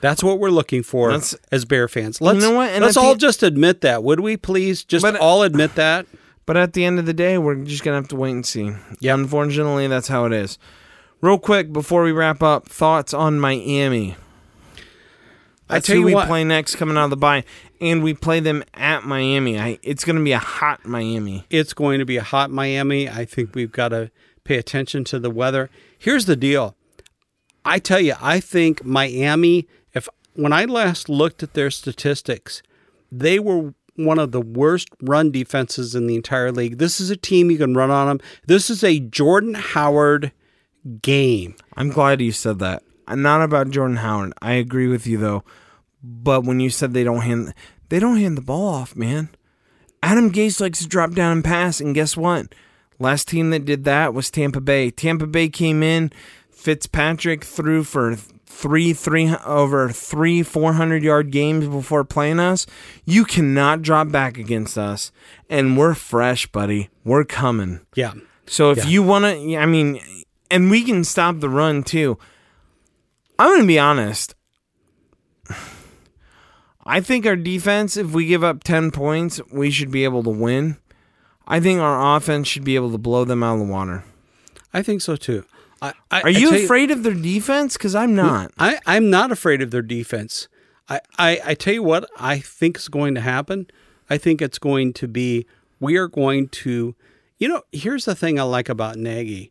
That's 0.00 0.20
what 0.20 0.40
we're 0.40 0.50
looking 0.50 0.82
for 0.82 1.10
That's- 1.12 1.36
as 1.52 1.64
Bear 1.64 1.86
fans. 1.86 2.20
Let's 2.20 2.40
know 2.40 2.50
what? 2.56 2.70
And 2.70 2.82
let's 2.84 2.96
at 2.96 3.00
the- 3.00 3.06
all 3.06 3.14
just 3.14 3.44
admit 3.44 3.82
that, 3.82 4.02
would 4.02 4.18
we 4.18 4.36
please? 4.36 4.82
Just 4.82 5.02
But- 5.04 5.14
uh, 5.14 5.18
all 5.20 5.42
admit 5.44 5.76
that. 5.76 6.06
But 6.44 6.56
at 6.56 6.72
the 6.72 6.84
end 6.84 6.98
of 6.98 7.06
the 7.06 7.14
day, 7.14 7.38
we're 7.38 7.54
just 7.54 7.84
gonna 7.84 7.98
have 7.98 8.08
to 8.08 8.16
wait 8.16 8.32
and 8.32 8.44
see. 8.44 8.72
Yeah, 8.98 9.14
Unfortunately, 9.14 9.86
that's 9.86 10.08
how 10.08 10.24
it 10.24 10.32
is. 10.32 10.58
Real 11.20 11.38
quick 11.38 11.72
before 11.72 12.02
we 12.02 12.10
wrap 12.10 12.42
up, 12.42 12.68
thoughts 12.68 13.14
on 13.14 13.38
Miami. 13.38 14.16
I 15.72 15.80
tell 15.80 15.96
who 15.96 16.00
you 16.00 16.06
we 16.06 16.14
what. 16.14 16.28
play 16.28 16.44
next 16.44 16.76
coming 16.76 16.96
out 16.96 17.04
of 17.04 17.10
the 17.10 17.16
bye, 17.16 17.44
and 17.80 18.02
we 18.02 18.14
play 18.14 18.40
them 18.40 18.62
at 18.74 19.04
Miami. 19.04 19.58
I, 19.58 19.78
it's 19.82 20.04
gonna 20.04 20.22
be 20.22 20.32
a 20.32 20.38
hot 20.38 20.84
Miami. 20.84 21.46
It's 21.50 21.72
going 21.72 21.98
to 21.98 22.04
be 22.04 22.16
a 22.16 22.22
hot 22.22 22.50
Miami. 22.50 23.08
I 23.08 23.24
think 23.24 23.54
we've 23.54 23.72
got 23.72 23.88
to 23.88 24.10
pay 24.44 24.56
attention 24.56 25.04
to 25.04 25.18
the 25.18 25.30
weather. 25.30 25.70
Here's 25.98 26.26
the 26.26 26.36
deal. 26.36 26.76
I 27.64 27.78
tell 27.78 28.00
you, 28.00 28.14
I 28.20 28.40
think 28.40 28.84
Miami, 28.84 29.68
if 29.94 30.08
when 30.34 30.52
I 30.52 30.64
last 30.64 31.08
looked 31.08 31.42
at 31.42 31.54
their 31.54 31.70
statistics, 31.70 32.62
they 33.10 33.38
were 33.38 33.74
one 33.94 34.18
of 34.18 34.32
the 34.32 34.40
worst 34.40 34.88
run 35.00 35.30
defenses 35.30 35.94
in 35.94 36.06
the 36.06 36.16
entire 36.16 36.50
league. 36.50 36.78
This 36.78 37.00
is 37.00 37.10
a 37.10 37.16
team 37.16 37.50
you 37.50 37.58
can 37.58 37.74
run 37.74 37.90
on 37.90 38.08
them. 38.08 38.20
This 38.46 38.70
is 38.70 38.82
a 38.82 38.98
Jordan 38.98 39.54
Howard 39.54 40.32
game. 41.02 41.54
I'm 41.76 41.90
glad 41.90 42.20
you 42.20 42.32
said 42.32 42.58
that. 42.60 42.82
I'm 43.06 43.22
not 43.22 43.42
about 43.42 43.70
Jordan 43.70 43.98
Howard. 43.98 44.32
I 44.40 44.54
agree 44.54 44.88
with 44.88 45.06
you 45.06 45.18
though. 45.18 45.44
But 46.02 46.44
when 46.44 46.60
you 46.60 46.70
said 46.70 46.92
they 46.92 47.04
don't 47.04 47.20
hand 47.22 47.54
they 47.88 47.98
don't 48.00 48.16
hand 48.18 48.36
the 48.36 48.42
ball 48.42 48.68
off, 48.74 48.96
man. 48.96 49.28
Adam 50.02 50.32
Gase 50.32 50.60
likes 50.60 50.80
to 50.80 50.88
drop 50.88 51.12
down 51.12 51.32
and 51.32 51.44
pass, 51.44 51.80
and 51.80 51.94
guess 51.94 52.16
what? 52.16 52.54
Last 52.98 53.28
team 53.28 53.50
that 53.50 53.64
did 53.64 53.84
that 53.84 54.14
was 54.14 54.30
Tampa 54.30 54.60
Bay. 54.60 54.90
Tampa 54.90 55.26
Bay 55.26 55.48
came 55.48 55.82
in, 55.82 56.10
Fitzpatrick 56.50 57.44
threw 57.44 57.84
for 57.84 58.16
three, 58.46 58.92
three 58.92 59.34
over 59.44 59.90
three, 59.90 60.42
four 60.42 60.72
hundred 60.74 61.02
yard 61.02 61.30
games 61.30 61.66
before 61.66 62.04
playing 62.04 62.40
us. 62.40 62.66
You 63.04 63.24
cannot 63.24 63.82
drop 63.82 64.10
back 64.10 64.38
against 64.38 64.76
us, 64.78 65.12
and 65.50 65.76
we're 65.76 65.94
fresh, 65.94 66.46
buddy. 66.46 66.88
We're 67.04 67.24
coming. 67.24 67.80
Yeah. 67.94 68.14
So 68.46 68.70
if 68.70 68.78
Yeah. 68.78 68.86
you 68.88 69.02
want 69.02 69.24
to, 69.24 69.56
I 69.56 69.66
mean, 69.66 70.00
and 70.50 70.70
we 70.70 70.82
can 70.82 71.04
stop 71.04 71.40
the 71.40 71.48
run 71.48 71.82
too. 71.82 72.18
I'm 73.38 73.48
going 73.50 73.60
to 73.62 73.66
be 73.66 73.78
honest. 73.78 74.34
I 76.92 77.00
think 77.00 77.24
our 77.24 77.36
defense, 77.36 77.96
if 77.96 78.12
we 78.12 78.26
give 78.26 78.44
up 78.44 78.64
10 78.64 78.90
points, 78.90 79.40
we 79.50 79.70
should 79.70 79.90
be 79.90 80.04
able 80.04 80.22
to 80.24 80.30
win. 80.30 80.76
I 81.46 81.58
think 81.58 81.80
our 81.80 82.16
offense 82.16 82.48
should 82.48 82.64
be 82.64 82.74
able 82.74 82.92
to 82.92 82.98
blow 82.98 83.24
them 83.24 83.42
out 83.42 83.54
of 83.54 83.60
the 83.60 83.72
water. 83.72 84.04
I 84.74 84.82
think 84.82 85.00
so 85.00 85.16
too. 85.16 85.46
I, 85.80 85.94
I, 86.10 86.20
Are 86.20 86.28
you 86.28 86.54
afraid 86.54 86.90
of 86.90 87.02
their 87.02 87.14
defense? 87.14 87.78
Because 87.78 87.94
I'm 87.94 88.14
not. 88.14 88.52
I, 88.58 88.78
I'm 88.84 89.08
not 89.08 89.32
afraid 89.32 89.62
of 89.62 89.70
their 89.70 89.80
defense. 89.80 90.48
I, 90.86 91.00
I, 91.16 91.40
I 91.46 91.54
tell 91.54 91.72
you 91.72 91.82
what 91.82 92.10
I 92.18 92.40
think 92.40 92.76
is 92.76 92.88
going 92.88 93.14
to 93.14 93.22
happen. 93.22 93.68
I 94.10 94.18
think 94.18 94.42
it's 94.42 94.58
going 94.58 94.92
to 94.92 95.08
be 95.08 95.46
we 95.80 95.96
are 95.96 96.08
going 96.08 96.48
to 96.48 96.94
you 97.38 97.48
know, 97.48 97.62
here's 97.72 98.04
the 98.04 98.14
thing 98.14 98.38
I 98.38 98.42
like 98.42 98.68
about 98.68 98.96
Nagy 98.96 99.50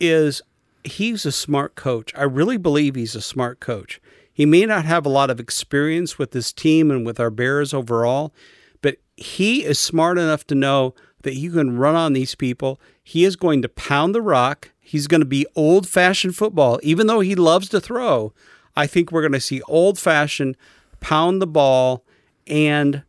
is 0.00 0.42
he's 0.82 1.24
a 1.24 1.30
smart 1.30 1.76
coach. 1.76 2.12
I 2.16 2.24
really 2.24 2.56
believe 2.56 2.96
he's 2.96 3.14
a 3.14 3.22
smart 3.22 3.60
coach. 3.60 4.00
He 4.36 4.44
may 4.44 4.66
not 4.66 4.84
have 4.84 5.06
a 5.06 5.08
lot 5.08 5.30
of 5.30 5.40
experience 5.40 6.18
with 6.18 6.32
this 6.32 6.52
team 6.52 6.90
and 6.90 7.06
with 7.06 7.18
our 7.18 7.30
Bears 7.30 7.72
overall, 7.72 8.34
but 8.82 8.98
he 9.16 9.64
is 9.64 9.80
smart 9.80 10.18
enough 10.18 10.46
to 10.48 10.54
know 10.54 10.94
that 11.22 11.36
you 11.36 11.50
can 11.52 11.78
run 11.78 11.94
on 11.94 12.12
these 12.12 12.34
people. 12.34 12.78
He 13.02 13.24
is 13.24 13.34
going 13.34 13.62
to 13.62 13.68
pound 13.70 14.14
the 14.14 14.20
rock. 14.20 14.72
He's 14.78 15.06
going 15.06 15.22
to 15.22 15.26
be 15.26 15.46
old 15.56 15.88
fashioned 15.88 16.36
football. 16.36 16.78
Even 16.82 17.06
though 17.06 17.20
he 17.20 17.34
loves 17.34 17.70
to 17.70 17.80
throw, 17.80 18.34
I 18.76 18.86
think 18.86 19.10
we're 19.10 19.22
going 19.22 19.32
to 19.32 19.40
see 19.40 19.62
old 19.62 19.98
fashioned 19.98 20.58
pound 21.00 21.40
the 21.40 21.46
ball 21.46 22.04
and 22.46 23.04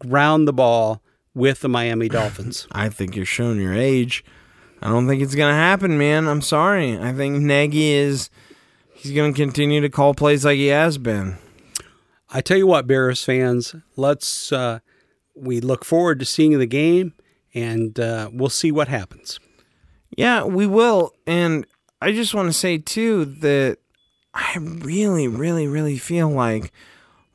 ground 0.00 0.48
the 0.48 0.52
ball 0.52 1.04
with 1.34 1.60
the 1.60 1.68
Miami 1.68 2.08
Dolphins. 2.08 2.66
I 2.72 2.88
think 2.88 3.14
you're 3.14 3.24
showing 3.24 3.60
your 3.60 3.74
age. 3.74 4.24
I 4.82 4.88
don't 4.88 5.06
think 5.06 5.22
it's 5.22 5.36
going 5.36 5.52
to 5.52 5.56
happen, 5.56 5.96
man. 5.98 6.26
I'm 6.26 6.42
sorry. 6.42 6.98
I 6.98 7.12
think 7.12 7.40
Nagy 7.42 7.92
is. 7.92 8.28
He's 9.04 9.12
going 9.14 9.34
to 9.34 9.38
continue 9.38 9.82
to 9.82 9.90
call 9.90 10.14
plays 10.14 10.46
like 10.46 10.56
he 10.56 10.68
has 10.68 10.96
been. 10.96 11.36
I 12.30 12.40
tell 12.40 12.56
you 12.56 12.66
what, 12.66 12.86
Bears 12.86 13.22
fans, 13.22 13.74
let's 13.96 14.50
uh, 14.50 14.78
we 15.36 15.60
look 15.60 15.84
forward 15.84 16.18
to 16.20 16.24
seeing 16.24 16.58
the 16.58 16.64
game, 16.66 17.12
and 17.54 18.00
uh, 18.00 18.30
we'll 18.32 18.48
see 18.48 18.72
what 18.72 18.88
happens. 18.88 19.38
Yeah, 20.16 20.44
we 20.44 20.66
will. 20.66 21.12
And 21.26 21.66
I 22.00 22.12
just 22.12 22.34
want 22.34 22.48
to 22.48 22.52
say 22.54 22.78
too 22.78 23.26
that 23.26 23.76
I 24.32 24.56
really, 24.58 25.28
really, 25.28 25.66
really 25.68 25.98
feel 25.98 26.30
like 26.30 26.72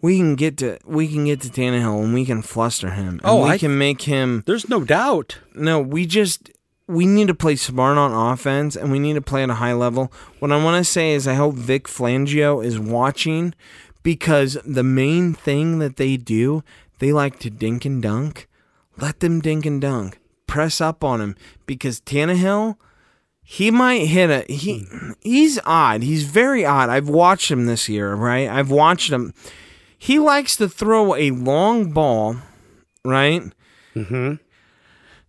we 0.02 0.18
can 0.18 0.36
get 0.36 0.58
to 0.58 0.80
we 0.86 1.08
can 1.08 1.26
get 1.26 1.42
to 1.42 1.50
Tannehill 1.50 2.04
and 2.04 2.14
we 2.16 2.26
can 2.26 2.42
fluster 2.42 2.90
him. 2.90 3.08
And 3.10 3.22
Oh, 3.24 3.44
we 3.44 3.50
I- 3.52 3.58
can 3.60 3.78
make 3.78 4.02
him. 4.02 4.44
There's 4.48 4.68
no 4.70 4.84
doubt. 4.84 5.38
No, 5.54 5.80
we 5.80 6.08
just 6.08 6.50
we 6.90 7.06
need 7.06 7.28
to 7.28 7.36
play 7.36 7.56
smart 7.56 8.00
on 8.00 8.12
offense 8.12 8.76
and 8.76 8.92
we 8.92 8.98
need 8.98 9.14
to 9.14 9.22
play 9.22 9.44
at 9.44 9.50
a 9.52 9.56
high 9.56 9.74
level. 9.74 10.12
What 10.40 10.52
I 10.52 10.62
want 10.62 10.84
to 10.84 10.92
say 10.92 11.12
is 11.12 11.28
I 11.28 11.36
hope 11.36 11.54
Vic 11.54 11.84
Fangio 11.84 12.66
is 12.66 12.80
watching 12.80 13.54
because 14.02 14.58
the 14.66 14.84
main 14.84 15.36
thing 15.36 15.78
that 15.78 15.98
they 15.98 16.18
do, 16.18 16.64
they 16.98 17.14
like 17.14 17.38
to 17.40 17.52
dink 17.52 17.86
and 17.86 18.02
dunk. 18.02 18.48
Let 18.98 19.20
them 19.20 19.40
dink 19.40 19.68
and 19.68 19.80
dunk. 19.80 20.20
Press 20.48 20.82
up 20.82 21.04
on 21.04 21.22
him 21.22 21.36
because 21.68 22.02
Tannehill, 22.02 22.76
he 23.44 23.70
might 23.70 24.08
hit 24.08 24.32
a 24.32 24.52
he. 24.52 24.88
He's 25.22 25.60
odd. 25.66 26.02
He's 26.02 26.24
very 26.24 26.66
odd. 26.66 26.90
I've 26.90 27.08
watched 27.08 27.52
him 27.52 27.68
this 27.68 27.88
year. 27.88 28.16
Right, 28.16 28.50
I've 28.50 28.72
watched 28.72 29.12
him. 29.12 29.36
He 29.96 30.18
likes 30.18 30.56
to 30.56 30.68
throw 30.68 31.14
a 31.14 31.30
long 31.30 31.92
ball. 31.92 32.38
Right. 33.06 33.44
Mm-hmm. 33.96 34.36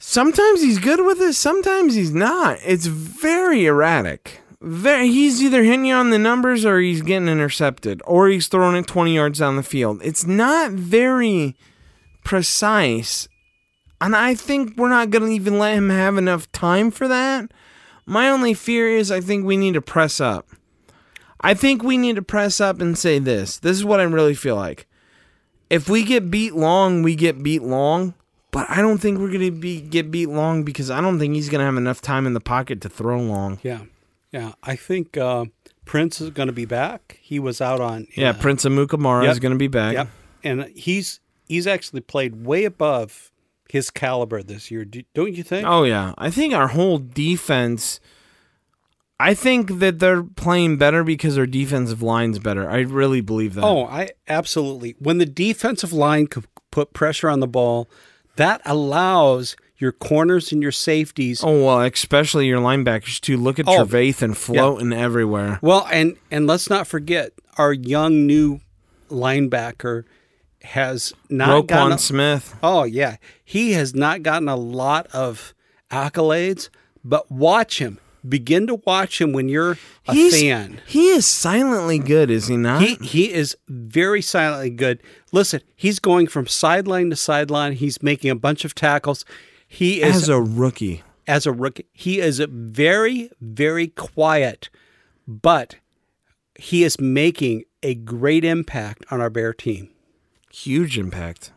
Sometimes 0.03 0.63
he's 0.63 0.79
good 0.79 1.05
with 1.05 1.21
it, 1.21 1.35
sometimes 1.35 1.95
he's 1.95 2.11
not. 2.11 2.59
It's 2.65 2.87
very 2.87 3.67
erratic. 3.67 4.41
Very, 4.63 5.09
he's 5.09 5.43
either 5.43 5.63
hitting 5.63 5.85
you 5.85 5.95
on 5.95 6.09
the 6.09 6.19
numbers 6.19 6.65
or 6.65 6.81
he's 6.81 7.03
getting 7.03 7.29
intercepted 7.29 8.01
or 8.07 8.29
he's 8.29 8.49
throwing 8.49 8.77
it 8.77 8.87
20 8.87 9.15
yards 9.15 9.41
down 9.41 9.57
the 9.57 9.63
field. 9.63 10.01
It's 10.03 10.27
not 10.27 10.71
very 10.71 11.55
precise. 12.25 13.29
And 14.01 14.17
I 14.17 14.35
think 14.35 14.75
we're 14.79 14.89
not 14.89 15.11
going 15.11 15.27
to 15.27 15.35
even 15.35 15.59
let 15.59 15.75
him 15.75 15.91
have 15.91 16.17
enough 16.17 16.51
time 16.51 16.91
for 16.91 17.07
that. 17.07 17.53
My 18.07 18.31
only 18.31 18.55
fear 18.55 18.89
is 18.89 19.11
I 19.11 19.21
think 19.21 19.45
we 19.45 19.59
need 19.59 19.75
to 19.75 19.83
press 19.83 20.19
up. 20.19 20.49
I 21.43 21.53
think 21.53 21.83
we 21.83 21.99
need 21.99 22.17
to 22.17 22.23
press 22.23 22.59
up 22.59 22.81
and 22.81 22.97
say 22.97 23.19
this. 23.19 23.59
This 23.59 23.77
is 23.77 23.85
what 23.85 24.01
I 24.01 24.05
really 24.05 24.35
feel 24.35 24.57
like. 24.57 24.87
If 25.69 25.91
we 25.91 26.05
get 26.05 26.31
beat 26.31 26.55
long, 26.55 27.03
we 27.03 27.15
get 27.15 27.43
beat 27.43 27.63
long. 27.63 28.15
But 28.53 28.69
I 28.69 28.81
don't 28.83 28.99
think 28.99 29.19
we're 29.19 29.29
going 29.31 29.41
to 29.47 29.51
be 29.53 29.81
get 29.81 30.11
beat 30.11 30.29
long 30.29 30.65
because 30.65 30.91
I 30.91 31.01
don't 31.01 31.19
think 31.19 31.35
he's 31.35 31.49
going 31.49 31.61
to 31.61 31.65
have 31.65 31.77
enough 31.77 32.01
time 32.01 32.27
in 32.27 32.35
the 32.35 32.41
pocket 32.41 32.81
to 32.81 32.89
throw 32.89 33.21
long. 33.21 33.59
Yeah, 33.63 33.83
yeah. 34.33 34.53
I 34.63 34.75
think 34.77 35.17
uh, 35.17 35.45
Prince 35.85 36.21
is 36.21 36.31
going 36.31 36.49
to 36.49 36.53
be 36.53 36.65
back. 36.65 37.19
He 37.23 37.39
was 37.39 37.61
out 37.61 37.81
on 37.81 38.09
Yeah, 38.17 38.31
uh, 38.31 38.33
Prince 38.35 38.65
Amukamara 38.65 39.23
Yep. 39.25 39.33
is 39.33 39.39
going 39.39 39.53
to 39.53 39.59
be 39.59 39.69
back. 39.69 39.95
Yep, 39.95 40.09
and 40.43 40.65
he's 40.75 41.21
he's 41.47 41.67
actually 41.69 42.01
played 42.01 42.45
way 42.45 42.65
above 42.65 43.31
his 43.69 43.89
caliber 43.91 44.43
this 44.43 44.69
year. 44.71 44.85
Do, 44.85 45.03
don't 45.15 45.33
you 45.33 45.45
think? 45.45 45.67
Oh 45.69 45.85
yeah, 45.85 46.15
I 46.19 46.31
think 46.31 46.53
our 46.53 46.69
whole 46.69 46.99
defense. 46.99 48.01
I 49.21 49.35
think 49.35 49.81
that 49.81 49.99
they're 49.99 50.23
playing 50.23 50.79
better 50.79 51.05
because 51.05 51.35
their 51.35 51.47
defensive 51.47 52.03
line's 52.03 52.39
better. 52.39 52.69
I 52.69 52.79
really 52.81 53.21
believe 53.21 53.55
that. 53.55 53.63
Oh, 53.65 53.85
I 53.85 54.11
absolutely. 54.27 54.97
When 54.99 55.19
the 55.19 55.27
defensive 55.27 55.93
line 55.93 56.27
could 56.27 56.47
put 56.71 56.95
pressure 56.95 57.29
on 57.29 57.41
the 57.41 57.47
ball, 57.47 57.91
that 58.41 58.61
allows 58.65 59.55
your 59.79 59.93
corners 59.93 60.53
and 60.53 60.61
your 60.63 60.73
safeties. 60.73 61.43
Oh 61.45 61.65
well, 61.67 61.81
especially 61.83 62.47
your 62.47 62.61
linebackers 62.61 63.21
to 63.23 63.37
Look 63.37 63.59
at 63.59 63.69
Oh, 63.69 63.85
Trevathan 63.85 64.37
floating 64.37 64.93
everywhere. 64.93 65.59
Well, 65.63 65.87
and 65.93 66.17
and 66.31 66.47
let's 66.47 66.69
not 66.69 66.87
forget 66.87 67.33
our 67.57 67.73
young 67.73 68.27
new 68.27 68.61
linebacker 69.11 70.05
has 70.63 71.13
not 71.29 71.67
gotten. 71.67 71.93
Roquan 71.93 71.95
a- 71.95 71.99
Smith. 71.99 72.55
oh 72.63 72.85
yeah, 72.85 73.17
he 73.45 73.73
has 73.73 73.95
not 73.95 74.23
gotten 74.23 74.49
a 74.49 74.57
lot 74.57 75.07
of 75.09 75.55
accolades, 75.91 76.69
but 77.05 77.31
watch 77.31 77.79
him. 77.79 77.99
Begin 78.29 78.67
to 78.67 78.75
watch 78.87 79.21
him 79.21 79.33
when 79.33 79.49
you're 79.49 79.79
a 80.07 80.13
He's- 80.15 80.39
fan. 80.41 80.81
He 80.87 81.09
is 81.09 81.27
silently 81.27 81.99
good, 81.99 82.31
is 82.31 82.49
he 82.49 82.57
not? 82.57 82.83
He 82.83 82.95
he 82.97 83.33
is 83.33 83.57
very 83.69 84.21
silently 84.23 84.71
good. 84.71 85.03
Listen, 85.33 85.63
he's 85.75 85.99
going 85.99 86.27
from 86.27 86.47
sideline 86.47 87.11
to 87.11 87.17
sideline. 87.17 87.73
He's 87.73 88.03
making 88.03 88.31
a 88.31 88.35
bunch 88.37 88.65
of 88.65 88.75
tackles. 88.75 89.25
He 89.67 90.03
is 90.03 90.17
as 90.17 90.29
a 90.29 90.41
rookie. 90.41 91.03
as 91.27 91.47
a 91.47 91.53
rookie. 91.53 91.87
He 91.93 92.19
is 92.21 92.41
very, 92.51 93.31
very 93.41 93.87
quiet, 93.89 94.69
but 95.27 95.77
he 96.57 96.83
is 96.85 97.01
making 97.01 97.65
a 97.83 97.95
great 97.95 98.45
impact 98.45 99.05
on 99.11 99.21
our 99.21 99.31
Bear 99.31 99.55
team. 99.55 99.89
Huge 100.53 100.99
impact. 100.99 101.53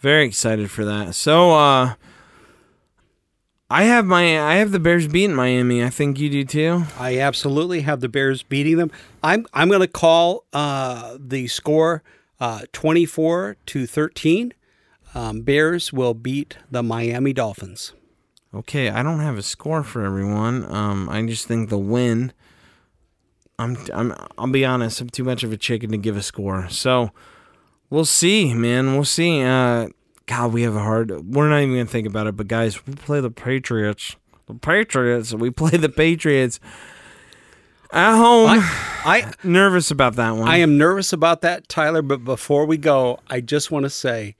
Very 0.00 0.26
excited 0.26 0.70
for 0.70 0.84
that. 0.84 1.14
So 1.14 1.52
uh 1.52 1.94
I 3.72 3.84
have 3.84 4.04
my 4.04 4.38
I 4.38 4.56
have 4.56 4.70
the 4.70 4.78
Bears 4.78 5.08
beating 5.08 5.34
Miami. 5.34 5.82
I 5.82 5.88
think 5.88 6.18
you 6.18 6.28
do 6.28 6.44
too. 6.44 6.84
I 6.98 7.18
absolutely 7.18 7.80
have 7.80 8.00
the 8.00 8.08
Bears 8.08 8.42
beating 8.42 8.76
them. 8.76 8.90
I'm 9.22 9.46
I'm 9.54 9.70
going 9.70 9.80
to 9.80 9.88
call 9.88 10.44
uh, 10.52 11.16
the 11.18 11.46
score 11.46 12.02
uh, 12.38 12.66
24 12.74 13.56
to 13.64 13.86
13. 13.86 14.52
Um, 15.14 15.40
Bears 15.40 15.90
will 15.90 16.12
beat 16.12 16.58
the 16.70 16.82
Miami 16.82 17.32
Dolphins. 17.32 17.94
Okay, 18.52 18.90
I 18.90 19.02
don't 19.02 19.20
have 19.20 19.38
a 19.38 19.42
score 19.42 19.82
for 19.82 20.04
everyone. 20.04 20.70
Um, 20.70 21.08
I 21.08 21.24
just 21.24 21.48
think 21.48 21.70
the 21.70 21.78
win. 21.78 22.34
I'm, 23.58 23.78
I'm, 23.94 24.14
I'll 24.36 24.48
be 24.48 24.66
honest. 24.66 25.00
I'm 25.00 25.08
too 25.08 25.24
much 25.24 25.44
of 25.44 25.50
a 25.52 25.56
chicken 25.56 25.92
to 25.92 25.96
give 25.96 26.18
a 26.18 26.22
score. 26.22 26.68
So, 26.68 27.10
we'll 27.88 28.04
see, 28.04 28.52
man. 28.52 28.92
We'll 28.94 29.04
see. 29.04 29.42
Uh, 29.42 29.88
God, 30.26 30.52
we 30.52 30.62
have 30.62 30.76
a 30.76 30.80
hard. 30.80 31.10
We're 31.34 31.48
not 31.48 31.58
even 31.60 31.74
gonna 31.74 31.86
think 31.86 32.06
about 32.06 32.26
it. 32.26 32.36
But 32.36 32.48
guys, 32.48 32.86
we 32.86 32.94
play 32.94 33.20
the 33.20 33.30
Patriots. 33.30 34.16
The 34.46 34.54
Patriots. 34.54 35.34
We 35.34 35.50
play 35.50 35.76
the 35.78 35.88
Patriots 35.88 36.60
at 37.92 38.16
home. 38.16 38.48
I 39.04 39.32
Nervous 39.42 39.90
about 39.90 40.16
that 40.16 40.36
one. 40.36 40.48
I 40.48 40.58
am 40.58 40.78
nervous 40.78 41.12
about 41.12 41.42
that, 41.42 41.68
Tyler. 41.68 42.02
But 42.02 42.24
before 42.24 42.66
we 42.66 42.76
go, 42.76 43.18
I 43.28 43.40
just 43.40 43.70
want 43.70 43.84
to 43.84 43.90
say, 43.90 44.36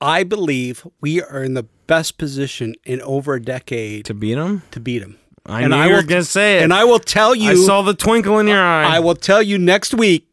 I 0.00 0.24
believe 0.24 0.86
we 1.00 1.22
are 1.22 1.42
in 1.42 1.54
the 1.54 1.64
best 1.86 2.18
position 2.18 2.74
in 2.84 3.00
over 3.02 3.34
a 3.34 3.42
decade 3.42 4.04
to 4.06 4.14
beat 4.14 4.34
them. 4.34 4.62
to 4.70 4.80
beat 4.80 5.00
them. 5.00 5.18
I 5.46 5.66
knew 5.66 5.82
you 5.82 5.92
were 5.92 6.02
gonna 6.02 6.22
say 6.24 6.58
it. 6.58 6.62
And 6.62 6.72
I 6.72 6.84
will 6.84 6.98
tell 6.98 7.34
you. 7.34 7.50
I 7.50 7.54
saw 7.54 7.82
the 7.82 7.94
twinkle 7.94 8.38
in 8.38 8.46
your 8.46 8.62
eye. 8.62 8.96
I 8.96 9.00
will 9.00 9.14
tell 9.14 9.42
you 9.42 9.58
next 9.58 9.94
week 9.94 10.32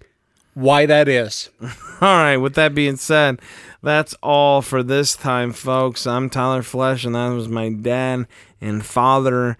why 0.53 0.85
that 0.85 1.07
is. 1.07 1.49
All 1.61 1.67
right, 2.01 2.37
with 2.37 2.55
that 2.55 2.75
being 2.75 2.95
said, 2.97 3.39
that's 3.87 4.13
all 4.21 4.61
for 4.61 4.83
this 4.83 5.15
time, 5.15 5.53
folks. 5.53 6.05
I'm 6.05 6.29
Tyler 6.29 6.61
Flesh, 6.61 7.05
and 7.05 7.15
that 7.15 7.29
was 7.29 7.47
my 7.47 7.69
dad 7.69 8.27
and 8.59 8.85
father 8.85 9.57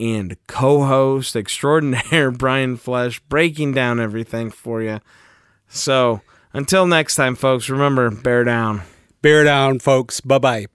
and 0.00 0.36
co 0.46 0.84
host 0.84 1.36
extraordinaire, 1.36 2.30
Brian 2.38 2.78
Flesh, 2.78 3.20
breaking 3.28 3.72
down 3.72 4.00
everything 4.00 4.50
for 4.50 4.80
you. 4.82 5.00
So, 5.68 6.22
until 6.54 6.86
next 6.86 7.16
time, 7.16 7.34
folks, 7.36 7.68
remember, 7.68 8.10
bear 8.10 8.44
down. 8.44 8.82
Bear 9.20 9.44
down, 9.44 9.78
folks. 9.78 10.22
Bye 10.22 10.38
bye. 10.38 10.66